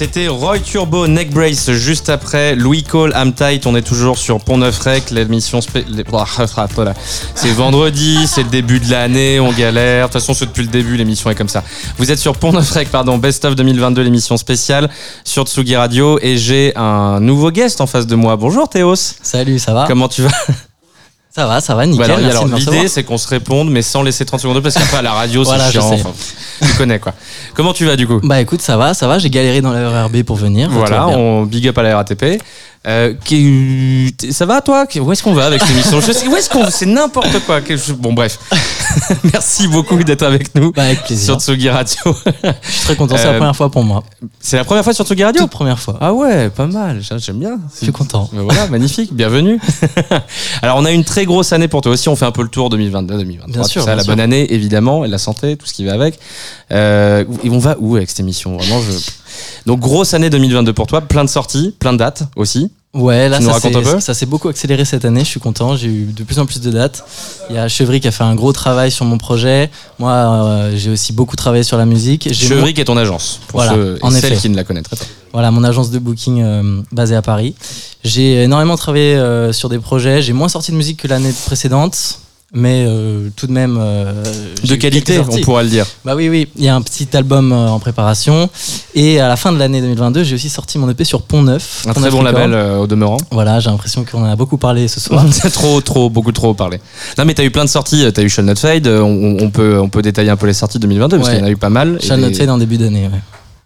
C'était 0.00 0.28
Roy 0.28 0.60
Turbo 0.60 1.06
Neck 1.06 1.30
Brace 1.30 1.72
juste 1.72 2.08
après 2.08 2.54
Louis 2.56 2.82
Cole 2.82 3.12
Am 3.14 3.34
Tight. 3.34 3.66
On 3.66 3.76
est 3.76 3.82
toujours 3.82 4.16
sur 4.16 4.40
Pont 4.40 4.56
Neuf 4.56 4.78
Rec, 4.78 5.10
l'émission 5.10 5.60
spé- 5.60 5.84
les- 5.90 6.04
voilà. 6.04 6.94
C'est 7.34 7.50
vendredi, 7.50 8.26
c'est 8.26 8.42
le 8.44 8.48
début 8.48 8.80
de 8.80 8.90
l'année, 8.90 9.40
on 9.40 9.52
galère. 9.52 10.08
De 10.08 10.12
toute 10.12 10.22
façon, 10.22 10.32
c'est 10.32 10.46
depuis 10.46 10.62
le 10.62 10.70
début, 10.70 10.96
l'émission 10.96 11.28
est 11.28 11.34
comme 11.34 11.50
ça. 11.50 11.62
Vous 11.98 12.10
êtes 12.10 12.18
sur 12.18 12.34
Pont 12.34 12.50
Neuf 12.50 12.70
Rec, 12.70 12.88
pardon, 12.90 13.18
Best 13.18 13.44
of 13.44 13.54
2022, 13.56 14.00
l'émission 14.00 14.38
spéciale 14.38 14.88
sur 15.22 15.44
Tsugi 15.46 15.76
Radio 15.76 16.18
et 16.22 16.38
j'ai 16.38 16.72
un 16.76 17.20
nouveau 17.20 17.50
guest 17.50 17.82
en 17.82 17.86
face 17.86 18.06
de 18.06 18.14
moi. 18.14 18.36
Bonjour 18.36 18.70
Théos. 18.70 18.96
Salut, 19.22 19.58
ça 19.58 19.74
va 19.74 19.84
Comment 19.86 20.08
tu 20.08 20.22
vas? 20.22 20.30
Ça 21.32 21.46
va, 21.46 21.60
ça 21.60 21.76
va, 21.76 21.86
nickel. 21.86 22.08
Bah 22.08 22.16
l'idée, 22.56 22.88
c'est 22.88 23.04
qu'on 23.04 23.16
se 23.16 23.28
réponde, 23.28 23.70
mais 23.70 23.82
sans 23.82 24.02
laisser 24.02 24.24
30 24.24 24.40
secondes 24.40 24.60
parce 24.62 24.74
qu'après 24.74 24.96
à 24.96 25.02
la 25.02 25.12
radio, 25.12 25.44
c'est 25.44 25.50
Voilà, 25.50 25.70
chiant. 25.70 25.92
Enfin, 25.92 26.12
tu 26.60 26.72
connais 26.72 26.98
quoi. 26.98 27.14
Comment 27.54 27.72
tu 27.72 27.84
vas 27.86 27.96
du 27.96 28.06
coup? 28.06 28.20
Bah 28.22 28.40
écoute, 28.40 28.60
ça 28.60 28.76
va, 28.76 28.94
ça 28.94 29.08
va, 29.08 29.18
j'ai 29.18 29.30
galéré 29.30 29.60
dans 29.60 29.72
la 29.72 30.04
RRB 30.04 30.22
pour 30.22 30.36
venir. 30.36 30.70
Voilà, 30.70 31.08
on 31.08 31.44
big 31.44 31.66
up 31.68 31.78
à 31.78 31.82
la 31.82 31.96
RATP. 31.96 32.42
Euh, 32.86 33.12
qui- 33.26 34.14
ça 34.30 34.46
va 34.46 34.62
toi? 34.62 34.86
Où 34.96 35.12
est-ce 35.12 35.22
qu'on 35.22 35.34
va 35.34 35.44
avec 35.46 35.60
cette 35.60 35.70
émission? 35.72 36.00
Je 36.00 36.12
sais- 36.12 36.26
Où 36.26 36.34
est-ce 36.36 36.48
qu'on 36.48 36.70
C'est 36.70 36.86
n'importe 36.86 37.38
quoi. 37.44 37.60
Bon 37.98 38.14
bref. 38.14 38.38
Merci 39.32 39.68
beaucoup 39.68 40.02
d'être 40.02 40.22
avec 40.22 40.54
nous 40.54 40.72
Bah, 40.72 40.84
avec 40.84 41.02
plaisir. 41.04 41.26
sur 41.38 41.40
Tsugi 41.40 41.68
Radio. 41.68 41.98
Je 42.06 42.70
suis 42.70 42.84
très 42.84 42.96
content, 42.96 43.16
c'est 43.18 43.26
Euh, 43.26 43.32
la 43.32 43.36
première 43.38 43.54
fois 43.56 43.70
pour 43.70 43.84
moi. 43.84 44.02
C'est 44.40 44.56
la 44.56 44.64
première 44.64 44.82
fois 44.82 44.94
sur 44.94 45.04
Tsugi 45.04 45.22
Radio? 45.24 45.42
Toute 45.42 45.50
première 45.50 45.78
fois. 45.78 45.98
Ah 46.00 46.14
ouais, 46.14 46.48
pas 46.48 46.66
mal. 46.66 47.02
J'a- 47.02 47.18
J'aime 47.18 47.38
bien. 47.38 47.58
Je 47.78 47.84
suis 47.84 47.92
content. 47.92 48.30
Ben 48.32 48.40
voilà, 48.42 48.66
magnifique, 48.68 49.12
bienvenue. 49.12 49.60
Alors 50.62 50.78
on 50.78 50.84
a 50.86 50.90
une 50.90 51.04
très 51.04 51.26
grosse 51.26 51.52
année 51.52 51.68
pour 51.68 51.82
toi 51.82 51.92
aussi, 51.92 52.08
on 52.08 52.16
fait 52.16 52.24
un 52.24 52.32
peu 52.32 52.42
le 52.42 52.48
tour 52.48 52.70
2022, 52.70 53.18
2023, 53.18 53.52
Bien 53.52 53.62
sûr, 53.64 53.82
ça, 53.82 53.88
bien 53.88 53.96
la 53.96 54.02
sûr. 54.04 54.12
bonne 54.12 54.20
année 54.20 54.54
évidemment, 54.54 55.04
et 55.04 55.08
la 55.08 55.18
santé, 55.18 55.56
tout 55.58 55.66
ce 55.66 55.74
qui 55.74 55.84
va 55.84 55.92
avec. 55.92 56.18
Euh, 56.72 57.24
et 57.44 57.50
on 57.50 57.58
va 57.58 57.76
où 57.78 57.96
avec 57.96 58.08
cette 58.08 58.20
émission? 58.20 58.56
Vraiment, 58.56 58.80
je... 58.80 58.96
Donc 59.66 59.80
grosse 59.80 60.14
année 60.14 60.30
2022 60.30 60.72
pour 60.72 60.86
toi, 60.86 61.00
plein 61.00 61.24
de 61.24 61.28
sorties, 61.30 61.74
plein 61.78 61.92
de 61.92 61.98
dates 61.98 62.24
aussi. 62.36 62.70
Ouais, 62.92 63.28
là, 63.28 63.40
ça 63.40 63.52
racontes 63.52 63.76
un 63.76 63.82
peu 63.82 63.90
s'est- 63.92 64.00
ça 64.00 64.14
s'est 64.14 64.26
beaucoup 64.26 64.48
accéléré 64.48 64.84
cette 64.84 65.04
année, 65.04 65.20
je 65.20 65.26
suis 65.28 65.38
content. 65.38 65.76
J'ai 65.76 65.86
eu 65.86 66.06
de 66.06 66.24
plus 66.24 66.40
en 66.40 66.46
plus 66.46 66.60
de 66.60 66.72
dates. 66.72 67.04
Il 67.48 67.54
y 67.54 67.58
a 67.58 67.68
Chevry 67.68 68.00
qui 68.00 68.08
a 68.08 68.10
fait 68.10 68.24
un 68.24 68.34
gros 68.34 68.52
travail 68.52 68.90
sur 68.90 69.04
mon 69.04 69.16
projet. 69.16 69.70
Moi, 70.00 70.10
euh, 70.12 70.72
j'ai 70.76 70.90
aussi 70.90 71.12
beaucoup 71.12 71.36
travaillé 71.36 71.62
sur 71.62 71.76
la 71.78 71.86
musique. 71.86 72.26
J'ai 72.32 72.48
Chevry 72.48 72.74
qui 72.74 72.80
est 72.80 72.84
ton 72.86 72.96
agence, 72.96 73.38
pour 73.46 73.60
Voilà, 73.60 73.74
ceux 73.74 73.96
et 74.00 74.04
en 74.04 74.10
celles 74.10 74.32
effet. 74.32 74.36
qui 74.42 74.48
ne 74.48 74.56
la 74.56 74.64
connaîtraient 74.64 74.96
pas. 74.96 75.04
Voilà, 75.32 75.52
mon 75.52 75.62
agence 75.62 75.90
de 75.92 76.00
booking 76.00 76.42
euh, 76.42 76.82
basée 76.90 77.14
à 77.14 77.22
Paris. 77.22 77.54
J'ai 78.02 78.42
énormément 78.42 78.76
travaillé 78.76 79.14
euh, 79.14 79.52
sur 79.52 79.68
des 79.68 79.78
projets. 79.78 80.20
J'ai 80.20 80.32
moins 80.32 80.48
sorti 80.48 80.72
de 80.72 80.76
musique 80.76 80.96
que 81.00 81.06
l'année 81.06 81.32
précédente, 81.46 82.18
mais 82.52 82.84
euh, 82.86 83.28
tout 83.36 83.46
de 83.46 83.52
même. 83.52 83.76
euh, 83.80 84.22
De 84.64 84.74
qualité, 84.76 85.20
on 85.20 85.40
pourra 85.40 85.62
le 85.62 85.68
dire. 85.68 85.86
Bah 86.04 86.14
oui, 86.16 86.28
oui. 86.28 86.48
Il 86.56 86.64
y 86.64 86.68
a 86.68 86.74
un 86.74 86.82
petit 86.82 87.08
album 87.16 87.52
euh, 87.52 87.68
en 87.68 87.78
préparation. 87.78 88.50
Et 88.94 89.20
à 89.20 89.28
la 89.28 89.36
fin 89.36 89.52
de 89.52 89.58
l'année 89.58 89.80
2022, 89.80 90.24
j'ai 90.24 90.34
aussi 90.34 90.48
sorti 90.48 90.78
mon 90.78 90.88
EP 90.90 91.04
sur 91.04 91.22
Pont 91.22 91.42
Neuf. 91.42 91.84
Un 91.88 91.92
Pont 91.92 92.00
très 92.00 92.10
bon 92.10 92.22
label 92.22 92.54
au 92.78 92.86
demeurant. 92.86 93.18
Voilà, 93.30 93.60
j'ai 93.60 93.70
l'impression 93.70 94.04
qu'on 94.04 94.22
en 94.22 94.30
a 94.30 94.36
beaucoup 94.36 94.58
parlé 94.58 94.88
ce 94.88 94.98
soir. 95.00 95.24
Trop, 95.52 95.80
trop, 95.80 96.10
beaucoup 96.10 96.32
trop 96.32 96.54
parlé. 96.54 96.80
Non, 97.18 97.24
mais 97.24 97.34
t'as 97.34 97.44
eu 97.44 97.50
plein 97.50 97.64
de 97.64 97.70
sorties. 97.70 98.04
T'as 98.12 98.22
eu 98.22 98.28
Shall 98.28 98.44
Not 98.44 98.56
Fade. 98.56 98.86
On, 98.88 99.36
on 99.40 99.50
peut, 99.50 99.78
on 99.80 99.88
peut 99.88 100.02
détailler 100.02 100.30
un 100.30 100.36
peu 100.36 100.46
les 100.46 100.52
sorties 100.54 100.78
2022 100.78 101.16
parce 101.18 101.28
Ouais. 101.28 101.34
qu'il 101.36 101.42
y 101.42 101.44
en 101.44 101.48
a 101.48 101.52
eu 101.52 101.56
pas 101.56 101.70
mal. 101.70 101.98
Shall 102.02 102.20
Not 102.20 102.34
Fade 102.34 102.50
en 102.50 102.58
début 102.58 102.78
d'année, 102.78 103.04
ouais. 103.04 103.20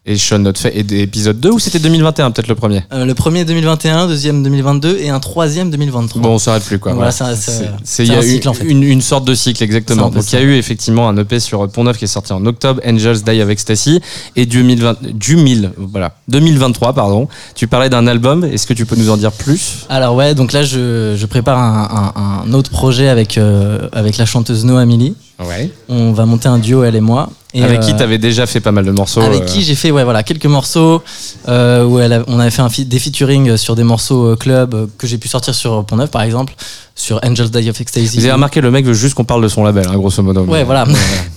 Et 0.07 0.19
Shall 0.19 0.43
Not 0.43 0.53
Fade. 0.57 0.73
Et 0.75 0.83
des 0.83 1.01
épisodes 1.01 1.41
2 1.41 1.51
ou 1.51 1.59
c'était 1.59 1.79
2021 1.79 2.31
peut-être 2.31 2.49
le 2.49 2.55
premier 2.55 2.83
Euh, 2.93 3.07
le 3.07 3.15
premier 3.15 3.47
2021, 3.47 4.07
deuxième 4.07 4.43
2022 4.43 4.99
et 5.01 5.09
un 5.09 5.19
troisième 5.19 5.71
2023. 5.71 6.21
Bon, 6.21 6.29
on 6.35 6.39
s'arrête 6.39 6.63
plus 6.65 6.79
quoi. 6.79 6.93
Voilà. 6.93 7.11
voilà, 7.11 7.35
C'est- 7.37 8.11
un 8.11 8.21
cycle, 8.23 8.49
en 8.49 8.53
fait. 8.53 8.65
une, 8.65 8.83
une 8.83 9.01
sorte 9.01 9.25
de 9.25 9.35
cycle 9.35 9.63
exactement. 9.65 10.11
Donc 10.11 10.31
il 10.31 10.35
y 10.35 10.39
a 10.39 10.43
eu 10.43 10.55
effectivement 10.57 11.09
un 11.09 11.17
EP 11.17 11.41
sur 11.41 11.67
Pont 11.71 11.85
Neuf 11.85 11.97
qui 11.97 12.05
est 12.05 12.09
sorti 12.09 12.35
en 12.35 12.45
octobre, 12.45 12.83
Angels 12.87 13.23
Die 13.23 13.41
of 13.41 13.49
Ecstasy, 13.49 14.01
et 14.37 14.45
2020, 14.45 14.99
du 15.15 15.37
1000, 15.37 15.71
voilà, 15.79 16.15
2023 16.29 16.93
pardon. 16.93 17.27
Tu 17.55 17.67
parlais 17.67 17.89
d'un 17.89 18.07
album. 18.07 18.45
Est-ce 18.45 18.67
que 18.67 18.75
tu 18.75 18.85
peux 18.85 18.97
nous 18.97 19.09
en 19.09 19.17
dire 19.17 19.33
plus? 19.33 19.87
Alors 19.89 20.15
ouais, 20.17 20.35
donc 20.35 20.53
là 20.53 20.63
je, 20.65 21.15
je 21.17 21.27
prépare 21.27 21.59
un, 21.59 22.13
un- 22.15 22.43
un 22.47 22.53
autre 22.53 22.71
projet 22.71 23.09
avec, 23.09 23.39
euh, 23.39 23.89
avec 23.93 24.19
la 24.19 24.27
chanteuse 24.27 24.67
Noamili. 24.67 25.15
Ouais. 25.43 25.71
On 25.89 26.13
va 26.13 26.27
monter 26.27 26.49
un 26.49 26.59
duo, 26.59 26.85
elle 26.85 26.95
et 26.97 27.01
moi. 27.01 27.29
Et, 27.55 27.63
Avec 27.63 27.81
qui 27.81 27.93
euh, 27.93 27.97
t'avais 27.97 28.19
déjà 28.19 28.47
fait 28.47 28.61
pas 28.61 28.73
mal 28.73 28.85
de 28.85 28.91
morceaux 28.91 29.21
Avec 29.21 29.43
euh, 29.43 29.45
qui 29.45 29.63
j'ai 29.63 29.77
fait 29.77 29.93
ouais, 29.93 30.03
voilà, 30.03 30.25
quelques 30.25 30.47
morceaux 30.47 31.03
euh, 31.49 31.85
où 31.85 32.01
elle 32.01 32.13
a- 32.13 32.25
on 32.27 32.41
avait 32.41 32.51
fait 32.51 32.63
un 32.63 32.69
fi- 32.69 32.85
des 32.85 32.99
featuring 32.99 33.57
sur 33.57 33.77
des 33.77 33.85
morceaux 33.85 34.27
euh, 34.33 34.37
club 34.37 34.89
que 34.99 35.07
j'ai 35.07 35.19
pu 35.19 35.29
sortir 35.29 35.55
sur 35.55 35.85
Pont 35.85 35.95
Neuf 35.97 36.11
par 36.11 36.23
exemple, 36.23 36.53
sur 36.97 37.21
Angels 37.25 37.51
Die 37.51 37.71
of 37.71 37.81
Ecstasy. 37.81 38.17
Vous 38.19 38.25
avez 38.25 38.33
remarqué, 38.33 38.61
le 38.61 38.73
mec 38.73 38.85
veut 38.85 38.93
juste 38.95 39.15
qu'on 39.15 39.25
parle 39.25 39.43
de 39.43 39.47
son 39.49 39.63
label, 39.63 39.87
hein, 39.89 39.95
grosso 39.97 40.21
modo. 40.23 40.43
Ouais, 40.47 40.65
voilà, 40.65 40.85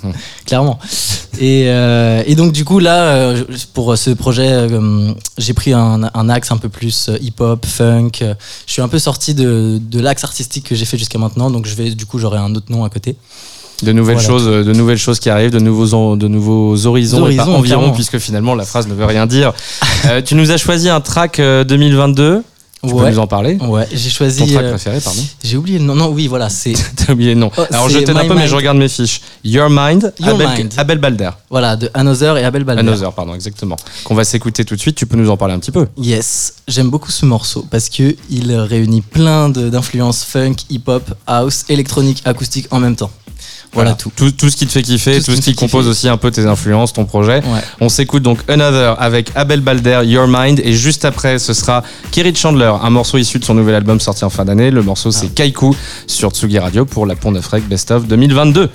clairement. 0.45 0.79
Et, 1.39 1.65
euh, 1.67 2.23
et 2.25 2.33
donc, 2.35 2.51
du 2.51 2.65
coup, 2.65 2.79
là, 2.79 3.33
pour 3.75 3.95
ce 3.97 4.09
projet, 4.11 4.47
euh, 4.49 5.11
j'ai 5.37 5.53
pris 5.53 5.73
un, 5.73 6.09
un 6.13 6.29
axe 6.29 6.51
un 6.51 6.57
peu 6.57 6.69
plus 6.69 7.11
hip-hop, 7.21 7.63
funk. 7.65 8.11
Je 8.65 8.71
suis 8.71 8.81
un 8.81 8.87
peu 8.87 8.97
sorti 8.99 9.35
de, 9.35 9.79
de 9.79 9.99
l'axe 9.99 10.23
artistique 10.23 10.65
que 10.69 10.75
j'ai 10.75 10.85
fait 10.85 10.97
jusqu'à 10.97 11.19
maintenant, 11.19 11.51
donc 11.51 11.65
je 11.67 11.75
vais, 11.75 11.91
du 11.91 12.05
coup, 12.07 12.17
j'aurai 12.17 12.37
un 12.39 12.53
autre 12.55 12.71
nom 12.71 12.83
à 12.83 12.89
côté. 12.89 13.15
De 13.83 13.91
nouvelles 13.91 14.15
Voilà. 14.17 14.27
choses, 14.29 14.47
euh, 14.47 14.63
de 14.63 14.73
nouvelles 14.73 14.97
choses 14.97 15.19
qui 15.19 15.29
arrivent, 15.29 15.51
de 15.51 15.59
nouveaux, 15.59 16.15
de 16.15 16.27
nouveaux 16.27 16.85
horizons, 16.87 17.27
et 17.27 17.35
pas 17.35 17.43
environ, 17.43 17.61
clairement. 17.61 17.91
puisque 17.91 18.17
finalement 18.17 18.55
la 18.55 18.65
phrase 18.65 18.87
ne 18.87 18.93
veut 18.95 19.05
rien 19.05 19.27
dire. 19.27 19.53
Euh, 20.05 20.21
tu 20.21 20.33
nous 20.35 20.51
as 20.51 20.57
choisi 20.57 20.89
un 20.89 20.99
track 21.01 21.39
euh, 21.39 21.63
2022. 21.63 22.43
Tu 22.83 22.93
peux 22.93 23.09
nous 23.09 23.19
en 23.19 23.27
parler 23.27 23.57
Ouais, 23.59 23.87
j'ai 23.91 24.09
choisi. 24.09 24.39
Ton 24.45 24.53
track 24.53 24.63
euh, 24.65 24.69
préféré, 24.69 24.99
pardon. 25.01 25.21
j'ai 25.43 25.57
oublié 25.57 25.79
le 25.79 25.83
nom. 25.85 25.95
Non, 25.95 26.09
oui, 26.09 26.27
voilà, 26.27 26.47
c'est 26.49 26.73
T'as 26.95 27.11
oublié 27.13 27.33
le 27.33 27.39
nom. 27.39 27.51
Oh, 27.57 27.63
Alors 27.71 27.89
je 27.89 27.97
t'aide 27.99 28.15
un 28.15 28.25
peu, 28.27 28.35
mais 28.35 28.47
je 28.47 28.55
regarde 28.55 28.77
mes 28.77 28.87
fiches. 28.87 29.21
Your 29.43 29.67
Mind, 29.69 30.13
Your 30.19 30.35
Abel, 30.35 30.47
Mind. 30.57 30.73
Abel 30.77 30.97
Balder. 30.99 31.29
voilà 31.49 31.75
de 31.75 31.89
Another 31.95 32.37
et 32.37 32.43
Abel 32.45 32.63
Balder. 32.63 32.81
Another, 32.81 33.11
pardon, 33.13 33.33
exactement. 33.33 33.75
Qu'on 34.05 34.13
va 34.15 34.23
s'écouter 34.23 34.63
tout 34.63 34.75
de 34.75 34.79
suite. 34.79 34.95
Tu 34.95 35.05
peux 35.07 35.17
nous 35.17 35.29
en 35.29 35.37
parler 35.37 35.55
un 35.55 35.59
petit 35.59 35.71
peu. 35.71 35.87
Yes, 35.97 36.53
j'aime 36.67 36.89
beaucoup 36.89 37.11
ce 37.11 37.25
morceau 37.25 37.65
parce 37.69 37.89
que 37.89 38.15
il 38.29 38.53
réunit 38.55 39.01
plein 39.01 39.49
d'influences 39.49 40.23
funk, 40.23 40.55
hip-hop, 40.69 41.03
house, 41.25 41.65
électronique, 41.69 42.21
acoustique 42.25 42.67
en 42.71 42.79
même 42.79 42.95
temps. 42.95 43.11
Voilà, 43.73 43.93
tout. 43.93 44.11
tout. 44.15 44.31
Tout 44.31 44.49
ce 44.49 44.55
qui 44.55 44.65
te 44.65 44.71
fait 44.71 44.81
kiffer, 44.81 45.19
Tout 45.19 45.25
tout, 45.25 45.31
ce 45.31 45.37
ce 45.37 45.41
qui 45.41 45.53
compose 45.55 45.83
kiffer. 45.85 45.91
aussi 45.91 46.09
un 46.09 46.17
peu 46.17 46.31
tes 46.31 46.45
influences, 46.45 46.93
ton 46.93 47.05
projet. 47.05 47.37
Ouais. 47.45 47.61
On 47.79 47.89
s'écoute 47.89 48.23
donc 48.23 48.39
Another 48.47 48.95
avec 48.99 49.31
Abel 49.35 49.61
Balder, 49.61 50.01
Your 50.05 50.27
Mind, 50.27 50.59
et 50.63 50.73
juste 50.73 51.05
après, 51.05 51.37
ce 51.39 51.53
sera 51.53 51.83
Kerry 52.11 52.33
Chandler, 52.35 52.71
un 52.81 52.89
morceau 52.89 53.17
issu 53.17 53.39
de 53.39 53.45
son 53.45 53.53
nouvel 53.53 53.75
album 53.75 53.99
sorti 53.99 54.23
en 54.25 54.29
fin 54.29 54.45
d'année. 54.45 54.71
Le 54.71 54.81
morceau, 54.81 55.11
c'est 55.11 55.33
Kaiku 55.33 55.67
sur 56.07 56.31
Tsugi 56.31 56.59
Radio 56.59 56.85
pour 56.85 57.05
la 57.05 57.15
Pont 57.15 57.31
Neuf 57.31 57.47
Rec 57.47 57.67
Best 57.67 57.91
of 57.91 58.07
2022. 58.07 58.69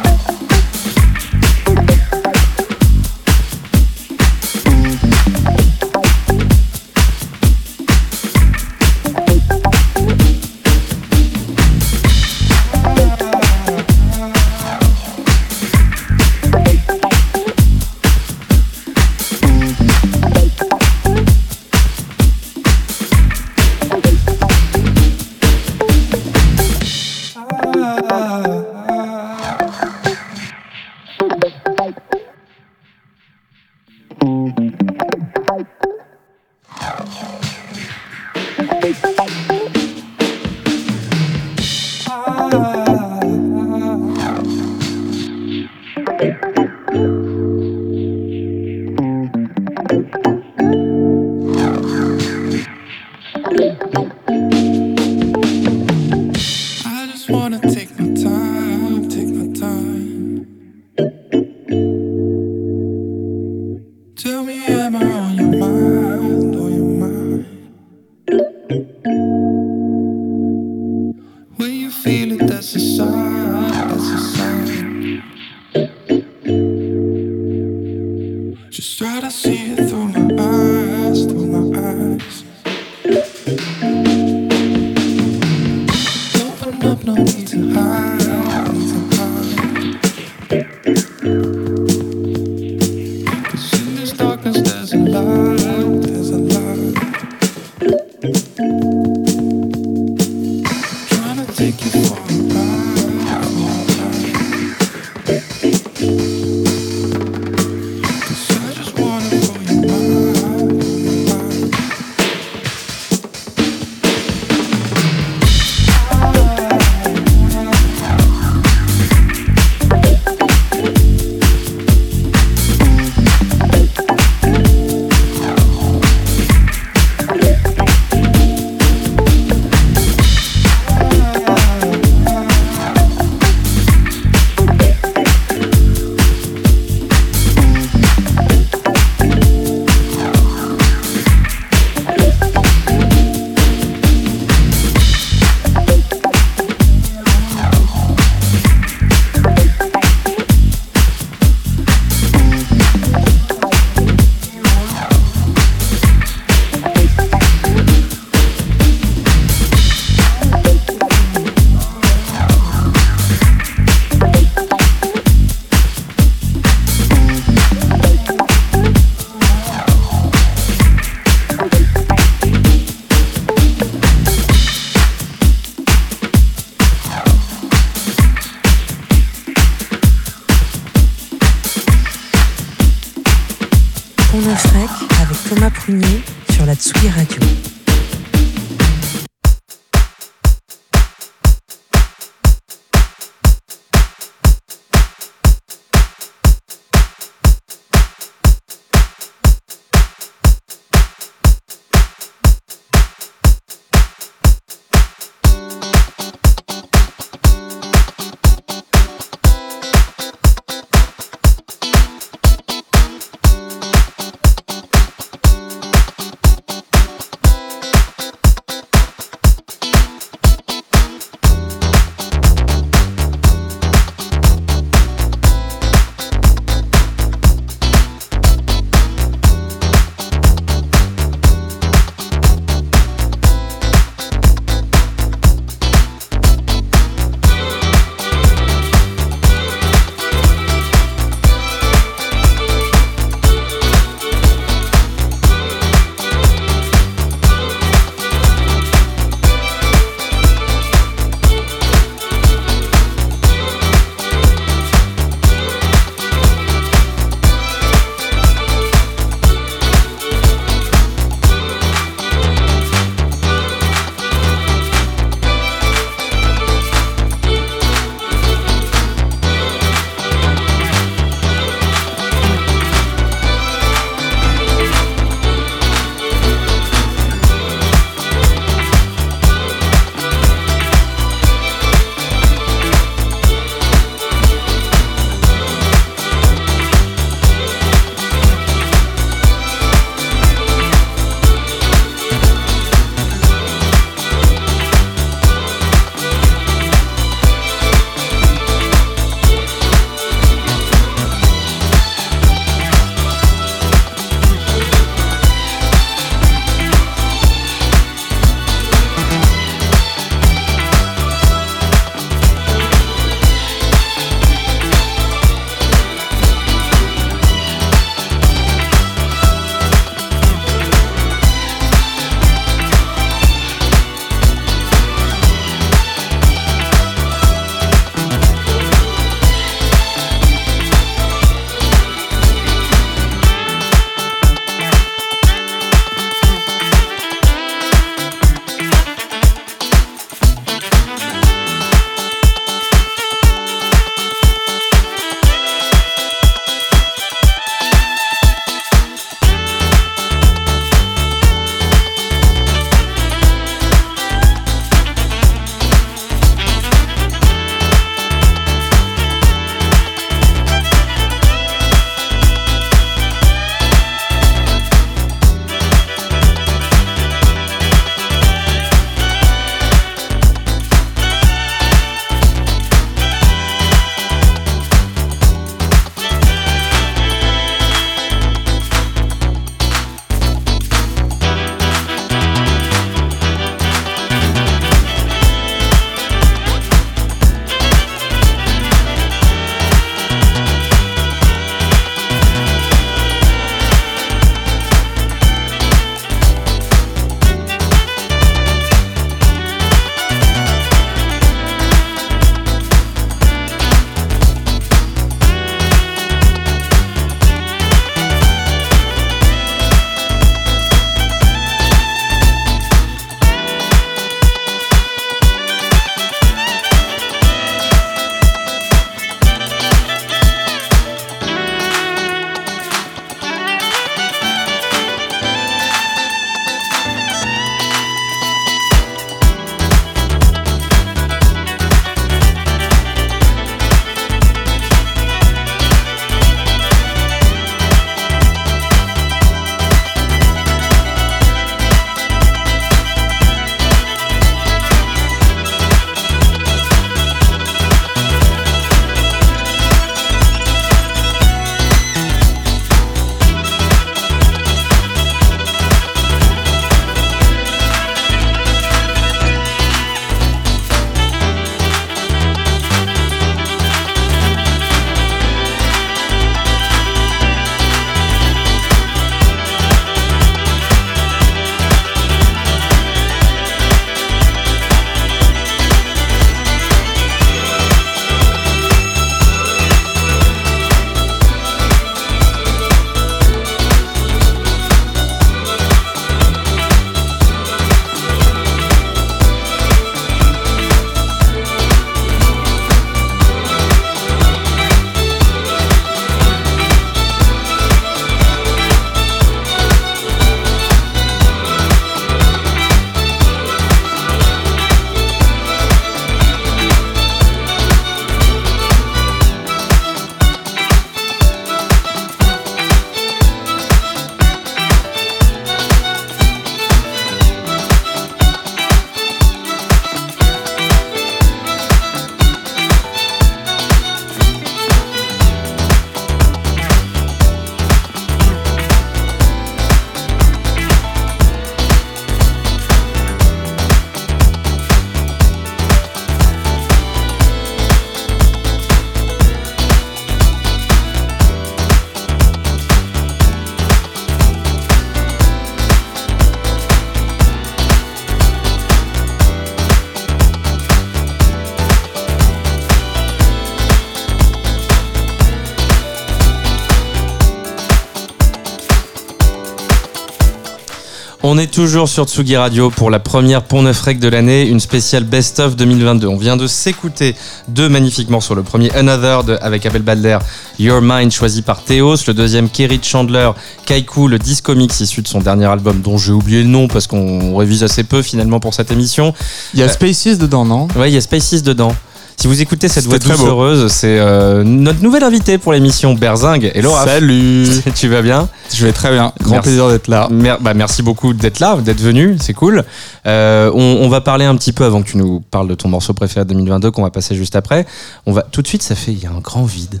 Est 561.60 561.70
toujours 561.72 562.08
sur 562.08 562.24
Tsugi 562.26 562.56
Radio 562.56 562.90
pour 562.90 563.10
la 563.10 563.18
première 563.18 563.62
Pont 563.62 563.82
Neuf 563.82 564.00
Rec 564.02 564.18
de 564.18 564.28
l'année, 564.28 564.66
une 564.66 564.80
spéciale 564.80 565.24
Best 565.24 565.60
of 565.60 565.76
2022. 565.76 566.26
On 566.26 566.36
vient 566.36 566.56
de 566.56 566.66
s'écouter 566.66 567.36
deux 567.68 567.88
magnifiques 567.88 568.30
morceaux. 568.30 568.54
Le 568.54 568.62
premier 568.62 568.90
Another 568.94 569.44
de- 569.44 569.58
avec 569.60 569.84
Abel 569.86 570.02
Balder, 570.02 570.38
Your 570.78 571.00
Mind 571.02 571.30
choisi 571.30 571.62
par 571.62 571.82
Théos. 571.84 572.16
Le 572.26 572.34
deuxième 572.34 572.68
Kerry 572.68 572.98
Chandler, 573.02 573.50
Kaiku, 573.86 574.28
le 574.28 574.38
disco 574.38 574.74
mix 574.74 575.00
issu 575.00 575.22
de 575.22 575.28
son 575.28 575.40
dernier 575.40 575.66
album 575.66 576.00
dont 576.00 576.18
j'ai 576.18 576.32
oublié 576.32 576.62
le 576.62 576.68
nom 576.68 576.88
parce 576.88 577.06
qu'on 577.06 577.54
révise 577.56 577.84
assez 577.84 578.04
peu 578.04 578.22
finalement 578.22 578.58
pour 578.60 578.72
cette 578.74 578.90
émission. 578.90 579.34
Il 579.74 579.80
y 579.80 579.82
a 579.82 579.86
Euh, 579.86 579.88
Spaces 579.88 580.38
dedans, 580.38 580.64
non? 580.64 580.88
Ouais, 580.96 581.10
il 581.10 581.14
y 581.14 581.18
a 581.18 581.20
Spaces 581.20 581.62
dedans. 581.62 581.94
Si 582.40 582.46
vous 582.46 582.62
écoutez 582.62 582.88
cette 582.88 583.04
voix 583.04 583.18
douce 583.18 583.38
heureuse, 583.38 583.92
c'est 583.92 584.18
euh, 584.18 584.64
notre 584.64 585.02
nouvelle 585.02 585.24
invitée 585.24 585.58
pour 585.58 585.74
l'émission 585.74 586.14
Berzing 586.14 586.70
et 586.72 586.80
Laura. 586.80 587.04
Salut 587.04 587.66
tu 587.94 588.08
vas 588.08 588.22
bien? 588.22 588.48
Je 588.72 588.86
vais 588.86 588.94
très 588.94 589.10
bien. 589.12 589.34
Grand 589.42 589.56
Merci. 589.56 589.68
plaisir 589.68 589.88
d'être 589.90 590.08
là. 590.08 590.26
Mer- 590.30 590.58
bah, 590.58 590.72
merci 590.72 591.02
beaucoup 591.02 591.34
d'être 591.34 591.60
là, 591.60 591.76
d'être 591.76 592.00
venu, 592.00 592.38
c'est 592.40 592.54
cool. 592.54 592.82
Euh, 593.26 593.70
on, 593.74 593.98
on 594.00 594.08
va 594.08 594.22
parler 594.22 594.46
un 594.46 594.56
petit 594.56 594.72
peu 594.72 594.84
avant 594.84 595.02
que 595.02 595.08
tu 595.10 595.18
nous 595.18 595.40
parles 595.50 595.68
de 595.68 595.74
ton 595.74 595.90
morceau 595.90 596.14
préféré 596.14 596.46
de 596.46 596.54
2022 596.54 596.90
qu'on 596.92 597.02
va 597.02 597.10
passer 597.10 597.34
juste 597.34 597.56
après. 597.56 597.84
On 598.24 598.32
va 598.32 598.40
tout 598.40 598.62
de 598.62 598.66
suite, 598.68 598.82
ça 598.82 598.94
fait 598.94 599.12
il 599.12 599.22
y 599.22 599.26
a 599.26 599.30
un 599.30 599.40
grand 599.40 599.64
vide. 599.64 600.00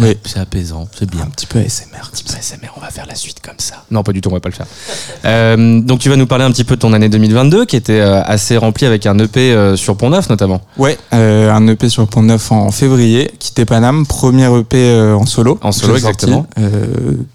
Oui. 0.00 0.16
C'est 0.24 0.38
apaisant, 0.38 0.86
c'est 0.96 1.10
bien. 1.10 1.22
Un 1.22 1.26
petit 1.30 1.46
peu 1.46 1.58
ASMR. 1.58 1.96
Un 2.06 2.10
petit 2.10 2.24
peu 2.24 2.32
ASMR, 2.34 2.68
on 2.76 2.80
va 2.80 2.90
faire 2.90 3.06
la 3.06 3.14
suite 3.14 3.40
comme 3.40 3.56
ça. 3.58 3.84
Non, 3.90 4.02
pas 4.02 4.12
du 4.12 4.20
tout, 4.20 4.28
on 4.30 4.32
va 4.34 4.40
pas 4.40 4.48
le 4.48 4.54
faire. 4.54 4.66
Euh, 5.24 5.80
donc 5.80 6.00
tu 6.00 6.08
vas 6.08 6.16
nous 6.16 6.26
parler 6.26 6.44
un 6.44 6.50
petit 6.50 6.64
peu 6.64 6.76
de 6.76 6.80
ton 6.80 6.92
année 6.92 7.08
2022 7.08 7.64
qui 7.64 7.76
était 7.76 8.00
euh, 8.00 8.22
assez 8.24 8.56
remplie 8.56 8.86
avec 8.86 9.06
un 9.06 9.18
EP 9.18 9.52
euh, 9.52 9.76
sur 9.76 9.96
Pont 9.96 10.10
Neuf 10.10 10.28
notamment. 10.30 10.60
Ouais, 10.78 10.96
euh, 11.14 11.50
un 11.52 11.66
EP 11.68 11.88
sur 11.88 12.06
Pont 12.08 12.22
Neuf 12.22 12.52
en 12.52 12.70
février, 12.70 13.30
quitté 13.38 13.64
Paname, 13.64 14.06
premier 14.06 14.46
EP 14.58 14.94
en 15.16 15.26
solo. 15.26 15.58
En 15.62 15.72
solo, 15.72 15.98
sorti, 15.98 16.06
exactement. 16.08 16.46
euh, 16.58 16.86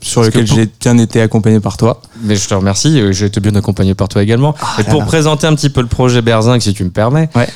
sur 0.01 0.21
Parce 0.21 0.27
lequel 0.33 0.45
pour- 0.47 0.55
j'ai 0.55 0.69
bien 0.81 0.97
été 0.97 1.21
accompagné 1.21 1.59
par 1.59 1.77
toi. 1.77 2.01
Mais 2.23 2.35
je 2.35 2.47
te 2.47 2.53
remercie, 2.53 3.01
j'ai 3.11 3.25
été 3.27 3.39
bien 3.39 3.55
accompagné 3.55 3.93
par 3.93 4.07
toi 4.07 4.23
également. 4.23 4.55
Et 4.79 4.83
là 4.83 4.89
pour 4.89 5.01
là. 5.01 5.05
présenter 5.05 5.47
un 5.47 5.55
petit 5.55 5.69
peu 5.69 5.81
le 5.81 5.87
projet 5.87 6.21
Berzing, 6.21 6.59
si 6.61 6.73
tu 6.73 6.83
me 6.83 6.89
permets, 6.89 7.29
Ouais. 7.35 7.47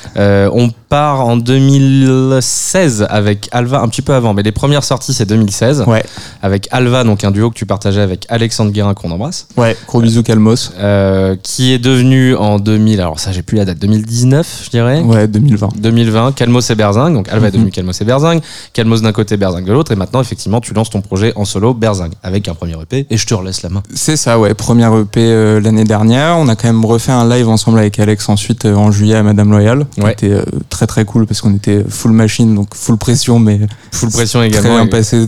on 0.52 0.70
part 0.92 1.20
en 1.26 1.38
2016 1.38 3.06
avec 3.08 3.48
Alva, 3.50 3.80
un 3.80 3.88
petit 3.88 4.02
peu 4.02 4.12
avant, 4.12 4.34
mais 4.34 4.42
les 4.42 4.52
premières 4.52 4.84
sorties 4.84 5.14
c'est 5.14 5.24
2016, 5.24 5.84
Ouais, 5.86 6.04
avec 6.42 6.68
Alva, 6.70 7.02
donc 7.02 7.24
un 7.24 7.30
duo 7.30 7.48
que 7.48 7.54
tu 7.54 7.64
partageais 7.64 8.02
avec 8.02 8.26
Alexandre 8.28 8.72
Guérin 8.72 8.92
qu'on 8.92 9.10
embrasse, 9.10 9.46
ouais, 9.56 9.74
gros 9.86 10.02
bisous 10.02 10.22
Calmos. 10.22 10.72
euh, 10.78 11.34
qui 11.42 11.72
est 11.72 11.78
devenu 11.78 12.34
en 12.36 12.58
2000, 12.58 13.00
alors 13.00 13.18
ça 13.20 13.32
j'ai 13.32 13.40
plus 13.40 13.56
la 13.56 13.64
date, 13.64 13.78
2019 13.78 14.62
je 14.66 14.70
dirais 14.70 15.00
Ouais, 15.00 15.26
2020. 15.28 15.70
2020, 15.78 16.32
Calmos 16.34 16.60
et 16.70 16.74
Berzing, 16.74 17.14
donc 17.14 17.28
Alva 17.30 17.46
est 17.46 17.50
Mhm. 17.50 17.56
devenu 17.56 17.70
Calmos 17.70 17.92
et 18.00 18.04
Berzing, 18.04 18.40
Calmos 18.74 19.00
d'un 19.00 19.12
côté, 19.12 19.38
Berzing 19.38 19.64
de 19.64 19.72
l'autre, 19.72 19.92
et 19.92 19.96
maintenant 19.96 20.20
effectivement 20.20 20.60
tu 20.60 20.74
lances 20.74 20.90
ton 20.90 21.00
projet 21.00 21.32
en 21.36 21.46
solo 21.46 21.72
Berzing, 21.72 22.10
avec 22.22 22.48
un 22.48 22.54
premier 22.54 22.74
EP, 22.82 23.06
et 23.08 23.16
je 23.16 23.26
te 23.26 23.32
relaisse 23.32 23.62
la 23.62 23.70
main. 23.70 23.82
C'est 23.94 24.16
ça, 24.16 24.38
ouais. 24.38 24.52
Premier 24.52 24.88
EP 25.00 25.20
euh, 25.20 25.58
l'année 25.58 25.84
dernière. 25.84 26.36
On 26.38 26.48
a 26.48 26.54
quand 26.56 26.68
même 26.68 26.84
refait 26.84 27.12
un 27.12 27.26
live 27.28 27.48
ensemble 27.48 27.78
avec 27.78 27.98
Alex 27.98 28.28
ensuite 28.28 28.66
euh, 28.66 28.74
en 28.74 28.90
juillet 28.90 29.14
à 29.16 29.22
Madame 29.22 29.50
Loyal. 29.50 29.86
Qui 29.94 30.02
Ouais. 30.02 30.12
était 30.12 30.30
euh, 30.32 30.42
très 30.86 31.02
très 31.02 31.04
cool 31.04 31.26
parce 31.26 31.40
qu'on 31.40 31.54
était 31.54 31.84
full 31.88 32.12
machine, 32.12 32.54
donc 32.54 32.74
full 32.74 32.96
pression, 32.96 33.38
mais 33.38 33.60
Full 33.92 34.10
pression 34.10 34.40
très 34.40 34.48
également. 34.48 34.76
bien 34.76 34.86
et- 34.86 34.90
passé. 34.90 35.26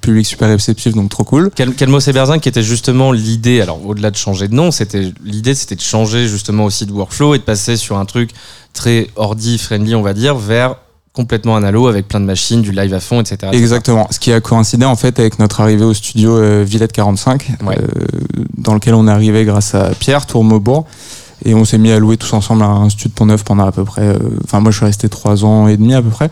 Public 0.00 0.26
super 0.26 0.48
réceptif, 0.48 0.92
donc 0.94 1.08
trop 1.08 1.22
cool. 1.22 1.50
Cal- 1.54 1.72
Calmos 1.72 2.00
et 2.08 2.12
Berzin 2.12 2.40
qui 2.40 2.48
était 2.48 2.64
justement 2.64 3.12
l'idée, 3.12 3.60
alors 3.60 3.86
au-delà 3.86 4.10
de 4.10 4.16
changer 4.16 4.48
de 4.48 4.54
nom, 4.54 4.72
c'était 4.72 5.12
l'idée 5.24 5.54
c'était 5.54 5.76
de 5.76 5.80
changer 5.80 6.26
justement 6.26 6.64
aussi 6.64 6.84
de 6.84 6.92
workflow 6.92 7.34
et 7.36 7.38
de 7.38 7.44
passer 7.44 7.76
sur 7.76 7.96
un 7.96 8.04
truc 8.04 8.30
très 8.72 9.06
ordi 9.14 9.56
friendly 9.56 9.94
on 9.94 10.02
va 10.02 10.12
dire 10.12 10.34
vers 10.34 10.74
complètement 11.12 11.54
analo 11.54 11.86
avec 11.86 12.08
plein 12.08 12.18
de 12.18 12.24
machines, 12.24 12.60
du 12.60 12.72
live 12.72 12.92
à 12.92 12.98
fond, 12.98 13.20
etc. 13.20 13.52
Exactement. 13.52 14.08
Ce 14.10 14.18
qui 14.18 14.32
a 14.32 14.40
coïncidé 14.40 14.84
en 14.84 14.96
fait 14.96 15.20
avec 15.20 15.38
notre 15.38 15.60
arrivée 15.60 15.84
au 15.84 15.94
studio 15.94 16.36
euh, 16.38 16.64
Villette 16.66 16.90
45, 16.90 17.52
Ouais. 17.64 17.78
euh, 17.78 17.86
dans 18.58 18.74
lequel 18.74 18.94
on 18.94 19.06
est 19.06 19.10
arrivé 19.12 19.44
grâce 19.44 19.76
à 19.76 19.90
Pierre 19.90 20.26
Tourmaubourg. 20.26 20.86
Et 21.44 21.54
on 21.54 21.64
s'est 21.64 21.78
mis 21.78 21.90
à 21.90 21.98
louer 21.98 22.16
tous 22.16 22.32
ensemble 22.32 22.62
un 22.62 22.88
studio 22.88 23.08
de 23.10 23.14
Pont-Neuf 23.14 23.44
pendant 23.44 23.66
à 23.66 23.72
peu 23.72 23.84
près. 23.84 24.02
euh, 24.02 24.18
Enfin, 24.44 24.60
moi, 24.60 24.70
je 24.70 24.76
suis 24.78 24.86
resté 24.86 25.08
trois 25.08 25.44
ans 25.44 25.68
et 25.68 25.76
demi 25.76 25.94
à 25.94 26.02
peu 26.02 26.08
près. 26.10 26.30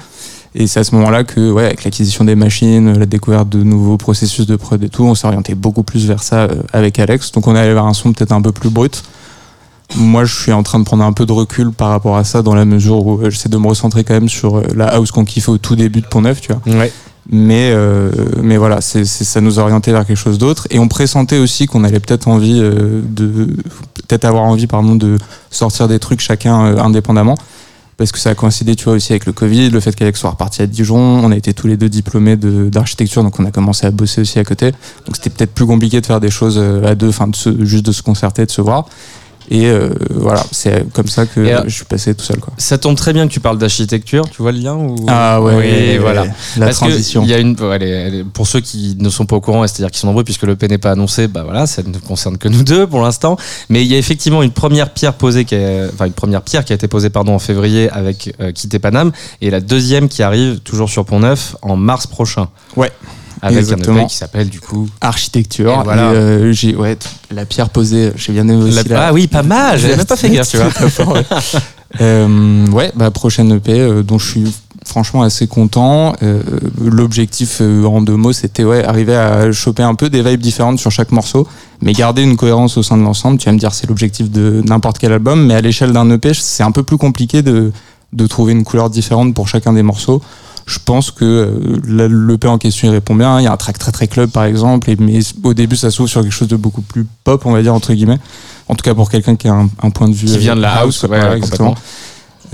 Et 0.54 0.66
c'est 0.66 0.80
à 0.80 0.84
ce 0.84 0.94
moment-là 0.96 1.24
que, 1.24 1.50
ouais, 1.50 1.64
avec 1.64 1.84
l'acquisition 1.84 2.24
des 2.24 2.34
machines, 2.34 2.98
la 2.98 3.06
découverte 3.06 3.48
de 3.48 3.62
nouveaux 3.62 3.96
processus 3.96 4.46
de 4.46 4.56
prod 4.56 4.82
et 4.82 4.88
tout, 4.90 5.02
on 5.04 5.14
s'est 5.14 5.26
orienté 5.26 5.54
beaucoup 5.54 5.82
plus 5.82 6.06
vers 6.06 6.22
ça 6.22 6.42
euh, 6.42 6.62
avec 6.72 6.98
Alex. 6.98 7.32
Donc, 7.32 7.46
on 7.46 7.56
est 7.56 7.58
allé 7.58 7.72
vers 7.74 7.86
un 7.86 7.94
son 7.94 8.12
peut-être 8.12 8.32
un 8.32 8.42
peu 8.42 8.52
plus 8.52 8.68
brut. 8.70 9.02
Moi, 9.96 10.24
je 10.24 10.34
suis 10.34 10.52
en 10.52 10.62
train 10.62 10.78
de 10.78 10.84
prendre 10.84 11.04
un 11.04 11.12
peu 11.12 11.26
de 11.26 11.32
recul 11.32 11.70
par 11.72 11.88
rapport 11.88 12.16
à 12.16 12.24
ça, 12.24 12.40
dans 12.42 12.54
la 12.54 12.64
mesure 12.64 13.06
où 13.06 13.20
euh, 13.20 13.30
j'essaie 13.30 13.48
de 13.50 13.56
me 13.58 13.66
recentrer 13.66 14.04
quand 14.04 14.14
même 14.14 14.28
sur 14.28 14.62
la 14.74 14.88
house 14.88 15.10
qu'on 15.10 15.24
kiffait 15.24 15.50
au 15.50 15.58
tout 15.58 15.76
début 15.76 16.00
de 16.00 16.06
Pont-Neuf, 16.06 16.40
tu 16.40 16.52
vois 16.52 16.78
Ouais. 16.78 16.92
Mais 17.30 17.70
euh, 17.72 18.10
mais 18.42 18.56
voilà 18.56 18.80
ça 18.80 19.40
nous 19.40 19.60
a 19.60 19.62
orienté 19.62 19.92
vers 19.92 20.04
quelque 20.06 20.16
chose 20.16 20.38
d'autre. 20.38 20.66
Et 20.70 20.78
on 20.78 20.88
pressentait 20.88 21.38
aussi 21.38 21.66
qu'on 21.66 21.84
allait 21.84 22.00
peut-être 22.00 22.28
envie 22.28 22.60
euh, 22.60 23.00
de 23.04 23.46
peut-être 24.08 24.24
avoir 24.24 24.44
envie 24.44 24.66
pardon 24.66 24.96
de 24.96 25.18
sortir 25.50 25.88
des 25.88 25.98
trucs 25.98 26.20
chacun 26.20 26.64
euh, 26.64 26.78
indépendamment. 26.78 27.36
Parce 27.98 28.10
que 28.10 28.18
ça 28.18 28.30
a 28.30 28.34
coïncidé 28.34 28.74
tu 28.74 28.84
vois 28.84 28.94
aussi 28.94 29.12
avec 29.12 29.26
le 29.26 29.32
Covid 29.32 29.70
le 29.70 29.78
fait 29.78 29.94
qu'Alex 29.94 30.18
soit 30.18 30.30
reparti 30.30 30.62
à 30.62 30.66
Dijon. 30.66 30.98
On 30.98 31.30
a 31.30 31.36
été 31.36 31.54
tous 31.54 31.68
les 31.68 31.76
deux 31.76 31.88
diplômés 31.88 32.36
de- 32.36 32.68
d'architecture 32.68 33.22
donc 33.22 33.38
on 33.38 33.44
a 33.44 33.52
commencé 33.52 33.86
à 33.86 33.90
bosser 33.92 34.22
aussi 34.22 34.40
à 34.40 34.44
côté. 34.44 34.72
Donc 35.06 35.14
c'était 35.16 35.30
peut-être 35.30 35.52
plus 35.54 35.66
compliqué 35.66 36.00
de 36.00 36.06
faire 36.06 36.18
des 36.20 36.30
choses 36.30 36.58
à 36.84 36.94
deux 36.96 37.10
enfin 37.10 37.28
de 37.28 37.64
juste 37.64 37.86
de 37.86 37.92
se 37.92 38.02
concerter 38.02 38.44
de 38.46 38.50
se 38.50 38.60
voir 38.60 38.86
et 39.50 39.66
euh, 39.66 39.90
voilà 40.10 40.42
c'est 40.52 40.86
comme 40.92 41.08
ça 41.08 41.26
que 41.26 41.40
euh, 41.40 41.62
je 41.66 41.74
suis 41.74 41.84
passé 41.84 42.14
tout 42.14 42.24
seul 42.24 42.38
quoi 42.38 42.52
Ça 42.58 42.78
tombe 42.78 42.96
très 42.96 43.12
bien 43.12 43.26
que 43.26 43.32
tu 43.32 43.40
parles 43.40 43.58
d'architecture, 43.58 44.24
tu 44.30 44.42
vois 44.42 44.52
le 44.52 44.58
lien 44.58 44.74
ou... 44.74 44.96
ah 45.08 45.40
ouais 45.42 45.54
Oui, 45.56 45.98
voilà. 45.98 46.24
la 46.56 46.66
Parce 46.66 46.78
transition 46.78 47.24
y 47.24 47.34
a 47.34 47.38
une, 47.38 47.56
pour 48.32 48.46
ceux 48.46 48.60
qui 48.60 48.96
ne 48.98 49.08
sont 49.10 49.26
pas 49.26 49.36
au 49.36 49.40
courant, 49.40 49.66
c'est-à-dire 49.66 49.90
qui 49.90 49.98
sont 49.98 50.06
nombreux 50.06 50.24
puisque 50.24 50.42
le 50.44 50.56
P 50.56 50.68
n'est 50.68 50.78
pas 50.78 50.90
annoncé, 50.92 51.28
bah 51.28 51.42
voilà, 51.44 51.66
ça 51.66 51.82
ne 51.82 51.96
concerne 51.98 52.38
que 52.38 52.48
nous 52.48 52.62
deux 52.62 52.86
pour 52.86 53.00
l'instant. 53.02 53.36
Mais 53.68 53.82
il 53.82 53.88
y 53.88 53.94
a 53.94 53.98
effectivement 53.98 54.42
une 54.42 54.50
première 54.52 54.90
pierre 54.90 55.14
posée, 55.14 55.44
qui 55.44 55.54
est- 55.54 55.88
enfin 55.92 56.06
une 56.06 56.12
première 56.12 56.42
pierre 56.42 56.64
qui 56.64 56.72
a 56.72 56.76
été 56.76 56.88
posée 56.88 57.10
pardon 57.10 57.34
en 57.34 57.38
février 57.38 57.90
avec 57.90 58.34
euh, 58.40 58.52
Quitté 58.52 58.78
Paname 58.78 59.12
et 59.40 59.50
la 59.50 59.60
deuxième 59.60 60.08
qui 60.08 60.22
arrive 60.22 60.60
toujours 60.60 60.88
sur 60.90 61.04
Pont 61.04 61.20
Neuf 61.20 61.56
en 61.62 61.76
mars 61.76 62.06
prochain. 62.06 62.48
Ouais. 62.76 62.90
Avec 63.44 63.58
Exactement. 63.58 63.96
un 63.98 64.02
EP 64.02 64.08
qui 64.08 64.16
s'appelle 64.16 64.48
du 64.48 64.60
coup. 64.60 64.88
architecture. 65.00 65.72
Et 65.80 65.84
voilà. 65.84 66.12
Et, 66.12 66.16
euh, 66.16 66.52
j'ai 66.52 66.76
ouais, 66.76 66.96
la 67.34 67.44
pierre 67.44 67.70
posée. 67.70 68.12
J'ai 68.14 68.32
bien 68.32 68.46
aimé 68.48 68.62
aussi. 68.62 68.76
La- 68.76 68.82
la- 68.84 69.06
Ah 69.08 69.12
oui, 69.12 69.26
pas 69.26 69.42
mal. 69.42 69.78
J'avais 69.80 69.96
même 69.96 70.06
pas 70.06 70.16
fait 70.16 70.30
gaffe, 70.30 70.48
tu 70.50 70.58
vois. 70.58 70.70
Très 70.70 70.88
fort, 70.88 71.12
ouais. 71.14 71.24
Euh, 72.00 72.66
ouais, 72.68 72.90
bah 72.96 73.10
prochaine 73.10 73.52
EP 73.52 73.72
euh, 73.78 74.02
dont 74.02 74.18
je 74.18 74.26
suis 74.30 74.54
franchement 74.86 75.22
assez 75.22 75.46
content. 75.48 76.14
L'objectif 76.80 77.60
en 77.60 78.00
deux 78.00 78.16
mots, 78.16 78.32
c'était 78.32 78.64
ouais 78.64 78.84
arriver 78.84 79.14
à 79.16 79.50
choper 79.52 79.82
un 79.82 79.94
peu 79.94 80.08
des 80.08 80.22
vibes 80.22 80.40
différentes 80.40 80.78
sur 80.78 80.90
chaque 80.90 81.12
morceau, 81.12 81.46
mais 81.80 81.92
garder 81.92 82.22
une 82.22 82.36
cohérence 82.36 82.76
au 82.76 82.82
sein 82.82 82.96
de 82.96 83.02
l'ensemble. 83.02 83.38
Tu 83.38 83.46
vas 83.46 83.52
me 83.52 83.58
dire 83.58 83.72
c'est 83.74 83.86
l'objectif 83.88 84.30
de 84.30 84.62
n'importe 84.66 84.98
quel 84.98 85.12
album, 85.12 85.46
mais 85.46 85.54
à 85.54 85.60
l'échelle 85.60 85.92
d'un 85.92 86.08
EP, 86.10 86.32
c'est 86.34 86.62
un 86.62 86.70
peu 86.72 86.82
plus 86.82 86.96
compliqué 86.98 87.42
de 87.42 87.72
de 88.12 88.26
trouver 88.26 88.52
une 88.52 88.62
couleur 88.62 88.90
différente 88.90 89.34
pour 89.34 89.48
chacun 89.48 89.72
des 89.72 89.82
morceaux. 89.82 90.20
Je 90.66 90.78
pense 90.84 91.10
que 91.10 91.24
euh, 91.24 91.80
la- 91.86 92.08
l'EP 92.08 92.46
en 92.48 92.58
question 92.58 92.88
il 92.88 92.92
répond 92.92 93.14
bien. 93.14 93.40
Il 93.40 93.44
y 93.44 93.46
a 93.46 93.52
un 93.52 93.56
track 93.56 93.78
très 93.78 93.92
très 93.92 94.06
club 94.08 94.30
par 94.30 94.44
exemple, 94.44 94.88
et, 94.90 94.96
mais 94.98 95.18
au 95.42 95.54
début 95.54 95.76
ça 95.76 95.90
s'ouvre 95.90 96.08
sur 96.08 96.22
quelque 96.22 96.32
chose 96.32 96.48
de 96.48 96.56
beaucoup 96.56 96.82
plus 96.82 97.06
pop, 97.24 97.42
on 97.46 97.52
va 97.52 97.62
dire 97.62 97.74
entre 97.74 97.92
guillemets. 97.94 98.18
En 98.68 98.74
tout 98.74 98.82
cas 98.82 98.94
pour 98.94 99.10
quelqu'un 99.10 99.36
qui 99.36 99.48
a 99.48 99.52
un, 99.54 99.68
un 99.82 99.90
point 99.90 100.08
de 100.08 100.14
vue 100.14 100.26
Qui 100.26 100.34
euh, 100.34 100.38
vient 100.38 100.56
de 100.56 100.60
la 100.62 100.74
house, 100.76 101.00
quoi. 101.00 101.08
ouais, 101.10 101.18
Voilà, 101.20 101.40
complètement. 101.40 101.74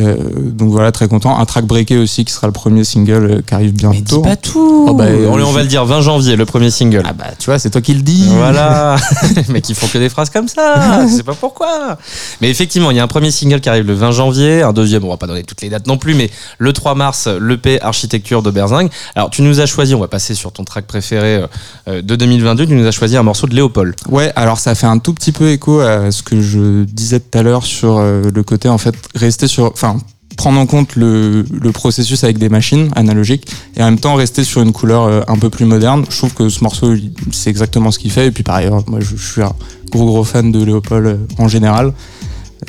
Euh, 0.00 0.16
donc 0.36 0.70
voilà, 0.70 0.92
très 0.92 1.08
content. 1.08 1.38
Un 1.38 1.44
track 1.44 1.64
breaké 1.64 1.98
aussi 1.98 2.24
qui 2.24 2.32
sera 2.32 2.46
le 2.46 2.52
premier 2.52 2.84
single 2.84 3.30
euh, 3.30 3.42
qui 3.44 3.52
arrive 3.52 3.72
bientôt. 3.72 3.94
Mais 3.94 4.02
dis 4.02 4.22
pas 4.22 4.36
tout. 4.36 4.86
Oh, 4.88 4.94
bah, 4.94 5.06
on, 5.08 5.38
euh, 5.38 5.42
on 5.44 5.52
va 5.52 5.62
le 5.62 5.68
dire 5.68 5.84
20 5.84 6.02
janvier, 6.02 6.36
le 6.36 6.46
premier 6.46 6.70
single. 6.70 7.02
Ah 7.04 7.12
bah 7.12 7.26
tu 7.38 7.46
vois, 7.46 7.58
c'est 7.58 7.70
toi 7.70 7.80
qui 7.80 7.94
le 7.94 8.02
dis. 8.02 8.28
Voilà, 8.28 8.96
mais 9.48 9.60
qui 9.60 9.74
font 9.74 9.88
que 9.88 9.98
des 9.98 10.08
phrases 10.08 10.30
comme 10.30 10.48
ça, 10.48 11.06
je 11.06 11.16
sais 11.16 11.22
pas 11.22 11.34
pourquoi. 11.34 11.98
Mais 12.40 12.48
effectivement, 12.48 12.90
il 12.90 12.96
y 12.96 13.00
a 13.00 13.02
un 13.02 13.08
premier 13.08 13.30
single 13.30 13.60
qui 13.60 13.68
arrive 13.68 13.86
le 13.86 13.94
20 13.94 14.12
janvier, 14.12 14.62
un 14.62 14.72
deuxième, 14.72 15.04
on 15.04 15.08
va 15.08 15.16
pas 15.16 15.26
donner 15.26 15.42
toutes 15.42 15.62
les 15.62 15.68
dates 15.68 15.86
non 15.86 15.98
plus, 15.98 16.14
mais 16.14 16.30
le 16.58 16.72
3 16.72 16.94
mars, 16.94 17.26
l'EP 17.26 17.80
Architecture 17.82 18.42
de 18.42 18.50
Berzing. 18.50 18.88
Alors 19.16 19.30
tu 19.30 19.42
nous 19.42 19.60
as 19.60 19.66
choisi, 19.66 19.94
on 19.94 20.00
va 20.00 20.08
passer 20.08 20.34
sur 20.34 20.52
ton 20.52 20.64
track 20.64 20.86
préféré 20.86 21.44
euh, 21.88 22.02
de 22.02 22.16
2022, 22.16 22.66
tu 22.66 22.74
nous 22.74 22.86
as 22.86 22.92
choisi 22.92 23.16
un 23.16 23.22
morceau 23.22 23.46
de 23.46 23.54
Léopold. 23.54 23.94
Ouais, 24.08 24.32
alors 24.36 24.58
ça 24.58 24.74
fait 24.74 24.86
un 24.86 24.98
tout 24.98 25.12
petit 25.14 25.32
peu 25.32 25.50
écho 25.50 25.80
à 25.80 26.10
ce 26.12 26.22
que 26.22 26.40
je 26.40 26.84
disais 26.84 27.20
tout 27.20 27.36
à 27.36 27.42
l'heure 27.42 27.64
sur 27.64 27.98
euh, 27.98 28.22
le 28.32 28.42
côté 28.42 28.68
en 28.68 28.78
fait 28.78 28.94
rester 29.14 29.48
sur, 29.48 29.64
enfin 29.64 29.87
prendre 30.38 30.60
en 30.60 30.66
compte 30.66 30.94
le, 30.96 31.44
processus 31.74 32.24
avec 32.24 32.38
des 32.38 32.48
machines 32.48 32.90
analogiques 32.94 33.50
et 33.76 33.82
en 33.82 33.86
même 33.86 33.98
temps 33.98 34.14
rester 34.14 34.44
sur 34.44 34.62
une 34.62 34.72
couleur 34.72 35.04
euh, 35.04 35.20
un 35.28 35.36
peu 35.36 35.50
plus 35.50 35.66
moderne. 35.66 36.04
Je 36.08 36.16
trouve 36.16 36.32
que 36.32 36.48
ce 36.48 36.62
morceau 36.62 36.94
c'est 37.32 37.50
exactement 37.50 37.90
ce 37.90 37.98
qu'il 37.98 38.10
fait 38.10 38.28
et 38.28 38.30
puis 38.30 38.44
par 38.44 38.54
ailleurs 38.54 38.82
moi 38.88 39.00
je, 39.00 39.16
suis 39.16 39.42
un 39.42 39.52
gros 39.90 40.06
gros 40.06 40.24
fan 40.24 40.50
de 40.52 40.64
Léopold 40.64 41.06
euh, 41.06 41.16
en 41.38 41.48
général. 41.48 41.92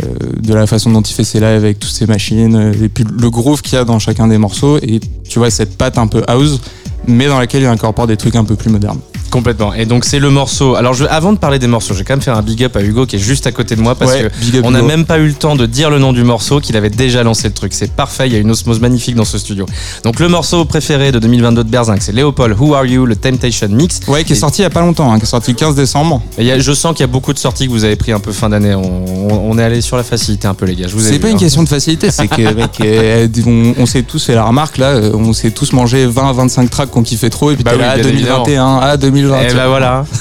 euh, 0.04 0.06
de 0.42 0.54
la 0.54 0.68
façon 0.68 0.92
dont 0.92 1.02
il 1.02 1.14
fait 1.14 1.24
ses 1.24 1.40
lives 1.40 1.64
avec 1.64 1.80
toutes 1.80 1.92
ses 1.92 2.08
machines 2.08 2.74
et 2.84 2.90
puis 2.90 3.04
le 3.04 3.30
groove 3.30 3.62
qu'il 3.62 3.74
y 3.74 3.78
a 3.78 3.86
dans 3.86 4.00
chacun 4.00 4.28
des 4.28 4.38
morceaux 4.38 4.78
et 4.82 5.00
tu 5.28 5.40
vois 5.40 5.52
cette 5.52 5.78
patte 5.78 5.98
un 5.98 6.08
peu 6.08 6.24
house 6.28 6.60
mais 7.08 7.28
dans 7.28 7.40
laquelle 7.40 7.62
il 7.62 7.68
incorpore 7.68 8.08
des 8.08 8.18
trucs 8.18 8.36
un 8.36 8.44
peu 8.44 8.56
plus 8.56 8.70
modernes. 8.70 9.00
Complètement. 9.30 9.74
Et 9.74 9.86
donc 9.86 10.06
c'est 10.06 10.20
le 10.20 10.30
morceau. 10.30 10.76
Alors 10.76 10.94
je, 10.94 11.06
avant 11.06 11.34
de 11.34 11.38
parler 11.38 11.60
des 11.60 11.68
morceaux, 11.68 11.94
je 11.94 12.00
vais 12.00 12.06
quand 12.06 12.14
même 12.14 12.22
faire 12.22 12.38
un 12.38 12.42
big 12.42 12.64
up 12.64 12.76
à 12.76 12.82
Hugo 12.82 13.06
qui 13.06 13.16
est 13.18 13.20
juste 13.20 13.48
à 13.48 13.52
côté 13.52 13.76
de 13.76 13.82
moi 13.82 13.96
parce 13.96 14.12
Ouais, 14.12 14.30
que 14.52 14.62
on 14.64 14.72
n'a 14.72 14.82
même 14.82 15.06
pas 15.06 15.20
eu 15.20 15.28
le 15.28 15.34
temps 15.34 15.56
de 15.56 15.66
dire 15.66 15.90
le 15.90 16.00
nom 16.00 16.14
du 16.14 16.24
morceau 16.24 16.60
qu'il 16.60 16.76
avait 16.78 16.90
déjà 16.90 17.24
lancé 17.24 17.48
le 17.48 17.54
truc. 17.54 17.74
C'est 17.74 17.92
parfait. 17.92 18.28
Il 18.28 18.34
y 18.34 18.36
a 18.36 18.40
une 18.40 18.52
osmose 18.52 18.80
magnifique 18.80 19.16
dans 19.16 19.26
ce 19.26 19.38
studio. 19.38 19.66
Donc 20.04 20.20
le 20.20 20.28
morceau 20.28 20.66
préféré 20.66 21.12
de 21.12 21.20
2022 21.20 21.64
de 21.64 21.70
Berzinc, 21.70 22.02
c'est 22.02 22.12
Léopold. 22.12 22.56
Who 22.60 22.74
Are 22.74 22.86
You, 22.86 23.06
le 23.06 23.16
Temptation 23.16 23.68
Mix. 23.70 24.00
Ouais, 24.08 24.24
qui 24.24 24.34
est 24.34 24.36
Et- 24.36 24.40
sorti 24.40 24.62
il 24.62 24.64
y 24.64 24.66
a 24.66 24.70
pas 24.70 24.82
longtemps, 24.82 25.12
hein, 25.12 25.18
qui 25.20 25.24
est 25.24 25.28
sorti 25.28 25.52
le 25.52 25.58
15 25.58 25.76
décembre. 25.76 26.22
et 26.38 26.46
y 26.46 26.52
a- 26.52 26.60
je 26.60 26.72
sens 26.74 26.94
qu'il 26.94 27.02
y 27.02 27.04
a 27.04 27.08
beaucoup 27.08 27.34
de 27.34 27.40
sorties 27.40 27.68
que 27.68 27.72
vous 27.72 27.84
avez 27.84 27.96
pris 27.96 28.12
un 28.12 28.20
peu 28.20 28.32
fin 28.32 28.50
d'année. 28.50 28.74
On, 28.76 28.82
on- 28.84 29.52
on 29.52 29.58
est 29.60 29.64
allé 29.64 29.82
sur 29.82 29.98
la 29.98 30.04
facilité 30.04 30.48
un 30.48 30.54
peu 30.54 30.66
les 30.66 30.76
gars. 30.76 30.88
Je 30.88 30.94
vous 30.94 31.02
ai 31.06 31.10
C'est 31.10 31.14
vu, 31.16 31.20
pas 31.20 31.30
une 31.30 31.36
hein. 31.36 31.40
question 31.40 31.64
de 31.64 31.70
facilité, 31.70 32.10
c'est 32.12 32.28
que 32.28 32.54
mec, 32.54 32.72
euh, 32.82 33.28
on, 33.46 33.74
on 33.82 33.86
s'est 33.86 34.04
tous 34.04 34.24
fait 34.26 34.36
la 34.36 34.44
remarque 34.46 34.78
là, 34.78 34.88
euh, 34.88 35.12
on 35.14 35.34
s'est 35.34 35.52
tous 35.52 35.74
mangé 35.74 36.06
20 36.06 36.34
25 36.34 36.70
tracks 36.70 36.90
qu'on 36.90 37.04
kiffait 37.04 37.30
trop 37.30 37.52
et 37.52 37.56
puis 37.56 37.64
Bah 37.64 37.72
t'es 37.72 37.78
oui, 37.78 37.84
là, 37.84 37.96
bien 37.96 38.04
2021, 38.04 38.78
à 38.78 38.98
2020. 39.22 39.42
Et 39.42 39.54
bah 39.54 39.68
voilà. 39.68 40.06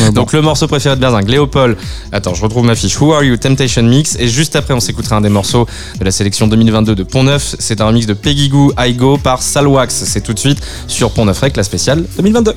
Ouais, 0.00 0.06
bon. 0.06 0.12
Donc 0.12 0.32
le 0.32 0.42
morceau 0.42 0.66
préféré 0.68 0.94
de 0.96 1.00
Berzinc, 1.00 1.28
Léopold. 1.28 1.76
Attends, 2.12 2.34
je 2.34 2.42
retrouve 2.42 2.64
ma 2.64 2.74
fiche. 2.74 3.00
Who 3.00 3.12
Are 3.12 3.24
You, 3.24 3.36
Temptation 3.36 3.82
Mix. 3.82 4.16
Et 4.18 4.28
juste 4.28 4.54
après, 4.56 4.74
on 4.74 4.80
s'écoutera 4.80 5.16
un 5.16 5.20
des 5.20 5.28
morceaux 5.28 5.66
de 5.98 6.04
la 6.04 6.10
sélection 6.10 6.46
2022 6.46 6.94
de 6.94 7.02
Pont 7.02 7.24
Neuf. 7.24 7.56
C'est 7.58 7.80
un 7.80 7.86
remix 7.86 8.06
de 8.06 8.14
Peggy 8.14 8.48
Goo, 8.48 8.72
I 8.78 8.94
Go 8.94 9.16
par 9.16 9.42
Salwax. 9.42 10.04
C'est 10.04 10.20
tout 10.20 10.34
de 10.34 10.38
suite 10.38 10.60
sur 10.86 11.10
Pont 11.10 11.24
Neuf 11.24 11.40
Rec, 11.40 11.56
la 11.56 11.64
spéciale 11.64 12.04
2022. 12.16 12.54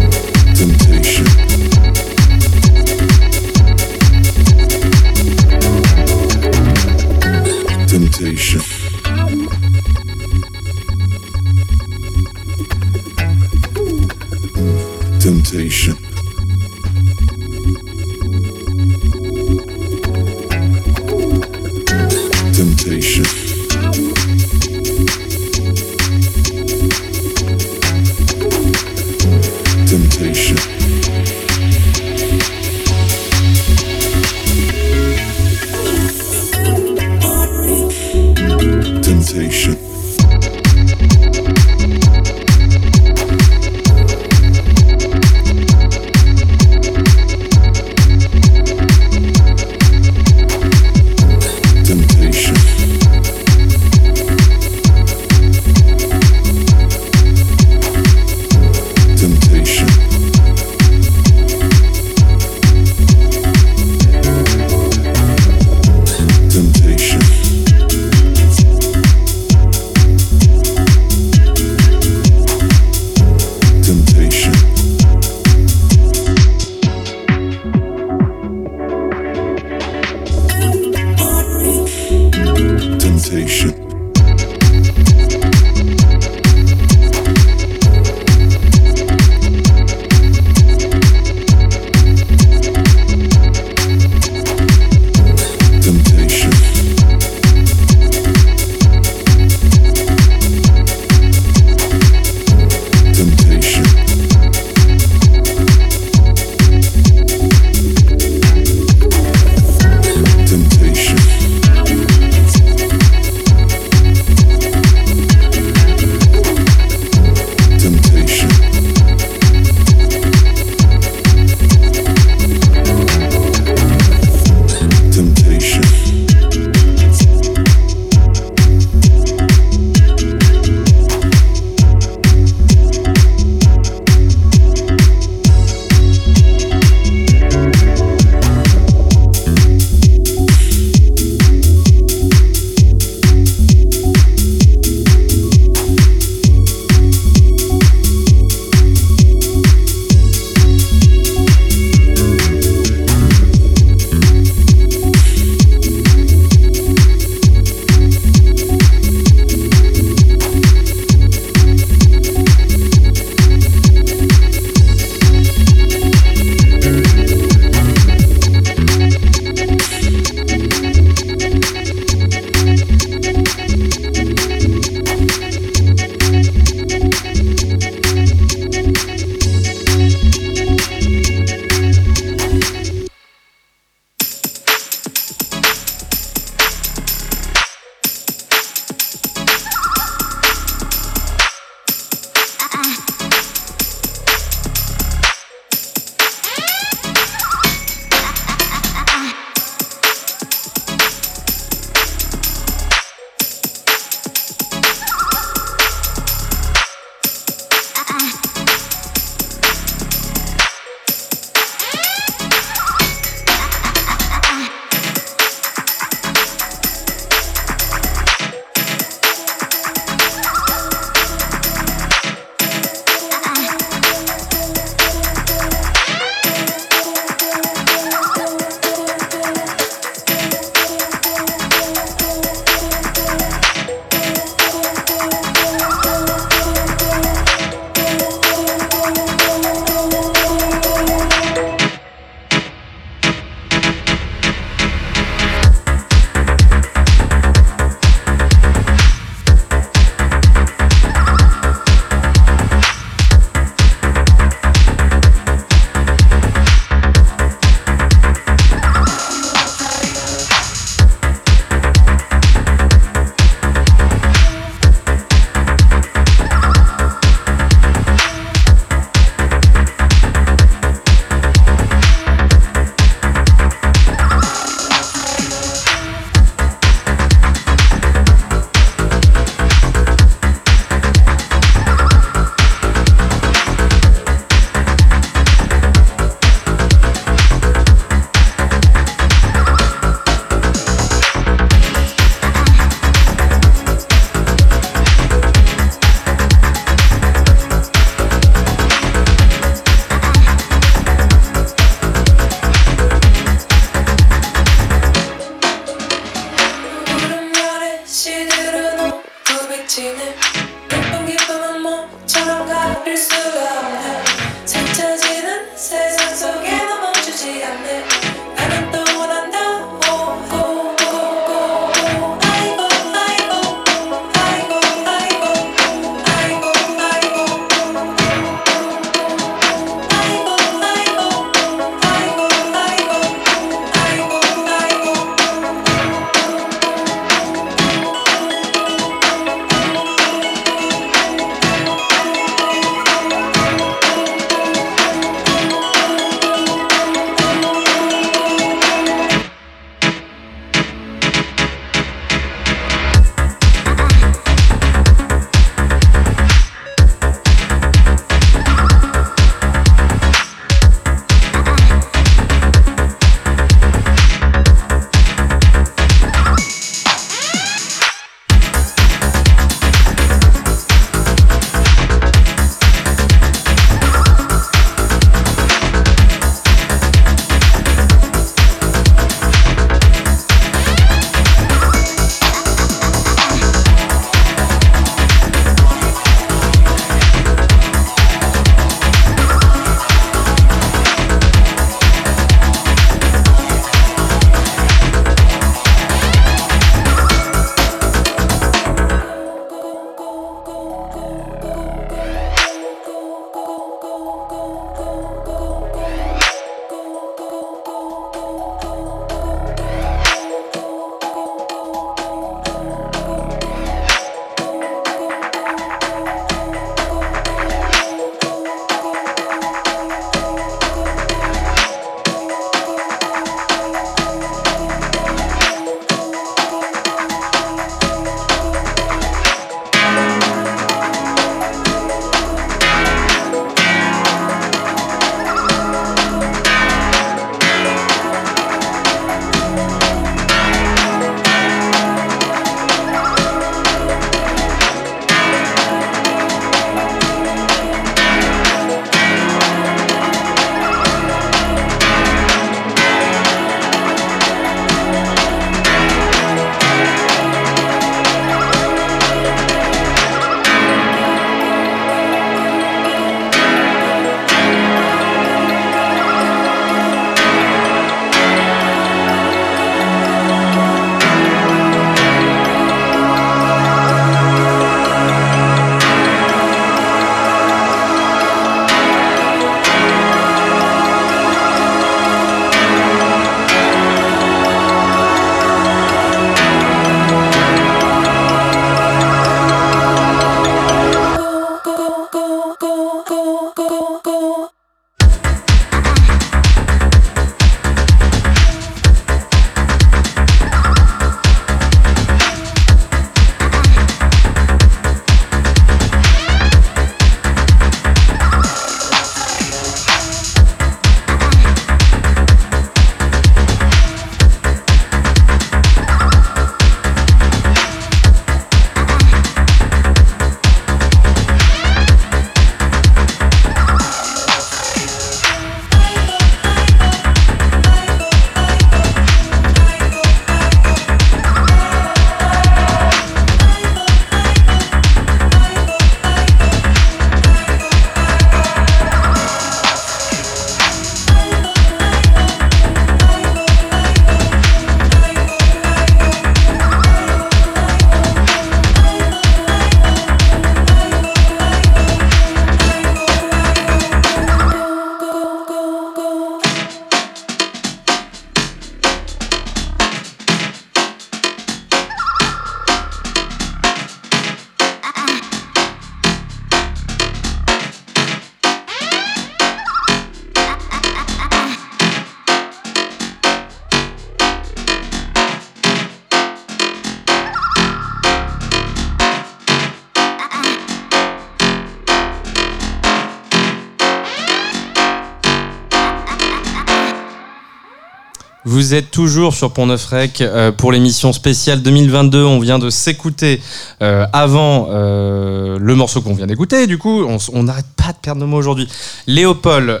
Vous 588.78 588.94
êtes 588.94 589.10
toujours 589.10 589.56
sur 589.56 589.72
Pont 589.72 589.86
Neuf 589.86 590.06
Rec 590.06 590.40
euh, 590.40 590.70
pour 590.70 590.92
l'émission 590.92 591.32
spéciale 591.32 591.82
2022. 591.82 592.44
On 592.44 592.60
vient 592.60 592.78
de 592.78 592.90
s'écouter 592.90 593.60
euh, 594.02 594.24
avant 594.32 594.86
euh, 594.90 595.78
le 595.80 595.94
morceau 595.96 596.22
qu'on 596.22 596.32
vient 596.32 596.46
d'écouter. 596.46 596.86
Du 596.86 596.96
coup, 596.96 597.26
on 597.52 597.62
n'arrête 597.64 597.88
pas 597.96 598.12
de 598.12 598.18
perdre 598.22 598.40
nos 598.40 598.46
mots 598.46 598.58
aujourd'hui. 598.58 598.86
Léopold, 599.26 600.00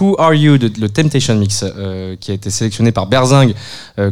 Who 0.00 0.16
Are 0.18 0.34
You, 0.34 0.58
de, 0.58 0.72
le 0.80 0.88
Temptation 0.88 1.36
Mix, 1.36 1.64
qui 2.18 2.32
a 2.32 2.34
été 2.34 2.50
sélectionné 2.50 2.90
par 2.90 3.06
Berzing 3.06 3.54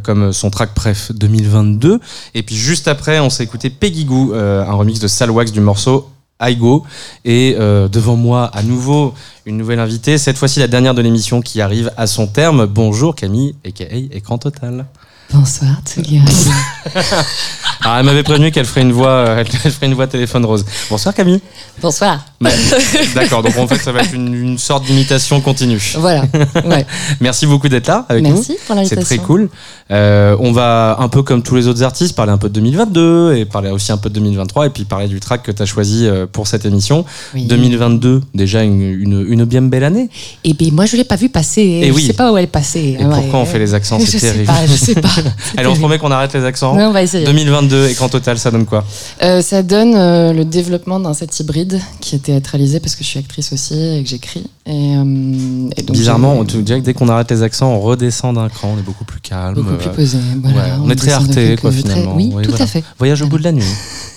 comme 0.05 0.33
son 0.33 0.51
track 0.51 0.75
préf 0.75 1.11
2022. 1.17 1.99
Et 2.37 2.45
puis 2.45 2.55
juste 2.55 2.87
après, 2.87 3.19
on 3.19 3.31
s'est 3.31 3.43
écouté 3.43 3.69
Peggy 3.69 4.05
Goo, 4.05 4.33
un 4.33 4.75
remix 4.75 5.01
de 5.01 5.09
Salwax 5.09 5.51
du 5.51 5.61
morceau 5.61 6.09
I 6.41 6.57
Go. 6.57 6.85
Et 7.25 7.57
euh, 7.59 7.89
devant 7.89 8.17
moi, 8.17 8.51
à 8.55 8.63
nouveau, 8.63 9.15
une 9.47 9.57
nouvelle 9.57 9.81
invitée. 9.81 10.19
Cette 10.19 10.39
fois-ci, 10.39 10.61
la 10.61 10.69
dernière 10.69 10.95
de 10.95 11.03
l'émission 11.03 11.41
qui 11.41 11.61
arrive 11.61 11.93
à 11.97 12.07
son 12.07 12.27
terme. 12.27 12.67
Bonjour 12.67 13.15
Camille, 13.15 13.55
a.k.a. 13.67 13.97
Écran 14.17 14.39
Total. 14.39 14.87
Bonsoir, 15.33 15.77
Tsugi. 15.85 16.21
Alors, 17.89 18.01
elle 18.01 18.05
m'avait 18.05 18.23
prévenu 18.23 18.51
qu'elle 18.51 18.67
ferait 18.67 18.83
une 18.83 18.93
voix, 18.93 19.09
euh, 19.09 19.45
elle 19.65 19.71
ferait 19.73 19.87
une 19.87 19.95
voix 19.95 20.07
téléphone 20.07 20.45
rose. 20.45 20.63
Bonsoir 20.91 21.15
Camille. 21.15 21.41
Bonsoir. 21.81 22.23
Bah, 22.39 22.51
D'accord, 23.15 23.43
donc 23.43 23.57
en 23.57 23.67
fait, 23.67 23.79
ça 23.79 23.93
va 23.93 24.01
être 24.03 24.13
une, 24.13 24.35
une 24.35 24.59
sorte 24.59 24.85
d'imitation 24.85 25.41
continue. 25.41 25.81
Voilà. 25.97 26.25
Ouais. 26.67 26.85
Merci 27.21 27.47
beaucoup 27.47 27.71
d'être 27.71 27.87
là 27.87 28.05
avec 28.11 28.25
nous. 28.25 28.35
Merci 28.35 28.59
pour 28.67 28.75
l'invitation. 28.75 29.03
C'est 29.09 29.17
très 29.17 29.25
cool. 29.25 29.49
Euh, 29.91 30.37
on 30.39 30.53
va 30.53 30.99
un 31.01 31.09
peu 31.09 31.23
comme 31.23 31.43
tous 31.43 31.57
les 31.57 31.67
autres 31.67 31.83
artistes 31.83 32.15
parler 32.15 32.31
un 32.31 32.37
peu 32.37 32.51
de 32.51 32.55
2022 32.55 33.37
et 33.37 33.47
parler 33.47 33.71
aussi 33.71 33.91
un 33.91 33.97
peu 33.97 34.11
de 34.11 34.15
2023 34.17 34.67
et 34.67 34.71
puis 34.71 34.85
parler 34.85 35.09
du 35.09 35.19
track 35.19 35.43
que 35.43 35.51
tu 35.53 35.63
as 35.63 35.67
choisi 35.67 36.07
euh, 36.07 36.27
pour 36.31 36.47
cette 36.47 36.67
émission. 36.67 37.07
Oui. 37.35 37.47
2022, 37.47 38.21
déjà 38.35 38.65
une, 38.65 38.83
une, 38.83 39.25
une 39.27 39.45
bien 39.45 39.63
belle 39.63 39.85
année. 39.85 40.11
Et 40.45 40.53
bien, 40.53 40.73
moi, 40.73 40.85
je 40.85 40.95
l'ai 40.97 41.05
pas 41.05 41.17
vu 41.17 41.31
passer. 41.31 41.63
Et 41.63 41.89
je 41.89 41.93
oui. 41.95 42.07
sais 42.07 42.13
pas 42.13 42.31
où 42.33 42.37
elle 42.37 42.45
est 42.45 42.49
passée. 42.49 42.99
Et 43.01 43.05
pourquoi 43.05 43.41
on 43.41 43.47
fait 43.47 43.59
les 43.59 43.73
accents 43.73 43.99
C'est 43.99 44.19
sais 44.19 44.21
terrible. 44.21 44.45
pas, 44.45 44.67
je 44.67 44.75
sais 44.75 44.95
pas. 44.95 45.09
Allez, 45.57 45.69
on 45.69 45.75
se 45.75 45.81
promet 45.81 45.97
qu'on 45.99 46.11
arrête 46.11 46.35
les 46.35 46.45
accents. 46.45 46.77
Ouais, 46.77 46.85
on 46.85 46.93
va 46.93 47.03
essayer. 47.03 47.25
2022, 47.25 47.78
écran 47.87 48.09
total, 48.09 48.39
ça 48.39 48.51
donne 48.51 48.67
quoi 48.67 48.85
Euh, 49.23 49.43
ça 49.43 49.63
donne 49.63 49.95
euh, 49.95 50.33
le 50.33 50.45
développement 50.45 50.99
d'un 51.01 51.15
set 51.15 51.39
hybride 51.41 51.81
qui 52.01 52.15
est 52.17 52.21
théâtralisé 52.21 52.81
parce 52.81 52.95
que 52.97 53.05
je 53.05 53.09
suis 53.09 53.19
actrice 53.19 53.53
aussi 53.53 53.75
et 53.75 54.03
que 54.03 54.09
j'écris. 54.09 54.45
Et, 54.67 54.97
euh, 54.97 55.71
et 55.77 55.83
donc 55.83 55.97
Bizarrement, 55.97 56.35
on 56.35 56.45
te 56.45 56.57
dirait 56.59 56.81
que 56.81 56.85
dès 56.85 56.95
qu'on 56.95 57.09
arrête 57.09 57.31
les 57.31 57.43
accents, 57.43 57.71
on 57.73 57.81
redescend 57.81 58.35
d'un 58.37 58.49
cran, 58.49 58.73
on 58.77 58.79
est 58.79 58.83
beaucoup 58.83 59.05
plus 59.05 59.21
calme. 59.21 59.55
Beaucoup 59.55 59.77
plus 59.77 59.91
posé, 59.91 60.19
voilà, 60.43 60.57
ouais, 60.59 60.73
on, 60.81 60.85
on 60.87 60.91
est 60.91 60.95
très 60.97 61.13
arté, 61.13 61.57
quoi, 61.57 61.73
finalement. 61.73 62.15
Oui, 62.17 62.33
tout 62.43 62.55
à 62.63 62.67
fait. 62.67 62.85
Voyage 62.99 63.23
au 63.23 63.27
bout 63.27 63.39
de 63.39 63.45
la 63.45 63.53
nuit, 63.53 63.65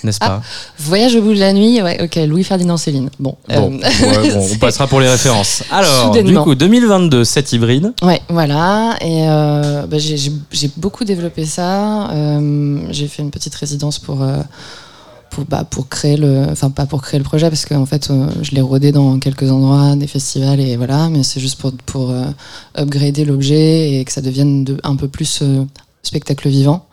n'est-ce 0.04 0.18
Ah, 0.22 0.28
pas 0.28 0.42
Voyage 0.80 1.16
au 1.16 1.22
bout 1.22 1.34
de 1.34 1.40
la 1.40 1.54
nuit, 1.54 1.82
ouais, 1.82 2.02
ok, 2.04 2.16
Louis-Ferdinand 2.28 2.78
Céline. 2.78 3.10
Bon, 3.20 3.36
Bon, 3.48 3.72
ouais, 3.72 3.80
bon, 4.34 4.48
on 4.52 4.56
passera 4.60 4.88
pour 4.88 5.00
les 5.00 5.08
références. 5.10 5.64
Alors, 5.72 6.12
du 6.12 6.34
coup, 6.36 6.54
2022, 6.56 7.24
set 7.24 7.54
hybride. 7.54 7.94
Ouais, 8.02 8.22
voilà. 8.30 8.96
Et 9.02 9.26
bah, 9.88 9.98
j'ai- 9.98 10.72
beaucoup 10.78 11.06
développé 11.06 11.46
ça. 11.46 12.10
J'ai 12.90 13.08
fait 13.08 13.22
une 13.24 13.32
petite 13.32 13.41
résidence 13.56 14.00
pour, 14.00 14.22
euh, 14.22 14.42
bah, 15.50 15.66
pour 15.70 15.90
créer 15.90 16.18
le. 16.18 16.48
Enfin, 16.50 16.70
pas 16.70 16.86
pour 16.86 17.02
créer 17.02 17.18
le 17.18 17.24
projet, 17.24 17.50
parce 17.50 17.66
qu'en 17.66 17.86
fait, 17.86 18.10
euh, 18.10 18.30
je 18.42 18.52
l'ai 18.52 18.62
rodé 18.62 18.92
dans 18.92 19.20
quelques 19.20 19.50
endroits, 19.52 19.96
des 19.96 20.08
festivals, 20.08 20.60
et 20.60 20.76
voilà. 20.78 21.10
Mais 21.10 21.24
c'est 21.24 21.40
juste 21.40 21.60
pour, 21.60 21.72
pour 21.86 22.12
euh, 22.12 22.26
upgrader 22.78 23.26
l'objet 23.26 23.94
et 23.94 24.06
que 24.06 24.12
ça 24.12 24.22
devienne 24.22 24.64
de, 24.64 24.78
un 24.84 24.96
peu 24.96 25.08
plus 25.08 25.44
spectacle 26.04 26.50
vivant. 26.50 26.88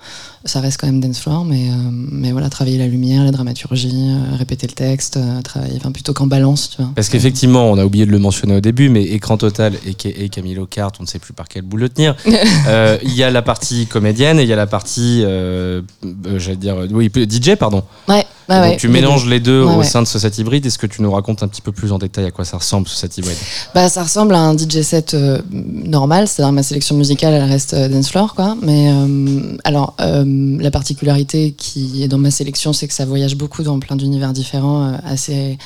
Ça 0.44 0.60
reste 0.60 0.80
quand 0.80 0.86
même 0.86 1.00
dance 1.00 1.20
floor, 1.20 1.44
mais, 1.44 1.68
euh, 1.68 1.74
mais 1.90 2.32
voilà, 2.32 2.48
travailler 2.48 2.78
la 2.78 2.86
lumière, 2.86 3.24
la 3.24 3.32
dramaturgie, 3.32 3.90
euh, 3.92 4.36
répéter 4.36 4.66
le 4.66 4.72
texte, 4.72 5.16
euh, 5.16 5.42
travailler, 5.42 5.74
enfin, 5.76 5.90
plutôt 5.90 6.12
qu'en 6.12 6.26
balance, 6.26 6.70
tu 6.70 6.82
vois. 6.82 6.92
Parce 6.94 7.08
qu'effectivement, 7.08 7.70
on 7.70 7.76
a 7.76 7.84
oublié 7.84 8.06
de 8.06 8.12
le 8.12 8.18
mentionner 8.18 8.56
au 8.56 8.60
début, 8.60 8.88
mais 8.88 9.02
écran 9.02 9.36
total 9.36 9.74
et, 9.84 10.24
et 10.24 10.28
Camille 10.28 10.54
Lockhart, 10.54 10.92
on 11.00 11.02
ne 11.02 11.08
sait 11.08 11.18
plus 11.18 11.32
par 11.32 11.48
quel 11.48 11.62
bout 11.62 11.76
le 11.76 11.88
tenir. 11.88 12.14
Il 12.26 13.14
y 13.14 13.22
a 13.22 13.30
la 13.30 13.42
partie 13.42 13.86
comédienne 13.86 14.38
et 14.38 14.42
il 14.42 14.48
y 14.48 14.52
a 14.52 14.56
la 14.56 14.66
partie, 14.66 15.22
j'allais 15.22 16.56
dire, 16.56 16.76
oui, 16.90 17.10
DJ, 17.14 17.56
pardon. 17.56 17.82
Ouais, 18.08 18.24
ouais, 18.48 18.70
Donc 18.70 18.78
tu 18.78 18.86
les 18.86 18.92
mélanges 18.92 19.24
deux. 19.24 19.30
les 19.30 19.40
deux 19.40 19.62
au 19.62 19.78
ouais. 19.78 19.84
sein 19.84 20.02
de 20.02 20.06
ce 20.06 20.18
set 20.18 20.38
hybride. 20.38 20.64
Est-ce 20.66 20.78
que 20.78 20.86
tu 20.86 21.02
nous 21.02 21.10
racontes 21.10 21.42
un 21.42 21.48
petit 21.48 21.62
peu 21.62 21.72
plus 21.72 21.92
en 21.92 21.98
détail 21.98 22.24
à 22.24 22.30
quoi 22.30 22.44
ça 22.44 22.56
ressemble 22.56 22.88
ce 22.88 22.96
set 22.96 23.16
hybride 23.18 23.36
Bah, 23.74 23.88
ça 23.88 24.02
ressemble 24.02 24.34
à 24.34 24.40
un 24.40 24.56
DJ 24.56 24.82
set 24.82 25.14
euh, 25.14 25.40
normal, 25.52 26.28
c'est-à-dire 26.28 26.52
ma 26.52 26.62
sélection 26.62 26.96
musicale, 26.96 27.34
elle 27.34 27.48
reste 27.48 27.74
euh, 27.74 27.88
dance 27.88 28.10
floor, 28.10 28.34
quoi. 28.34 28.56
Mais 28.62 28.90
euh, 28.90 29.56
alors, 29.64 29.94
la 29.98 30.70
particularité 30.70 31.52
qui 31.56 32.02
est 32.02 32.08
dans 32.08 32.18
ma 32.18 32.30
sélection, 32.30 32.72
c'est 32.72 32.88
que 32.88 32.94
ça 32.94 33.04
voyage 33.04 33.36
beaucoup 33.36 33.62
dans 33.62 33.78
plein 33.78 33.96
d'univers 33.96 34.32
différents, 34.32 34.98
assez 35.04 35.58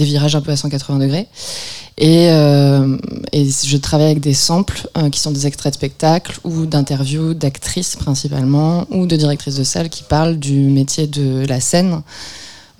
des 0.00 0.06
virages 0.06 0.34
un 0.34 0.40
peu 0.40 0.50
à 0.50 0.56
180 0.56 0.98
degrés. 0.98 1.26
Et, 1.98 2.28
euh, 2.30 2.96
et 3.32 3.46
je 3.46 3.76
travaille 3.76 4.06
avec 4.10 4.20
des 4.20 4.32
samples 4.34 4.88
euh, 4.96 5.10
qui 5.10 5.20
sont 5.20 5.30
des 5.32 5.46
extraits 5.46 5.72
de 5.74 5.76
spectacles 5.76 6.38
ou 6.44 6.64
d'interviews 6.64 7.34
d'actrices 7.34 7.96
principalement 7.96 8.86
ou 8.90 9.06
de 9.06 9.16
directrices 9.16 9.56
de 9.56 9.64
salle 9.64 9.90
qui 9.90 10.02
parlent 10.02 10.38
du 10.38 10.54
métier 10.60 11.06
de 11.06 11.44
la 11.46 11.60
scène 11.60 12.00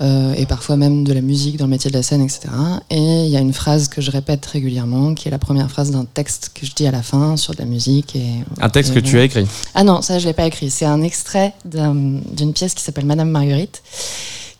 euh, 0.00 0.32
et 0.38 0.46
parfois 0.46 0.76
même 0.78 1.04
de 1.04 1.12
la 1.12 1.20
musique 1.20 1.58
dans 1.58 1.66
le 1.66 1.70
métier 1.70 1.90
de 1.90 1.96
la 1.96 2.02
scène, 2.02 2.22
etc. 2.22 2.40
Et 2.88 2.96
il 3.26 3.28
y 3.28 3.36
a 3.36 3.40
une 3.40 3.52
phrase 3.52 3.88
que 3.88 4.00
je 4.00 4.10
répète 4.10 4.46
régulièrement, 4.46 5.12
qui 5.14 5.28
est 5.28 5.30
la 5.30 5.38
première 5.38 5.70
phrase 5.70 5.90
d'un 5.90 6.06
texte 6.06 6.52
que 6.54 6.64
je 6.64 6.72
dis 6.72 6.86
à 6.86 6.90
la 6.90 7.02
fin 7.02 7.36
sur 7.36 7.52
de 7.52 7.58
la 7.58 7.66
musique. 7.66 8.16
Et, 8.16 8.26
Un 8.62 8.70
texte 8.70 8.92
et 8.92 8.94
que 8.94 9.00
tu 9.00 9.18
as 9.18 9.24
écrit? 9.24 9.46
Ah 9.74 9.84
non, 9.84 10.00
ça 10.00 10.18
je 10.18 10.26
l'ai 10.26 10.32
pas 10.32 10.46
écrit. 10.46 10.70
C'est 10.70 10.86
un 10.86 11.02
extrait 11.02 11.52
d'un- 11.66 11.94
d'une 12.32 12.54
pièce 12.54 12.72
qui 12.72 12.82
s'appelle 12.82 13.04
Madame 13.04 13.28
Marguerite, 13.28 13.82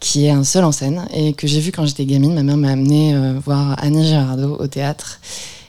qui 0.00 0.26
est 0.26 0.30
un 0.30 0.44
seul 0.44 0.64
en 0.64 0.72
scène 0.72 1.06
et 1.14 1.34
que 1.34 1.46
j'ai 1.46 1.60
vu 1.60 1.72
quand 1.72 1.86
j'étais 1.86 2.06
gamine. 2.06 2.34
Ma 2.34 2.42
mère 2.42 2.56
m'a 2.56 2.70
amené 2.70 3.14
euh, 3.14 3.34
voir 3.44 3.76
Annie 3.78 4.06
Girardot 4.06 4.56
au 4.58 4.66
théâtre. 4.66 5.20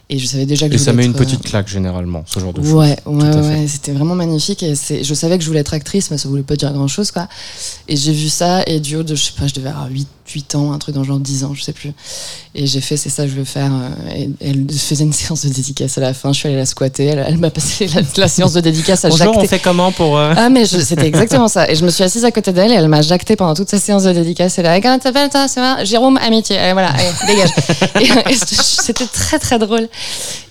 Et 0.10 0.20
je 0.20 0.26
savais 0.26 0.46
déjà 0.46 0.68
que 0.68 0.74
Et 0.74 0.78
je 0.78 0.84
ça 0.84 0.92
met 0.92 1.06
une 1.06 1.12
être, 1.12 1.22
euh, 1.22 1.24
petite 1.24 1.44
claque 1.44 1.70
généralement, 1.70 2.24
ce 2.26 2.40
genre 2.40 2.52
de 2.52 2.62
choses. 2.62 2.74
Ouais, 2.74 2.98
ouais, 3.06 3.36
ouais, 3.36 3.68
c'était 3.68 3.94
vraiment 3.94 4.16
magnifique. 4.16 4.62
Et 4.62 4.74
je 4.76 5.14
savais 5.14 5.38
que 5.38 5.44
je 5.44 5.48
voulais 5.48 5.62
être 5.62 5.74
actrice, 5.74 6.12
mais 6.12 6.18
ça 6.18 6.28
voulait 6.28 6.44
pas 6.44 6.58
dire 6.58 6.74
grand 6.74 6.90
chose, 6.90 7.12
quoi. 7.12 7.30
Et 7.88 7.96
j'ai 7.96 8.12
vu 8.12 8.28
ça, 8.28 8.64
et 8.68 8.82
du 8.82 8.98
haut 8.98 9.04
de, 9.04 9.16
je 9.16 9.24
sais 9.24 9.34
pas, 9.40 9.48
je 9.48 9.54
devais 9.54 9.70
avoir 9.70 9.90
8, 9.90 10.08
8 10.34 10.56
ans, 10.56 10.72
un 10.74 10.78
truc 10.80 10.96
dans 10.96 11.02
le 11.02 11.08
genre 11.08 11.20
10 11.20 11.44
ans, 11.46 11.54
je 11.54 11.62
sais 11.64 11.74
plus. 11.74 11.92
Et 12.56 12.66
j'ai 12.68 12.82
fait, 12.82 12.98
c'est 12.98 13.10
ça 13.10 13.24
que 13.24 13.30
je 13.30 13.36
veux 13.36 13.44
faire. 13.46 13.72
euh, 13.72 14.16
Et, 14.16 14.30
elle 14.42 14.66
faisait 14.72 15.04
une 15.04 15.14
séance 15.22 15.46
de 15.46 15.50
dédicace 15.50 15.98
à 15.98 16.02
la 16.02 16.14
fin, 16.14 16.34
je 16.34 16.40
suis 16.40 16.48
allée 16.48 16.58
la 16.58 16.66
squatter, 16.66 17.06
elle, 17.06 17.24
elle 17.28 17.38
m'a 17.38 17.50
passé 17.50 17.88
la, 17.88 18.02
la 18.18 18.28
séance 18.28 18.54
de 18.54 18.62
dédicace 18.62 19.06
à 19.06 19.10
Bonjour, 19.10 19.26
jacter. 19.34 19.40
on 19.40 19.48
fait 19.48 19.60
comment 19.60 19.92
pour. 19.92 20.18
euh, 20.18 20.34
Ah, 20.36 20.50
mais 20.50 20.66
c'était 20.66 21.08
exactement 21.08 21.48
ça. 21.48 21.70
Et 21.70 21.76
je 21.76 21.86
me 21.86 21.90
suis 21.92 22.04
assise 22.04 22.26
à 22.26 22.32
côté 22.32 22.52
d'elle 22.52 22.72
et 22.72 22.76
elle 22.76 22.88
m'a 22.88 23.02
jacté 23.02 23.36
pendant 23.36 23.54
toute 23.54 23.70
sa 23.70 23.78
séance 23.80 24.04
de 24.04 24.12
dédicace. 24.12 24.58
Elle 24.60 24.66
a 24.66 24.76
dit, 24.76 24.82
comment 24.82 25.00
t'appelles 25.00 25.30
toi, 25.30 25.48
ça 25.48 25.62
va 25.62 25.84
Jérôme, 25.86 26.18
amitié. 26.18 26.58
Allez, 26.58 26.74
voilà, 26.74 26.90
allez, 26.90 27.10
dégage. 27.28 27.50
et, 28.30 28.32
et 28.34 28.36
c'était 28.36 29.06
très, 29.08 29.40
très 29.40 29.60
drôle. 29.60 29.88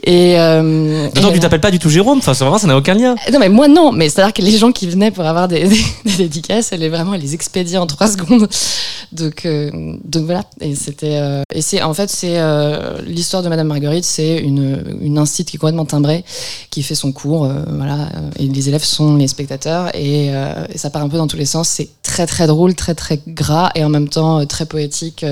Et. 0.05 0.39
Euh, 0.39 1.09
D'autant 1.15 1.29
que 1.29 1.35
tu 1.35 1.41
t'appelles 1.41 1.61
pas 1.61 1.71
du 1.71 1.79
tout 1.79 1.91
Jérôme, 1.91 2.19
enfin, 2.19 2.35
c'est 2.35 2.45
vraiment, 2.45 2.59
ça 2.59 2.67
n'a 2.67 2.77
aucun 2.77 2.95
lien. 2.95 3.15
non, 3.33 3.39
mais 3.39 3.49
moi, 3.49 3.69
non. 3.69 3.93
Mais 3.93 4.09
c'est-à-dire 4.09 4.33
que 4.33 4.43
les 4.43 4.57
gens 4.57 4.73
qui 4.73 4.87
venaient 4.89 5.11
pour 5.11 5.25
avoir 5.27 5.49
des, 5.49 5.65
des, 5.69 5.83
des 6.05 6.17
dédicaces, 6.17 6.71
elle 6.73 6.83
est 6.83 6.89
vraiment, 6.89 7.15
elle 7.15 7.21
les 7.21 7.35
expédiait 7.35 7.79
en 7.79 7.87
trois 7.87 8.09
secondes. 8.09 8.49
Donc, 9.13 9.45
euh, 9.45 9.70
donc 9.73 10.25
voilà. 10.25 10.45
Et 10.61 10.75
c'était, 10.75 11.17
euh, 11.17 11.43
et 11.55 11.63
c'est, 11.63 11.83
en 11.83 11.95
fait, 11.95 12.11
c'est 12.11 12.39
euh, 12.39 13.01
l'histoire 13.03 13.43
de 13.43 13.49
Madame 13.49 13.69
Marguerite, 13.69 14.05
c'est 14.05 14.39
une, 14.39 14.99
une 15.01 15.19
institut 15.19 15.51
qui 15.53 15.57
est 15.57 15.59
complètement 15.59 15.85
timbrée, 15.87 16.25
qui 16.71 16.83
fait 16.83 16.95
son 16.95 17.13
cours, 17.13 17.45
euh, 17.45 17.65
voilà. 17.69 18.09
euh, 18.17 18.31
Et 18.39 18.47
les 18.47 18.69
élèves 18.69 18.85
sont 18.85 19.17
les 19.17 19.29
spectateurs, 19.29 19.95
et, 19.95 20.35
euh, 20.35 20.67
et 20.73 20.79
ça 20.79 20.91
part 20.91 21.03
un 21.03 21.09
peu 21.09 21.17
dans 21.17 21.27
tous 21.27 21.37
les 21.37 21.47
sens. 21.47 21.69
C'est 21.69 21.89
très, 22.03 22.27
très 22.27 22.47
drôle, 22.47 22.75
très, 22.75 22.95
très 22.95 23.21
gras, 23.27 23.71
et 23.75 23.85
en 23.85 23.89
même 23.89 24.09
temps 24.09 24.41
euh, 24.41 24.45
très 24.45 24.67
poétique. 24.67 25.25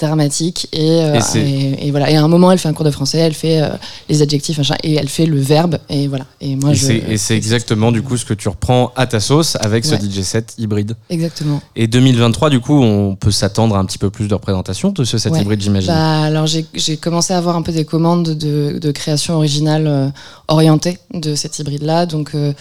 Dramatique 0.00 0.68
et, 0.72 1.02
euh, 1.02 1.14
Et 1.16 1.20
c'est- 1.20 1.40
et, 1.40 1.86
et 1.86 1.90
voilà 1.90 2.10
et 2.10 2.16
à 2.16 2.22
un 2.24 2.28
moment 2.28 2.50
elle 2.50 2.58
fait 2.58 2.68
un 2.68 2.72
cours 2.72 2.84
de 2.84 2.90
français 2.90 3.18
elle 3.18 3.34
fait 3.34 3.60
euh, 3.62 3.68
les 4.08 4.22
adjectifs 4.22 4.58
machin, 4.58 4.74
et 4.82 4.94
elle 4.94 5.08
fait 5.08 5.26
le 5.26 5.38
verbe 5.40 5.78
et 5.88 6.08
voilà 6.08 6.26
et 6.40 6.56
moi 6.56 6.70
et 6.70 6.74
je 6.74 6.86
c'est- 6.86 7.02
et 7.08 7.16
c'est 7.16 7.36
exactement 7.36 7.92
du 7.92 8.02
coup 8.02 8.16
ce 8.16 8.24
que 8.24 8.34
tu 8.34 8.48
reprends 8.48 8.92
à 8.96 9.06
ta 9.06 9.20
sauce 9.20 9.56
avec 9.60 9.84
ce 9.84 9.94
Ouais. 9.94 10.00
DJ 10.00 10.22
set 10.22 10.54
hybride. 10.58 10.96
exactement 11.10 11.60
Et 11.76 11.86
2023, 11.86 12.50
du 12.50 12.60
coup, 12.60 12.80
on 12.82 13.14
peut 13.16 13.30
s'attendre 13.30 13.74
à 13.76 13.78
un 13.78 13.84
petit 13.84 13.98
peu 13.98 14.10
plus 14.10 14.28
de 14.28 14.34
représentation 14.34 14.90
de 14.90 15.04
ce 15.04 15.18
set 15.18 15.32
Ouais. 15.32 15.40
hybride, 15.42 15.60
j'imagine. 15.60 15.92
Bah, 15.92 16.22
alors 16.22 16.46
j'ai 16.46 16.96
commencé 16.96 17.32
à 17.34 17.38
avoir 17.38 17.56
un 17.56 17.62
peu 17.62 17.72
des 17.72 17.84
commandes 17.84 18.30
de, 18.30 18.78
de 18.78 18.90
création 18.92 19.34
originale 19.34 19.86
euh, 19.86 20.08
orientée 20.48 20.98
de 21.14 21.34
cet 21.34 21.58
hybride-là. 21.58 22.06
Donc 22.06 22.30
euh, 22.34 22.52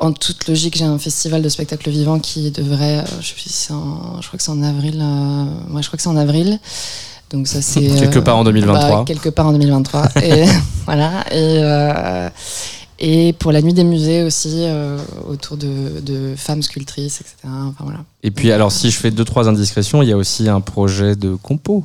en 0.00 0.12
toute 0.12 0.46
logique, 0.48 0.76
j'ai 0.76 0.84
un 0.84 0.98
festival 0.98 1.42
de 1.42 1.48
spectacle 1.48 1.88
vivant 1.90 2.18
qui 2.18 2.50
devrait, 2.50 2.98
euh, 2.98 3.04
je, 3.20 3.32
sais 3.50 3.72
en- 3.72 4.20
crois 4.20 4.36
que 4.38 4.42
c'est 4.42 4.50
en 4.50 4.62
avril. 4.62 5.00
euh, 5.00 5.44
ouais, 5.74 5.82
je 5.82 5.86
crois 5.88 5.96
que 5.96 6.02
c'est 6.02 6.08
en 6.08 6.16
avril. 6.16 6.58
Donc 7.30 7.46
ça 7.46 7.60
c'est 7.60 7.86
Quelque 7.88 8.20
part 8.20 8.38
en 8.38 8.44
2023. 8.44 8.88
bah, 8.88 9.04
quelque 9.06 9.28
part 9.28 9.46
en 9.46 9.52
2023. 9.52 10.08
et 10.22 10.44
voilà. 10.86 11.24
Et 11.30 11.58
euh, 11.62 12.30
et 13.00 13.32
pour 13.34 13.52
la 13.52 13.62
nuit 13.62 13.74
des 13.74 13.84
musées 13.84 14.24
aussi 14.24 14.64
euh, 14.64 14.98
autour 15.28 15.56
de, 15.56 16.00
de 16.00 16.34
femmes 16.36 16.62
sculptrices, 16.62 17.20
etc. 17.20 17.34
Enfin 17.44 17.84
voilà. 17.84 18.00
Et 18.24 18.30
puis, 18.32 18.50
alors, 18.50 18.72
si 18.72 18.90
je 18.90 18.96
fais 18.98 19.12
deux, 19.12 19.24
trois 19.24 19.48
indiscrétions, 19.48 20.02
il 20.02 20.08
y 20.08 20.12
a 20.12 20.16
aussi 20.16 20.48
un 20.48 20.60
projet 20.60 21.14
de 21.14 21.36
compo. 21.36 21.84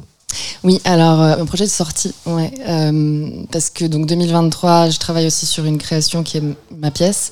Oui, 0.64 0.82
alors 0.86 1.22
euh, 1.22 1.36
un 1.40 1.46
projet 1.46 1.66
de 1.66 1.70
sortie, 1.70 2.14
ouais, 2.26 2.52
euh, 2.68 3.30
parce 3.52 3.70
que 3.70 3.86
donc 3.86 4.08
2023, 4.08 4.90
je 4.90 4.98
travaille 4.98 5.28
aussi 5.28 5.46
sur 5.46 5.66
une 5.66 5.78
création 5.78 6.24
qui 6.24 6.38
est 6.38 6.44
ma 6.76 6.90
pièce, 6.90 7.32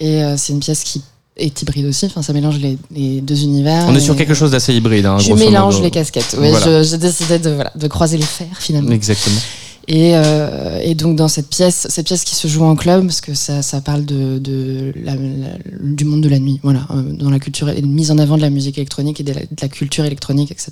et 0.00 0.22
euh, 0.22 0.36
c'est 0.36 0.52
une 0.52 0.60
pièce 0.60 0.82
qui 0.84 1.02
est 1.36 1.62
hybride 1.62 1.86
aussi, 1.86 2.06
enfin 2.06 2.22
ça 2.22 2.32
mélange 2.32 2.58
les, 2.60 2.78
les 2.92 3.20
deux 3.20 3.42
univers. 3.42 3.86
On 3.88 3.94
est 3.94 4.00
sur 4.00 4.14
quelque 4.16 4.34
chose 4.34 4.50
d'assez 4.52 4.72
hybride. 4.74 5.06
Hein, 5.06 5.18
Je 5.18 5.32
mélange 5.32 5.74
modo. 5.74 5.84
les 5.84 5.90
casquettes, 5.90 6.36
oui, 6.40 6.50
Voilà. 6.50 6.82
j'ai 6.82 6.98
décidé 6.98 7.38
de, 7.38 7.50
voilà, 7.50 7.72
de 7.74 7.88
croiser 7.88 8.16
les 8.18 8.24
fers 8.24 8.56
finalement. 8.60 8.90
Exactement. 8.92 9.40
Et, 9.86 10.12
euh, 10.14 10.80
et 10.82 10.94
donc 10.94 11.16
dans 11.16 11.28
cette 11.28 11.48
pièce, 11.50 11.86
cette 11.90 12.06
pièce 12.06 12.24
qui 12.24 12.34
se 12.34 12.48
joue 12.48 12.62
en 12.64 12.74
club, 12.74 13.04
parce 13.04 13.20
que 13.20 13.34
ça, 13.34 13.60
ça 13.60 13.82
parle 13.82 14.06
de, 14.06 14.38
de 14.38 14.94
la- 15.04 15.14
la- 15.14 15.58
du 15.82 16.04
monde 16.06 16.22
de 16.22 16.28
la 16.30 16.38
nuit, 16.38 16.58
voilà, 16.62 16.86
euh, 16.90 17.02
dans 17.12 17.28
la 17.28 17.38
culture, 17.38 17.68
et 17.68 17.80
une 17.80 17.92
mise 17.92 18.10
en 18.10 18.16
avant 18.18 18.36
de 18.38 18.42
la 18.42 18.48
musique 18.48 18.78
électronique 18.78 19.20
et 19.20 19.24
de 19.24 19.32
la, 19.34 19.40
de 19.40 19.46
la 19.60 19.68
culture 19.68 20.04
électronique, 20.06 20.50
etc. 20.52 20.70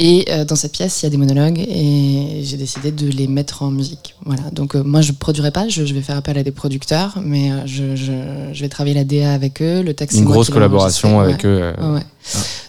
Et 0.00 0.26
euh, 0.30 0.44
dans 0.44 0.54
cette 0.54 0.70
pièce, 0.72 1.02
il 1.02 1.06
y 1.06 1.08
a 1.08 1.10
des 1.10 1.16
monologues 1.16 1.58
et 1.58 2.42
j'ai 2.44 2.56
décidé 2.56 2.92
de 2.92 3.08
les 3.08 3.26
mettre 3.26 3.62
en 3.64 3.70
musique. 3.72 4.14
Voilà. 4.24 4.42
Donc 4.52 4.76
euh, 4.76 4.84
moi, 4.84 5.00
je 5.00 5.10
produirai 5.10 5.50
pas, 5.50 5.68
je, 5.68 5.84
je 5.84 5.92
vais 5.92 6.02
faire 6.02 6.16
appel 6.16 6.38
à 6.38 6.44
des 6.44 6.52
producteurs, 6.52 7.18
mais 7.20 7.50
euh, 7.50 7.66
je, 7.66 7.96
je, 7.96 8.12
je 8.52 8.60
vais 8.60 8.68
travailler 8.68 8.94
la 8.94 9.02
DA 9.02 9.32
avec 9.32 9.60
eux, 9.60 9.82
le 9.82 9.94
texte. 9.94 10.16
Une 10.16 10.24
grosse 10.24 10.50
collaboration 10.50 11.18
avec 11.18 11.42
Ouais. 11.42 11.48
eux. 11.50 11.72
Ouais. 11.80 12.00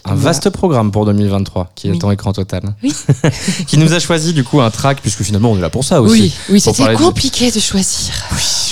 Un, 0.06 0.12
un 0.12 0.14
vaste 0.16 0.50
programme 0.50 0.90
pour 0.90 1.06
2023 1.06 1.70
qui 1.76 1.86
est 1.88 1.92
Oui. 1.92 1.98
en 2.02 2.10
écran 2.10 2.32
total. 2.32 2.74
Oui. 2.82 2.92
qui 3.68 3.78
nous 3.78 3.92
a 3.92 4.00
choisi 4.00 4.32
du 4.32 4.42
coup 4.42 4.60
un 4.60 4.70
track, 4.70 5.00
puisque 5.00 5.22
finalement 5.22 5.52
on 5.52 5.56
est 5.56 5.60
là 5.60 5.70
pour 5.70 5.84
ça 5.84 6.02
aussi. 6.02 6.20
Oui, 6.22 6.32
oui, 6.50 6.60
c'était 6.60 6.78
parler 6.82 6.96
de- 6.96 7.00
compliqué 7.00 7.52
de 7.52 7.60
choisir. 7.60 8.12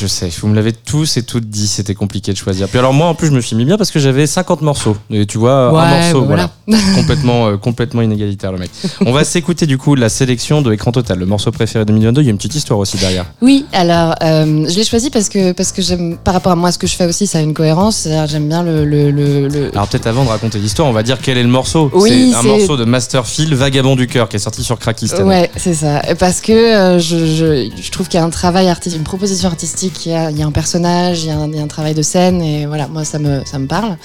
Je 0.00 0.06
sais, 0.06 0.28
vous 0.40 0.46
me 0.48 0.54
l'avez 0.54 0.72
tous 0.72 1.16
et 1.16 1.22
toutes 1.24 1.46
dit, 1.50 1.66
c'était 1.66 1.94
compliqué 1.94 2.30
de 2.32 2.36
choisir. 2.36 2.68
Puis 2.68 2.78
alors 2.78 2.92
moi 2.92 3.08
en 3.08 3.14
plus 3.14 3.26
je 3.28 3.32
me 3.32 3.40
suis 3.40 3.56
mis 3.56 3.64
bien 3.64 3.76
parce 3.76 3.90
que 3.90 3.98
j'avais 3.98 4.26
50 4.28 4.62
morceaux. 4.62 4.96
Et 5.10 5.26
tu 5.26 5.38
vois, 5.38 5.68
un 5.70 5.72
morceau, 5.72 6.20
bah 6.20 6.26
voilà. 6.26 6.50
voilà. 6.68 6.82
complètement, 6.94 7.48
euh, 7.48 7.56
complètement 7.56 8.02
inégalitaire 8.02 8.52
le 8.52 8.58
mec. 8.58 8.70
On 9.04 9.12
va 9.12 9.24
s'écouter 9.24 9.66
du 9.66 9.76
coup 9.76 9.94
la 9.96 10.08
sélection 10.08 10.62
de 10.62 10.72
Écran 10.72 10.92
Total, 10.92 11.18
le 11.18 11.26
morceau 11.26 11.50
préféré 11.50 11.84
2022. 11.84 12.20
Il 12.20 12.24
y 12.26 12.28
a 12.28 12.30
une 12.30 12.36
petite 12.36 12.54
histoire 12.54 12.78
aussi 12.78 12.96
derrière. 12.96 13.24
Oui, 13.42 13.66
alors 13.72 14.14
euh, 14.22 14.66
je 14.68 14.76
l'ai 14.76 14.84
choisi 14.84 15.10
parce 15.10 15.28
que 15.28 15.50
parce 15.52 15.72
que 15.72 15.82
j'aime 15.82 16.16
par 16.22 16.34
rapport 16.34 16.52
à 16.52 16.56
moi 16.56 16.70
ce 16.70 16.78
que 16.78 16.86
je 16.86 16.94
fais 16.94 17.06
aussi, 17.06 17.26
ça 17.26 17.38
a 17.38 17.40
une 17.40 17.54
cohérence. 17.54 18.06
J'aime 18.28 18.48
bien 18.48 18.62
le, 18.62 18.84
le, 18.84 19.10
le, 19.10 19.48
le- 19.48 19.70
Alors 19.72 19.88
peut-être 19.88 20.06
avant 20.06 20.24
de 20.24 20.28
raconter 20.28 20.58
l'histoire, 20.58 20.86
on 20.88 20.92
va 20.92 21.02
dire 21.02 21.18
quel 21.20 21.38
est 21.38 21.42
le 21.42 21.48
morceau. 21.48 21.90
Oui, 21.92 22.30
c'est 22.30 22.36
un 22.38 22.42
morceau 22.42 22.76
de 22.76 22.84
Masterfield, 22.84 23.52
Vagabond 23.54 23.96
du 23.96 24.06
cœur, 24.06 24.28
qui 24.28 24.36
est 24.36 24.40
sorti 24.40 24.62
sur 24.62 24.78
Cracky. 24.78 25.10
Ouais, 25.24 25.50
c'est 25.56 25.74
ça. 25.74 26.02
Parce 26.18 26.40
que 26.40 26.52
euh, 26.52 26.98
je, 26.98 27.26
je, 27.26 27.70
je 27.82 27.90
trouve 27.90 28.06
qu'il 28.08 28.20
y 28.20 28.22
a 28.22 28.26
un 28.26 28.30
travail 28.30 28.68
artistique, 28.68 28.98
une 28.98 29.04
proposition 29.04 29.48
artistique, 29.48 29.87
il 30.06 30.12
y 30.12 30.14
a, 30.14 30.30
il 30.30 30.38
y 30.38 30.42
a 30.42 30.46
un 30.46 30.52
personnage, 30.52 31.22
il 31.24 31.28
y 31.28 31.30
a 31.30 31.36
un, 31.38 31.48
il 31.48 31.56
y 31.56 31.58
a 31.58 31.62
un 31.62 31.66
travail 31.68 31.94
de 31.94 32.02
scène, 32.02 32.40
et 32.42 32.66
voilà, 32.66 32.88
moi 32.88 33.04
ça 33.04 33.18
me, 33.18 33.42
ça 33.44 33.58
me 33.58 33.66
parle. 33.66 33.96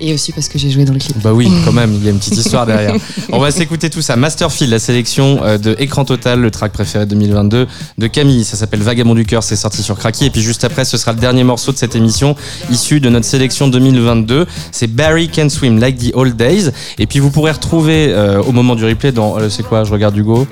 Et 0.00 0.12
aussi 0.12 0.32
parce 0.32 0.48
que 0.48 0.58
j'ai 0.58 0.70
joué 0.70 0.84
dans 0.84 0.92
le 0.92 0.98
clip. 0.98 1.16
Bah 1.22 1.32
oui, 1.32 1.48
quand 1.64 1.72
même, 1.72 1.94
il 1.94 2.04
y 2.04 2.08
a 2.08 2.10
une 2.10 2.18
petite 2.18 2.36
histoire 2.36 2.66
derrière. 2.66 2.96
On 3.30 3.38
va 3.38 3.52
s'écouter 3.52 3.88
tout 3.90 4.02
ça. 4.02 4.16
Masterfield, 4.16 4.72
la 4.72 4.80
sélection 4.80 5.38
euh, 5.44 5.56
de 5.56 5.76
Écran 5.78 6.04
Total, 6.04 6.40
le 6.40 6.50
track 6.50 6.72
préféré 6.72 7.06
2022 7.06 7.68
de 7.96 8.06
Camille. 8.08 8.42
Ça 8.44 8.56
s'appelle 8.56 8.82
Vagabond 8.82 9.14
du 9.14 9.24
cœur, 9.24 9.44
c'est 9.44 9.54
sorti 9.54 9.84
sur 9.84 9.96
Cracky. 9.96 10.26
Et 10.26 10.30
puis 10.30 10.42
juste 10.42 10.64
après, 10.64 10.84
ce 10.84 10.96
sera 10.98 11.12
le 11.12 11.20
dernier 11.20 11.44
morceau 11.44 11.70
de 11.70 11.76
cette 11.78 11.94
émission, 11.94 12.34
issu 12.70 12.98
de 12.98 13.08
notre 13.08 13.24
sélection 13.24 13.68
2022. 13.68 14.46
C'est 14.72 14.88
Barry 14.88 15.28
Can 15.28 15.48
Swim 15.48 15.78
Like 15.78 15.96
the 15.96 16.10
Old 16.14 16.34
Days. 16.36 16.70
Et 16.98 17.06
puis 17.06 17.20
vous 17.20 17.30
pourrez 17.30 17.52
retrouver 17.52 18.08
euh, 18.12 18.42
au 18.42 18.50
moment 18.50 18.74
du 18.74 18.84
replay 18.84 19.12
dans, 19.12 19.38
euh, 19.38 19.48
c'est 19.48 19.62
quoi, 19.62 19.84
je 19.84 19.92
regarde 19.92 20.16
Hugo. 20.16 20.44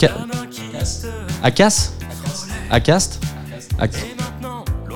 Ca- 0.00 0.12
Acas 1.42 1.90
Acast? 2.70 3.18
Ac- 3.80 3.90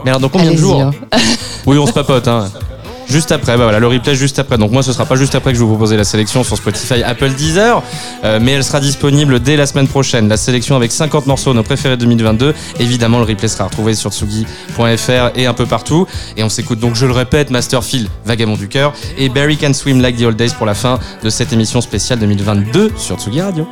Merde, 0.05 0.23
dans 0.23 0.29
combien 0.29 0.53
de 0.53 0.57
jours 0.57 0.81
hein. 0.83 0.91
Oui, 1.67 1.77
on 1.79 1.87
se 1.87 1.93
papote. 1.93 2.29
Hein. 2.29 2.49
Juste 3.09 3.33
après, 3.33 3.57
bah 3.57 3.63
voilà, 3.65 3.79
le 3.79 3.87
replay 3.87 4.15
juste 4.15 4.39
après. 4.39 4.59
Donc 4.59 4.71
moi, 4.71 4.83
ce 4.83 4.93
sera 4.93 5.07
pas 5.07 5.17
juste 5.17 5.35
après 5.35 5.53
que 5.53 5.59
je 5.59 5.63
vous 5.65 5.71
proposer 5.71 5.97
la 5.97 6.05
sélection 6.05 6.45
sur 6.45 6.59
Spotify, 6.59 7.03
Apple, 7.03 7.31
Deezer, 7.31 7.83
euh, 8.23 8.39
mais 8.41 8.53
elle 8.53 8.63
sera 8.65 8.81
disponible 8.81 9.41
dès 9.41 9.57
la 9.57 9.67
semaine 9.67 9.89
prochaine. 9.89 10.29
La 10.29 10.37
sélection 10.37 10.77
avec 10.77 10.93
50 10.93 11.27
morceaux, 11.27 11.55
nos 11.55 11.63
préférés 11.63 11.97
2022. 11.97 12.55
Évidemment, 12.81 13.19
le 13.19 13.25
replay 13.25 13.49
sera 13.49 13.65
retrouvé 13.65 13.95
sur 13.95 14.13
tsugi.fr 14.13 15.31
et 15.37 15.47
un 15.47 15.55
peu 15.55 15.65
partout. 15.65 16.07
Et 16.37 16.43
on 16.45 16.51
s'écoute 16.51 16.81
donc, 16.81 16.97
je 16.97 17.07
le 17.07 17.13
répète, 17.13 17.51
Masterfield, 17.51 18.09
Vagabond 18.27 18.57
du 18.57 18.69
cœur, 18.69 18.93
et 19.17 19.31
Barry 19.31 19.57
Can 19.57 19.73
Swim 19.73 20.03
Like 20.03 20.19
the 20.19 20.23
Old 20.25 20.37
Days 20.37 20.53
pour 20.57 20.67
la 20.67 20.75
fin 20.75 20.99
de 21.25 21.31
cette 21.31 21.53
émission 21.55 21.81
spéciale 21.81 22.19
2022 22.19 22.93
sur 22.99 23.19
Tsugi 23.19 23.41
Radio. 23.41 23.67